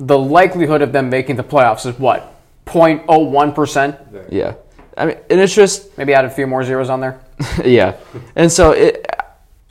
the 0.00 0.18
likelihood 0.18 0.82
of 0.82 0.92
them 0.92 1.10
making 1.10 1.36
the 1.36 1.44
playoffs 1.44 1.86
is 1.86 1.98
what 1.98 2.34
0.01 2.66 3.54
percent. 3.54 3.96
Yeah, 4.30 4.54
I 4.96 5.06
mean, 5.06 5.16
and 5.30 5.40
it's 5.40 5.54
just 5.54 5.96
maybe 5.96 6.14
add 6.14 6.24
a 6.24 6.30
few 6.30 6.46
more 6.46 6.64
zeros 6.64 6.88
on 6.88 7.00
there. 7.00 7.20
yeah, 7.64 7.96
and 8.34 8.50
so 8.50 8.72
it, 8.72 9.06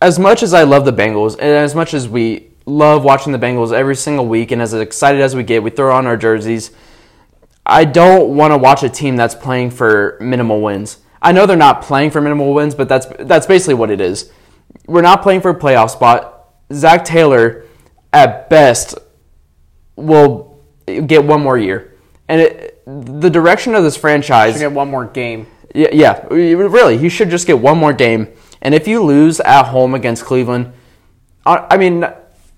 as 0.02 0.20
much 0.20 0.44
as 0.44 0.54
I 0.54 0.64
love 0.64 0.86
the 0.86 0.94
Bengals, 0.94 1.34
and 1.34 1.50
as 1.50 1.74
much 1.76 1.94
as 1.94 2.08
we 2.08 2.52
love 2.68 3.04
watching 3.04 3.32
the 3.32 3.40
Bengals 3.40 3.74
every 3.74 3.96
single 3.96 4.28
week, 4.28 4.52
and 4.52 4.62
as 4.62 4.74
excited 4.74 5.22
as 5.22 5.36
we 5.36 5.42
get, 5.42 5.64
we 5.64 5.72
throw 5.72 5.96
on 5.96 6.06
our 6.06 6.18
jerseys. 6.18 6.72
I 7.66 7.86
don't 7.86 8.36
want 8.36 8.52
to 8.54 8.58
watch 8.58 8.84
a 8.84 8.90
team 8.90 9.16
that's 9.16 9.34
playing 9.34 9.72
for 9.72 10.18
minimal 10.22 10.62
wins. 10.62 11.00
I 11.22 11.32
know 11.32 11.46
they're 11.46 11.58
not 11.58 11.82
playing 11.82 12.12
for 12.12 12.22
minimal 12.22 12.54
wins, 12.54 12.76
but 12.76 12.88
that's 12.88 13.08
that's 13.20 13.48
basically 13.48 13.74
what 13.74 13.90
it 13.90 14.00
is. 14.00 14.32
We're 14.86 15.02
not 15.02 15.24
playing 15.24 15.42
for 15.42 15.50
a 15.52 15.56
playoff 15.56 15.90
spot. 15.90 16.50
Zac 16.72 17.04
Taylor, 17.04 17.66
at 18.14 18.50
best, 18.50 18.96
will 19.96 20.64
get 20.86 21.24
one 21.24 21.42
more 21.42 21.58
year, 21.58 21.96
and 22.28 22.42
it, 22.42 22.82
the 22.86 23.30
direction 23.30 23.76
of 23.76 23.84
this 23.84 23.98
franchise. 23.98 24.54
Should 24.54 24.60
get 24.60 24.72
one 24.74 24.92
more 24.92 25.06
game. 25.06 25.48
Yeah, 25.74 25.90
yeah, 25.92 26.26
really, 26.30 26.98
he 26.98 27.10
should 27.10 27.30
just 27.30 27.48
get 27.48 27.60
one 27.60 27.78
more 27.78 27.94
game. 27.94 28.28
And 28.62 28.74
if 28.74 28.88
you 28.88 29.04
lose 29.04 29.40
at 29.42 29.64
home 29.64 29.94
against 29.94 30.26
Cleveland, 30.26 30.74
I 31.46 31.78
mean, 31.78 32.06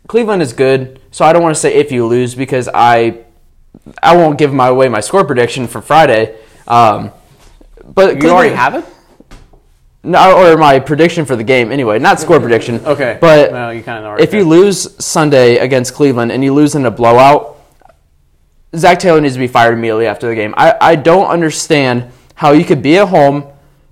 Cleveland 0.10 0.42
is 0.42 0.54
good, 0.54 1.00
so 1.12 1.24
I 1.24 1.32
don't 1.34 1.44
want 1.44 1.54
to 1.54 1.62
say 1.62 1.76
if 1.76 1.92
you 1.92 2.06
lose 2.08 2.34
because 2.34 2.68
I 2.74 3.20
I 4.02 4.18
won't 4.18 4.40
give 4.40 4.52
my 4.52 4.68
away 4.68 4.90
my 4.90 5.02
score 5.02 5.24
prediction 5.24 5.68
for 5.68 5.82
Friday. 5.82 6.36
Um, 6.68 7.12
but 7.94 8.16
You 8.16 8.22
Cleveland- 8.22 8.32
already 8.32 8.56
have 8.56 8.74
it. 8.74 8.86
no, 10.04 10.36
or 10.52 10.58
my 10.58 10.80
prediction 10.80 11.26
for 11.26 11.36
the 11.36 11.44
game 11.44 11.72
anyway, 11.72 12.00
not 12.00 12.20
score 12.20 12.40
prediction. 12.40 12.82
Okay. 12.86 13.20
but 13.22 13.52
Well, 13.52 13.72
you 13.72 13.84
kinda 13.84 14.16
if 14.20 14.34
you 14.34 14.44
lose 14.46 14.96
Sunday 15.04 15.58
against 15.58 15.94
Cleveland 15.94 16.32
and 16.32 16.44
you 16.44 16.56
lose 16.56 16.74
in 16.74 16.88
a 16.88 16.92
blowout, 16.92 17.58
Zac 18.76 18.98
Taylor 18.98 19.22
needs 19.22 19.36
to 19.36 19.40
be 19.40 19.48
fired 19.48 19.74
immediately 19.74 20.08
after 20.08 20.28
the 20.28 20.34
game. 20.36 20.56
I, 20.58 20.74
I 20.82 20.96
don't 20.96 21.28
understand 21.28 22.06
how 22.34 22.54
you 22.54 22.66
could 22.66 22.82
be 22.82 22.98
at 22.98 23.10
home, 23.10 23.46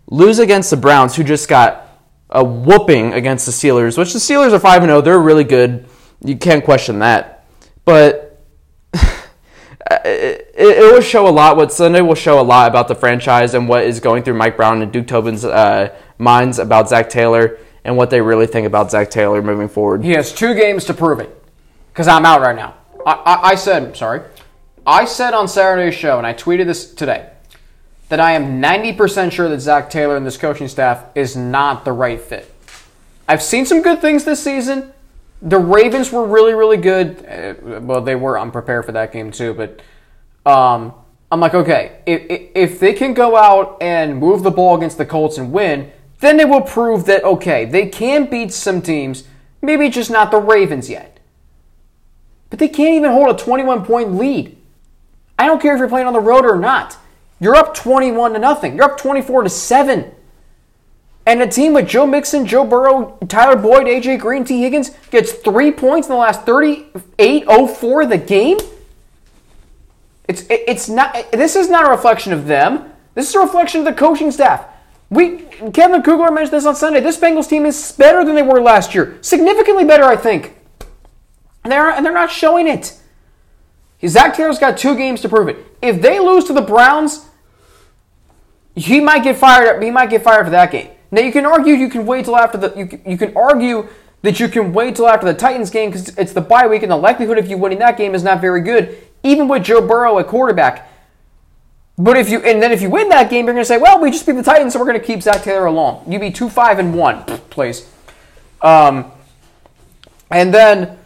lose 0.09 0.39
against 0.39 0.71
the 0.71 0.77
Browns, 0.77 1.15
who 1.15 1.23
just 1.23 1.47
got 1.47 1.87
a 2.31 2.43
whooping 2.43 3.13
against 3.13 3.45
the 3.45 3.51
Steelers, 3.51 3.99
which 3.99 4.13
the 4.13 4.19
Steelers 4.19 4.51
are 4.51 4.59
five 4.59 4.81
and 4.81 4.89
zero. 4.89 5.01
They're 5.01 5.19
really 5.19 5.43
good. 5.43 5.85
You 6.23 6.37
can't 6.37 6.63
question 6.63 6.99
that, 6.99 7.45
but 7.85 8.41
it, 8.93 10.51
it 10.55 10.93
will 10.93 11.01
show 11.01 11.27
a 11.27 11.29
lot. 11.29 11.57
What 11.57 11.71
Sunday 11.71 12.01
will 12.01 12.15
show 12.15 12.39
a 12.39 12.43
lot 12.43 12.69
about 12.69 12.87
the 12.87 12.95
franchise 12.95 13.53
and 13.53 13.69
what 13.69 13.83
is 13.83 13.99
going 13.99 14.23
through 14.23 14.35
Mike 14.35 14.57
Brown 14.57 14.81
and 14.81 14.91
Duke 14.91 15.07
Tobin's 15.07 15.45
uh, 15.45 15.95
minds 16.17 16.59
about 16.59 16.89
Zac 16.89 17.09
Taylor 17.09 17.59
and 17.83 17.95
what 17.95 18.09
they 18.09 18.21
really 18.21 18.47
think 18.47 18.67
about 18.67 18.91
Zac 18.91 19.09
Taylor 19.09 19.41
moving 19.41 19.69
forward. 19.69 20.03
He 20.03 20.11
has 20.11 20.33
two 20.33 20.53
games 20.53 20.85
to 20.85 20.93
prove 20.93 21.19
it. 21.19 21.33
Because 21.97 22.07
I'm 22.07 22.25
out 22.27 22.41
right 22.41 22.55
now. 22.55 22.75
I, 23.07 23.11
I, 23.13 23.49
I 23.49 23.55
said, 23.55 23.97
sorry, 23.97 24.21
I 24.85 25.05
said 25.05 25.33
on 25.33 25.47
Saturday's 25.47 25.95
show, 25.95 26.19
and 26.19 26.27
I 26.27 26.35
tweeted 26.35 26.67
this 26.67 26.93
today, 26.93 27.27
that 28.09 28.19
I 28.19 28.33
am 28.33 28.61
90% 28.61 29.31
sure 29.31 29.49
that 29.49 29.59
Zac 29.59 29.89
Taylor 29.89 30.15
and 30.15 30.23
this 30.23 30.37
coaching 30.37 30.67
staff 30.67 31.05
is 31.15 31.35
not 31.35 31.85
the 31.85 31.91
right 31.91 32.21
fit. 32.21 32.53
I've 33.27 33.41
seen 33.41 33.65
some 33.65 33.81
good 33.81 33.99
things 33.99 34.25
this 34.25 34.43
season. 34.43 34.93
The 35.41 35.59
Ravens 35.59 36.11
were 36.11 36.25
really, 36.25 36.53
really 36.53 36.77
good. 36.77 37.25
Uh, 37.25 37.79
well, 37.81 38.01
they 38.01 38.15
were 38.15 38.39
unprepared 38.39 38.85
for 38.85 38.91
that 38.93 39.11
game 39.11 39.31
too, 39.31 39.53
but 39.53 39.81
um, 40.49 40.93
I'm 41.31 41.39
like, 41.39 41.53
okay, 41.53 42.01
if, 42.05 42.49
if- 42.55 42.79
they 42.79 42.93
can 42.93 43.13
go 43.13 43.35
out 43.35 43.77
and 43.81 44.17
move 44.17 44.43
the 44.43 44.51
ball 44.51 44.75
against 44.77 44.97
the 44.97 45.05
Colts 45.05 45.37
and 45.37 45.51
win, 45.51 45.91
then 46.19 46.39
it 46.39 46.49
will 46.49 46.61
prove 46.61 47.05
that, 47.05 47.23
okay, 47.23 47.65
they 47.65 47.87
can 47.87 48.25
beat 48.25 48.51
some 48.51 48.81
teams, 48.81 49.25
maybe 49.61 49.89
just 49.89 50.09
not 50.09 50.31
the 50.31 50.39
Ravens 50.39 50.89
yet. 50.89 51.19
But 52.49 52.59
they 52.59 52.69
can't 52.69 52.95
even 52.95 53.11
hold 53.11 53.29
a 53.29 53.37
21 53.37 53.85
point 53.85 54.15
lead. 54.15 54.57
I 55.37 55.45
don't 55.45 55.61
care 55.61 55.73
if 55.75 55.79
you're 55.79 55.89
playing 55.89 56.07
on 56.07 56.13
the 56.13 56.19
road 56.19 56.45
or 56.45 56.57
not. 56.57 56.97
You're 57.39 57.55
up 57.55 57.75
21 57.75 58.33
to 58.33 58.39
nothing. 58.39 58.75
You're 58.75 58.85
up 58.85 58.97
24 58.97 59.43
to 59.43 59.49
7. 59.49 60.11
And 61.27 61.41
a 61.41 61.47
team 61.47 61.73
with 61.73 61.89
Joe 61.89 62.07
Mixon, 62.07 62.45
Joe 62.45 62.63
Burrow, 62.63 63.17
Tyler 63.27 63.57
Boyd, 63.57 63.85
AJ 63.85 64.21
Green, 64.21 64.45
Tee 64.45 64.61
Higgins 64.61 64.91
gets 65.11 65.33
three 65.33 65.73
points 65.73 66.07
in 66.07 66.13
the 66.13 66.17
last 66.17 66.45
38.04 66.45 68.03
of 68.03 68.09
the 68.09 68.17
game? 68.17 68.57
It's 70.29 70.45
it's 70.49 70.87
not. 70.87 71.29
This 71.33 71.57
is 71.57 71.69
not 71.69 71.85
a 71.85 71.89
reflection 71.89 72.31
of 72.31 72.47
them. 72.47 72.93
This 73.13 73.29
is 73.29 73.35
a 73.35 73.39
reflection 73.39 73.81
of 73.81 73.85
the 73.85 73.93
coaching 73.93 74.31
staff. 74.31 74.67
We 75.09 75.39
Kevin 75.73 76.01
Kugler 76.01 76.31
mentioned 76.31 76.53
this 76.53 76.65
on 76.65 76.77
Sunday. 76.77 77.01
This 77.01 77.17
Bengals 77.17 77.49
team 77.49 77.65
is 77.65 77.91
better 77.91 78.23
than 78.23 78.35
they 78.35 78.41
were 78.41 78.61
last 78.61 78.95
year, 78.95 79.17
significantly 79.21 79.83
better, 79.83 80.05
I 80.05 80.15
think. 80.15 80.55
And 81.63 81.73
they're 81.73 81.89
and 81.89 82.05
they're 82.05 82.13
not 82.13 82.31
showing 82.31 82.67
it. 82.67 82.97
Zac 84.05 84.35
Taylor's 84.35 84.59
got 84.59 84.77
two 84.77 84.95
games 84.95 85.19
to 85.21 85.29
prove 85.29 85.49
it. 85.49 85.57
If 85.81 86.01
they 86.01 86.19
lose 86.19 86.45
to 86.45 86.53
the 86.53 86.61
Browns, 86.61 87.25
he 88.75 89.01
might 89.01 89.23
get 89.23 89.35
fired. 89.35 89.83
He 89.83 89.91
might 89.91 90.09
get 90.09 90.23
fired 90.23 90.45
for 90.45 90.51
that 90.51 90.71
game. 90.71 90.91
Now 91.11 91.21
you 91.21 91.31
can 91.31 91.45
argue. 91.45 91.73
You 91.73 91.89
can 91.89 92.05
wait 92.05 92.25
till 92.25 92.37
after 92.37 92.57
the. 92.57 92.73
You 92.75 93.01
you 93.05 93.17
can 93.17 93.35
argue 93.35 93.87
that 94.21 94.39
you 94.39 94.47
can 94.47 94.73
wait 94.73 94.95
till 94.95 95.07
after 95.07 95.25
the 95.25 95.33
Titans 95.33 95.69
game 95.69 95.89
because 95.89 96.09
it's 96.17 96.33
the 96.33 96.41
bye 96.41 96.67
week 96.67 96.83
and 96.83 96.91
the 96.91 96.97
likelihood 96.97 97.37
of 97.37 97.47
you 97.47 97.57
winning 97.57 97.79
that 97.79 97.97
game 97.97 98.15
is 98.15 98.23
not 98.23 98.41
very 98.41 98.61
good, 98.61 98.97
even 99.23 99.47
with 99.47 99.63
Joe 99.63 99.85
Burrow 99.85 100.19
at 100.19 100.27
quarterback. 100.27 100.91
But 101.97 102.17
if 102.17 102.29
you 102.29 102.39
and 102.41 102.61
then 102.61 102.71
if 102.71 102.81
you 102.81 102.89
win 102.89 103.09
that 103.09 103.29
game, 103.29 103.45
you're 103.45 103.53
going 103.53 103.63
to 103.63 103.67
say, 103.67 103.77
"Well, 103.77 103.99
we 103.99 104.11
just 104.11 104.25
beat 104.25 104.33
the 104.33 104.43
Titans, 104.43 104.73
so 104.73 104.79
we're 104.79 104.85
going 104.85 104.99
to 104.99 105.05
keep 105.05 105.21
Zac 105.21 105.43
Taylor 105.43 105.65
along." 105.65 106.11
You'd 106.11 106.21
be 106.21 106.31
two 106.31 106.49
five 106.49 106.77
and 106.77 106.93
one, 106.93 107.23
please. 107.49 107.89
Um, 108.61 109.11
and 110.29 110.53
then, 110.53 110.97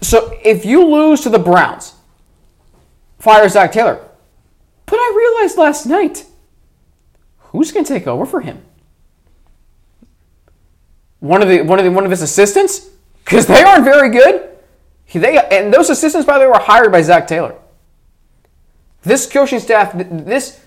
so 0.00 0.36
if 0.44 0.64
you 0.64 0.84
lose 0.86 1.22
to 1.22 1.30
the 1.30 1.38
Browns, 1.38 1.94
fire 3.18 3.48
Zac 3.48 3.72
Taylor. 3.72 4.06
But 4.86 4.96
I 4.96 5.14
realized 5.16 5.56
last 5.56 5.86
night, 5.86 6.26
who's 7.38 7.72
going 7.72 7.84
to 7.84 7.92
take 7.92 8.06
over 8.06 8.26
for 8.26 8.40
him? 8.40 8.62
One 11.20 11.42
of 11.42 11.48
the 11.48 11.62
one 11.62 11.78
of 11.78 11.84
the 11.84 11.90
one 11.90 12.04
of 12.04 12.10
his 12.10 12.22
assistants, 12.22 12.88
because 13.24 13.46
they 13.46 13.62
aren't 13.62 13.84
very 13.84 14.10
good. 14.10 14.48
They 15.12 15.38
and 15.38 15.72
those 15.72 15.90
assistants, 15.90 16.26
by 16.26 16.38
the 16.38 16.44
way, 16.44 16.48
were 16.48 16.58
hired 16.58 16.92
by 16.92 17.02
Zac 17.02 17.26
Taylor. 17.26 17.54
This 19.02 19.30
coaching 19.30 19.60
staff, 19.60 19.92
this 19.94 20.60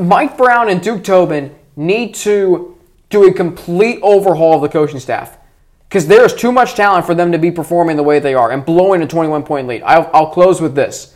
Mike 0.00 0.36
Brown 0.36 0.68
and 0.68 0.82
Duke 0.82 1.04
Tobin 1.04 1.54
need 1.76 2.14
to 2.16 2.76
do 3.10 3.26
a 3.26 3.32
complete 3.32 4.00
overhaul 4.02 4.56
of 4.56 4.62
the 4.62 4.68
coaching 4.68 5.00
staff 5.00 5.38
because 5.88 6.06
there 6.06 6.24
is 6.24 6.34
too 6.34 6.52
much 6.52 6.74
talent 6.74 7.06
for 7.06 7.14
them 7.14 7.32
to 7.32 7.38
be 7.38 7.50
performing 7.50 7.96
the 7.96 8.02
way 8.02 8.18
they 8.18 8.34
are 8.34 8.50
and 8.50 8.64
blowing 8.64 9.02
a 9.02 9.06
21 9.06 9.42
point 9.44 9.66
lead. 9.66 9.82
I'll, 9.82 10.10
I'll 10.12 10.30
close 10.30 10.60
with 10.60 10.74
this. 10.74 11.14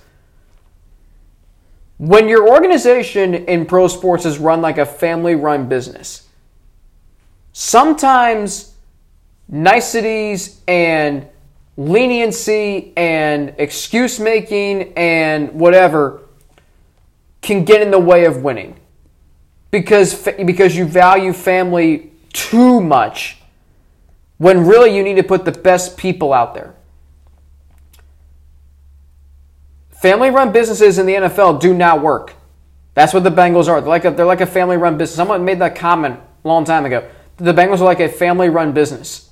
When 1.98 2.28
your 2.28 2.48
organization 2.48 3.34
in 3.34 3.66
pro 3.66 3.86
sports 3.86 4.24
is 4.24 4.38
run 4.38 4.61
like 4.62 4.78
a 4.78 4.86
family 4.86 5.34
run 5.34 5.68
business, 5.68 6.28
sometimes 7.53 8.74
niceties 9.48 10.61
and 10.66 11.26
leniency 11.76 12.92
and 12.96 13.55
excuse 13.59 14.20
making 14.20 14.92
and 14.94 15.53
whatever 15.53 16.22
can 17.40 17.64
get 17.64 17.80
in 17.80 17.90
the 17.90 17.98
way 17.98 18.24
of 18.24 18.42
winning 18.42 18.78
because 19.70 20.28
because 20.44 20.76
you 20.76 20.84
value 20.84 21.32
family 21.32 22.12
too 22.32 22.80
much 22.80 23.38
when 24.38 24.66
really 24.66 24.94
you 24.96 25.03
need 25.03 25.16
to 25.16 25.22
put 25.22 25.44
the 25.44 25.53
best 25.53 25.96
people 25.96 26.32
out 26.32 26.55
there. 26.55 26.74
Family 29.90 30.30
run 30.30 30.50
businesses 30.53 30.98
in 30.98 31.07
the 31.07 31.14
NFL 31.14 31.61
do 31.61 31.72
not 31.72 32.03
work. 32.03 32.34
That's 32.94 33.14
what 33.14 33.22
the 33.22 33.30
Bengals 33.30 33.68
are. 33.68 33.80
They're 33.80 33.88
like 33.88 34.05
a, 34.05 34.11
they're 34.11 34.26
like 34.26 34.40
a 34.40 34.46
family 34.46 34.76
run 34.76 34.98
business. 34.98 35.16
Someone 35.16 35.44
made 35.44 35.61
that 35.61 35.76
comment 35.76 36.18
a 36.44 36.48
long 36.48 36.64
time 36.64 36.84
ago. 36.84 37.09
The 37.39 37.53
Bengals 37.53 37.80
are 37.80 37.85
like 37.85 38.01
a 38.01 38.09
family 38.09 38.49
run 38.49 38.72
business 38.72 39.30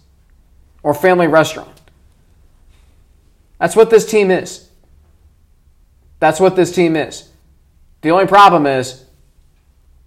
or 0.82 0.94
family 0.94 1.26
restaurant. 1.26 1.80
That's 3.58 3.76
what 3.76 3.90
this 3.90 4.06
team 4.06 4.30
is. 4.30 4.68
That's 6.18 6.40
what 6.40 6.56
this 6.56 6.72
team 6.72 6.96
is. 6.96 7.28
The 8.02 8.10
only 8.10 8.26
problem 8.26 8.66
is 8.66 9.04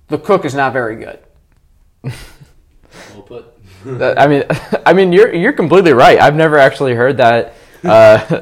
the 0.07 0.17
cook 0.17 0.45
is 0.45 0.55
not 0.55 0.73
very 0.73 0.95
good. 0.95 1.19
Well 2.03 3.21
put. 3.23 3.45
I 3.85 4.27
mean, 4.27 4.43
I 4.85 4.93
mean, 4.93 5.11
you're 5.13 5.33
you're 5.33 5.53
completely 5.53 5.93
right. 5.93 6.19
I've 6.19 6.35
never 6.35 6.57
actually 6.57 6.95
heard 6.95 7.17
that. 7.17 7.53
Uh, 7.83 8.41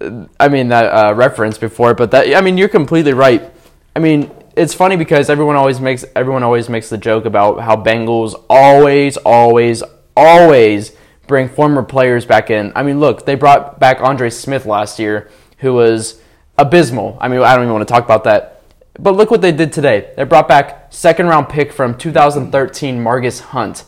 I 0.40 0.48
mean 0.48 0.68
that 0.68 0.86
uh, 0.86 1.14
reference 1.14 1.58
before, 1.58 1.94
but 1.94 2.10
that 2.12 2.34
I 2.34 2.40
mean 2.40 2.56
you're 2.56 2.68
completely 2.68 3.12
right. 3.12 3.42
I 3.94 3.98
mean 3.98 4.30
it's 4.56 4.74
funny 4.74 4.96
because 4.96 5.30
everyone 5.30 5.56
always 5.56 5.80
makes 5.80 6.04
everyone 6.16 6.42
always 6.42 6.68
makes 6.68 6.88
the 6.88 6.98
joke 6.98 7.24
about 7.24 7.60
how 7.60 7.76
Bengals 7.76 8.34
always, 8.48 9.16
always, 9.18 9.82
always 10.16 10.92
bring 11.26 11.48
former 11.48 11.82
players 11.82 12.26
back 12.26 12.50
in. 12.50 12.72
I 12.74 12.82
mean, 12.82 12.98
look, 12.98 13.24
they 13.24 13.36
brought 13.36 13.78
back 13.78 14.00
Andre 14.00 14.30
Smith 14.30 14.66
last 14.66 14.98
year, 14.98 15.30
who 15.58 15.74
was 15.74 16.20
abysmal. 16.58 17.16
I 17.20 17.28
mean, 17.28 17.40
I 17.40 17.54
don't 17.54 17.64
even 17.64 17.72
want 17.72 17.86
to 17.86 17.92
talk 17.92 18.04
about 18.04 18.24
that. 18.24 18.62
But 18.98 19.14
look 19.14 19.30
what 19.30 19.40
they 19.40 19.52
did 19.52 19.72
today. 19.72 20.12
They 20.16 20.24
brought 20.24 20.48
back 20.48 20.88
second 20.90 21.26
round 21.26 21.48
pick 21.48 21.72
from 21.72 21.96
2013 21.96 23.02
Margus 23.02 23.40
Hunt, 23.40 23.84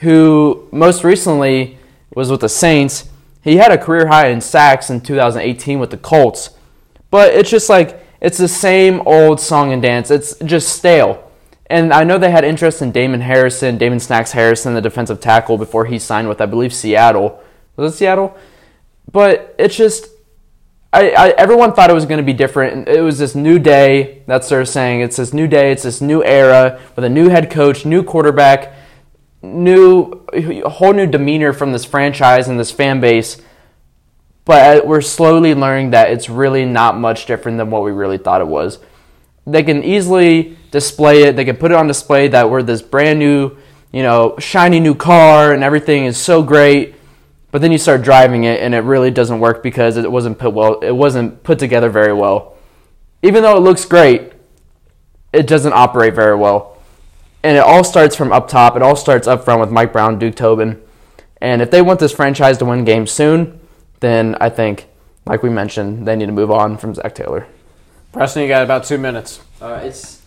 who 0.00 0.68
most 0.72 1.04
recently 1.04 1.78
was 2.14 2.30
with 2.30 2.40
the 2.40 2.48
Saints. 2.48 3.08
He 3.42 3.56
had 3.56 3.70
a 3.70 3.78
career 3.78 4.06
high 4.06 4.28
in 4.28 4.40
sacks 4.40 4.90
in 4.90 5.02
2018 5.02 5.78
with 5.78 5.90
the 5.90 5.96
Colts. 5.98 6.50
But 7.10 7.34
it's 7.34 7.50
just 7.50 7.68
like 7.68 8.04
it's 8.20 8.38
the 8.38 8.48
same 8.48 9.00
old 9.06 9.40
song 9.40 9.72
and 9.72 9.80
dance. 9.80 10.10
It's 10.10 10.36
just 10.40 10.68
stale. 10.68 11.30
And 11.70 11.92
I 11.92 12.02
know 12.04 12.18
they 12.18 12.32
had 12.32 12.44
interest 12.44 12.82
in 12.82 12.90
Damon 12.90 13.20
Harrison, 13.20 13.78
Damon 13.78 14.00
Snacks 14.00 14.32
Harrison, 14.32 14.74
the 14.74 14.80
defensive 14.80 15.20
tackle, 15.20 15.56
before 15.56 15.84
he 15.84 15.98
signed 15.98 16.28
with, 16.28 16.40
I 16.40 16.46
believe, 16.46 16.74
Seattle. 16.74 17.40
Was 17.76 17.94
it 17.94 17.96
Seattle? 17.96 18.36
But 19.10 19.54
it's 19.56 19.76
just, 19.76 20.06
I, 20.92 21.10
I 21.10 21.28
everyone 21.30 21.72
thought 21.72 21.88
it 21.88 21.94
was 21.94 22.06
going 22.06 22.18
to 22.18 22.24
be 22.24 22.32
different. 22.32 22.88
It 22.88 23.00
was 23.00 23.18
this 23.18 23.36
new 23.36 23.60
day. 23.60 24.22
That's 24.26 24.48
they're 24.48 24.64
saying. 24.64 25.00
It's 25.00 25.16
this 25.16 25.32
new 25.32 25.46
day. 25.46 25.70
It's 25.70 25.84
this 25.84 26.00
new 26.00 26.24
era 26.24 26.80
with 26.96 27.04
a 27.04 27.08
new 27.08 27.28
head 27.28 27.50
coach, 27.50 27.86
new 27.86 28.02
quarterback, 28.02 28.74
new, 29.40 30.26
a 30.32 30.68
whole 30.68 30.92
new 30.92 31.06
demeanor 31.06 31.52
from 31.52 31.70
this 31.70 31.84
franchise 31.84 32.48
and 32.48 32.58
this 32.58 32.72
fan 32.72 33.00
base. 33.00 33.40
But 34.44 34.86
we're 34.86 35.00
slowly 35.00 35.54
learning 35.54 35.90
that 35.90 36.10
it's 36.10 36.28
really 36.28 36.64
not 36.64 36.98
much 36.98 37.26
different 37.26 37.58
than 37.58 37.70
what 37.70 37.82
we 37.82 37.92
really 37.92 38.18
thought 38.18 38.40
it 38.40 38.46
was 38.46 38.78
they 39.46 39.62
can 39.62 39.82
easily 39.82 40.56
display 40.70 41.24
it. 41.24 41.36
They 41.36 41.44
can 41.44 41.56
put 41.56 41.70
it 41.70 41.74
on 41.74 41.86
display 41.86 42.28
that 42.28 42.50
we're 42.50 42.62
this 42.62 42.82
brand 42.82 43.18
new, 43.18 43.56
you 43.92 44.02
know, 44.02 44.36
shiny 44.38 44.80
new 44.80 44.94
car 44.94 45.52
and 45.52 45.64
everything 45.64 46.04
is 46.04 46.16
so 46.16 46.42
great. 46.42 46.94
But 47.50 47.62
then 47.62 47.72
you 47.72 47.78
start 47.78 48.02
driving 48.02 48.44
it 48.44 48.60
and 48.60 48.74
it 48.74 48.80
really 48.80 49.10
doesn't 49.10 49.40
work 49.40 49.62
because 49.62 49.96
it 49.96 50.10
wasn't 50.10 50.38
put 50.38 50.52
well. 50.52 50.80
It 50.80 50.94
wasn't 50.94 51.42
put 51.42 51.58
together 51.58 51.90
very 51.90 52.12
well. 52.12 52.56
Even 53.22 53.42
though 53.42 53.56
it 53.56 53.60
looks 53.60 53.84
great, 53.84 54.32
it 55.32 55.46
doesn't 55.46 55.72
operate 55.72 56.14
very 56.14 56.36
well. 56.36 56.78
And 57.42 57.56
it 57.56 57.60
all 57.60 57.82
starts 57.82 58.14
from 58.14 58.32
up 58.32 58.48
top. 58.48 58.76
It 58.76 58.82
all 58.82 58.96
starts 58.96 59.26
up 59.26 59.44
front 59.44 59.60
with 59.60 59.70
Mike 59.70 59.92
Brown, 59.92 60.18
Duke 60.18 60.36
Tobin. 60.36 60.80
And 61.40 61.62
if 61.62 61.70
they 61.70 61.80
want 61.80 61.98
this 62.00 62.12
franchise 62.12 62.58
to 62.58 62.66
win 62.66 62.84
games 62.84 63.10
soon, 63.10 63.59
then 64.00 64.36
I 64.40 64.48
think, 64.48 64.88
like 65.26 65.42
we 65.42 65.50
mentioned, 65.50 66.06
they 66.06 66.16
need 66.16 66.26
to 66.26 66.32
move 66.32 66.50
on 66.50 66.76
from 66.76 66.94
Zac 66.94 67.14
Taylor. 67.14 67.46
Preston, 68.12 68.42
you 68.42 68.48
got 68.48 68.62
about 68.62 68.84
two 68.84 68.98
minutes. 68.98 69.40
Uh, 69.60 69.80
it's 69.84 70.22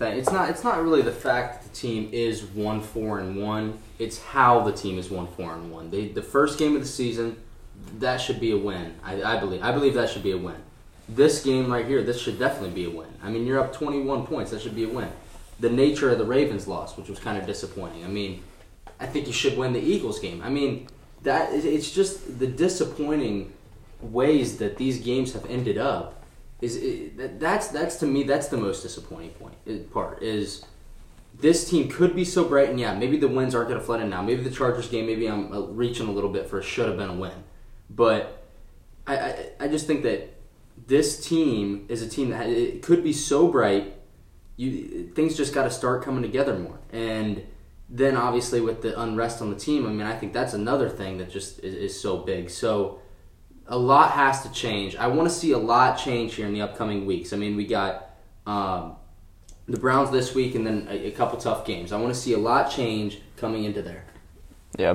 it's 0.00 0.30
not 0.30 0.48
it's 0.48 0.64
not 0.64 0.82
really 0.82 1.02
the 1.02 1.12
fact 1.12 1.62
that 1.62 1.70
the 1.70 1.76
team 1.76 2.08
is 2.12 2.42
one 2.42 2.80
four 2.80 3.20
and 3.20 3.40
one. 3.40 3.78
It's 3.98 4.20
how 4.22 4.60
the 4.60 4.72
team 4.72 4.98
is 4.98 5.10
one 5.10 5.26
four 5.28 5.54
and 5.54 5.70
one. 5.70 5.90
They, 5.90 6.08
the 6.08 6.22
first 6.22 6.58
game 6.58 6.74
of 6.74 6.82
the 6.82 6.88
season, 6.88 7.36
that 7.98 8.18
should 8.18 8.40
be 8.40 8.52
a 8.52 8.56
win. 8.56 8.94
I, 9.04 9.22
I 9.22 9.38
believe 9.38 9.62
I 9.62 9.72
believe 9.72 9.94
that 9.94 10.10
should 10.10 10.22
be 10.22 10.32
a 10.32 10.38
win. 10.38 10.56
This 11.08 11.42
game 11.42 11.72
right 11.72 11.86
here, 11.86 12.02
this 12.02 12.20
should 12.20 12.38
definitely 12.38 12.70
be 12.70 12.84
a 12.84 12.90
win. 12.90 13.08
I 13.22 13.30
mean, 13.30 13.46
you're 13.46 13.60
up 13.60 13.72
21 13.72 14.26
points. 14.26 14.50
That 14.50 14.60
should 14.60 14.76
be 14.76 14.84
a 14.84 14.88
win. 14.88 15.10
The 15.58 15.70
nature 15.70 16.10
of 16.10 16.18
the 16.18 16.24
Ravens 16.24 16.68
loss, 16.68 16.96
which 16.96 17.08
was 17.08 17.18
kind 17.18 17.38
of 17.38 17.46
disappointing. 17.46 18.04
I 18.04 18.08
mean, 18.08 18.42
I 19.00 19.06
think 19.06 19.26
you 19.26 19.32
should 19.32 19.56
win 19.56 19.72
the 19.72 19.80
Eagles 19.80 20.18
game. 20.18 20.42
I 20.42 20.50
mean, 20.50 20.86
that 21.22 21.52
it's 21.52 21.90
just 21.90 22.38
the 22.38 22.46
disappointing 22.46 23.52
ways 24.00 24.58
that 24.58 24.76
these 24.76 24.98
games 24.98 25.32
have 25.32 25.44
ended 25.46 25.76
up 25.78 26.22
is 26.60 26.76
it, 26.76 27.40
that's 27.40 27.68
that's 27.68 27.96
to 27.96 28.06
me 28.06 28.22
that's 28.22 28.48
the 28.48 28.56
most 28.56 28.82
disappointing 28.82 29.30
point 29.30 29.92
part 29.92 30.22
is 30.22 30.64
this 31.40 31.68
team 31.68 31.88
could 31.88 32.14
be 32.14 32.24
so 32.24 32.44
bright 32.44 32.68
and 32.68 32.80
yeah 32.80 32.94
maybe 32.94 33.16
the 33.16 33.28
wins 33.28 33.54
aren't 33.54 33.68
going 33.68 33.78
to 33.78 33.84
flood 33.84 34.00
in 34.00 34.10
now. 34.10 34.22
Maybe 34.22 34.42
the 34.42 34.50
Chargers 34.50 34.88
game 34.88 35.06
maybe 35.06 35.26
I'm 35.26 35.52
uh, 35.52 35.60
reaching 35.60 36.08
a 36.08 36.12
little 36.12 36.30
bit 36.30 36.48
for 36.48 36.58
a 36.58 36.62
should 36.62 36.88
have 36.88 36.96
been 36.96 37.10
a 37.10 37.14
win. 37.14 37.44
But 37.90 38.44
I, 39.06 39.16
I, 39.16 39.50
I 39.60 39.68
just 39.68 39.86
think 39.86 40.02
that 40.02 40.34
this 40.86 41.24
team 41.24 41.86
is 41.88 42.02
a 42.02 42.08
team 42.08 42.30
that 42.30 42.46
it 42.46 42.82
could 42.82 43.02
be 43.02 43.12
so 43.12 43.48
bright 43.48 43.94
you 44.56 45.10
things 45.14 45.36
just 45.36 45.54
got 45.54 45.64
to 45.64 45.70
start 45.70 46.02
coming 46.02 46.22
together 46.22 46.58
more. 46.58 46.78
And 46.92 47.46
then 47.88 48.16
obviously 48.16 48.60
with 48.60 48.82
the 48.82 49.00
unrest 49.00 49.40
on 49.40 49.50
the 49.50 49.56
team 49.56 49.86
I 49.86 49.90
mean 49.90 50.06
I 50.06 50.16
think 50.16 50.32
that's 50.32 50.54
another 50.54 50.88
thing 50.88 51.18
that 51.18 51.30
just 51.30 51.60
is, 51.60 51.74
is 51.74 52.00
so 52.00 52.18
big 52.18 52.50
so 52.50 53.00
a 53.68 53.78
lot 53.78 54.12
has 54.12 54.42
to 54.42 54.50
change. 54.50 54.96
I 54.96 55.06
want 55.06 55.28
to 55.28 55.34
see 55.34 55.52
a 55.52 55.58
lot 55.58 55.98
change 55.98 56.34
here 56.34 56.46
in 56.46 56.54
the 56.54 56.62
upcoming 56.62 57.06
weeks. 57.06 57.32
I 57.32 57.36
mean, 57.36 57.54
we 57.54 57.66
got 57.66 58.10
um, 58.46 58.96
the 59.66 59.78
Browns 59.78 60.10
this 60.10 60.34
week 60.34 60.54
and 60.54 60.66
then 60.66 60.88
a, 60.90 61.08
a, 61.08 61.10
couple 61.10 61.38
tough 61.38 61.66
games. 61.66 61.92
I 61.92 61.98
want 61.98 62.12
to 62.12 62.18
see 62.18 62.32
a 62.32 62.38
lot 62.38 62.70
change 62.70 63.20
coming 63.36 63.64
into 63.64 63.82
there. 63.82 64.04
Yeah. 64.78 64.94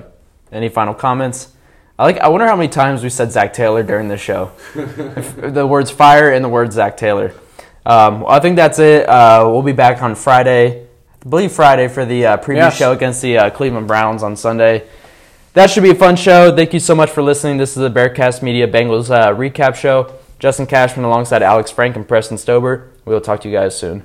Any 0.52 0.70
final 0.70 0.94
comments? 0.94 1.54
I 1.98 2.04
like. 2.04 2.18
I 2.18 2.28
wonder 2.28 2.48
how 2.48 2.56
many 2.56 2.70
times 2.70 3.04
we 3.04 3.10
said 3.10 3.32
Zac 3.32 3.54
Taylor 3.54 3.84
during 3.84 4.08
this 4.08 4.20
show. 4.22 4.52
the 4.74 5.66
words 5.68 5.92
fire 5.92 6.32
and 6.32 6.44
the 6.44 6.50
words 6.50 6.76
Zac 6.76 6.98
Taylor. 6.98 7.34
Um, 7.86 8.22
well, 8.22 8.32
I 8.32 8.40
think 8.40 8.56
that's 8.56 8.80
it. 8.80 9.08
Uh, 9.08 9.48
we'll 9.48 9.62
be 9.62 9.74
back 9.74 10.02
on 10.02 10.16
Friday. 10.16 10.88
I 11.26 11.30
believe 11.30 11.52
Friday 11.52 11.88
for 11.88 12.06
the 12.06 12.26
uh, 12.26 12.38
preview 12.38 12.56
yes. 12.58 12.78
show 12.78 12.92
against 12.92 13.22
the 13.22 13.38
uh, 13.38 13.50
Cleveland 13.50 13.88
Browns 13.88 14.24
on 14.24 14.36
Sunday 14.36 14.88
that 15.54 15.70
should 15.70 15.84
be 15.84 15.92
a 15.92 15.96
fun 15.96 16.16
show. 16.16 16.56
Thank 16.56 16.74
you 16.74 16.80
so 16.80 16.96
much 16.96 17.12
for 17.12 17.22
listening. 17.22 17.58
This 17.58 17.72
is 17.72 17.76
the 17.76 17.90
Bearcast 17.90 18.42
Media 18.42 18.68
Bengals 18.68 19.12
uh, 19.12 19.36
recap 19.36 19.76
show. 19.76 20.12
Justin 20.40 20.66
Cashman 20.66 21.06
alongside 21.06 21.44
Alex 21.44 21.70
Frank 21.70 21.96
and 21.96 22.08
Preston 22.08 22.38
Stober. 22.38 22.90
We 23.06 23.14
will 23.14 23.22
talk 23.22 23.42
to 23.42 23.50
you 23.50 23.56
guys 23.56 23.78
soon. 23.78 24.04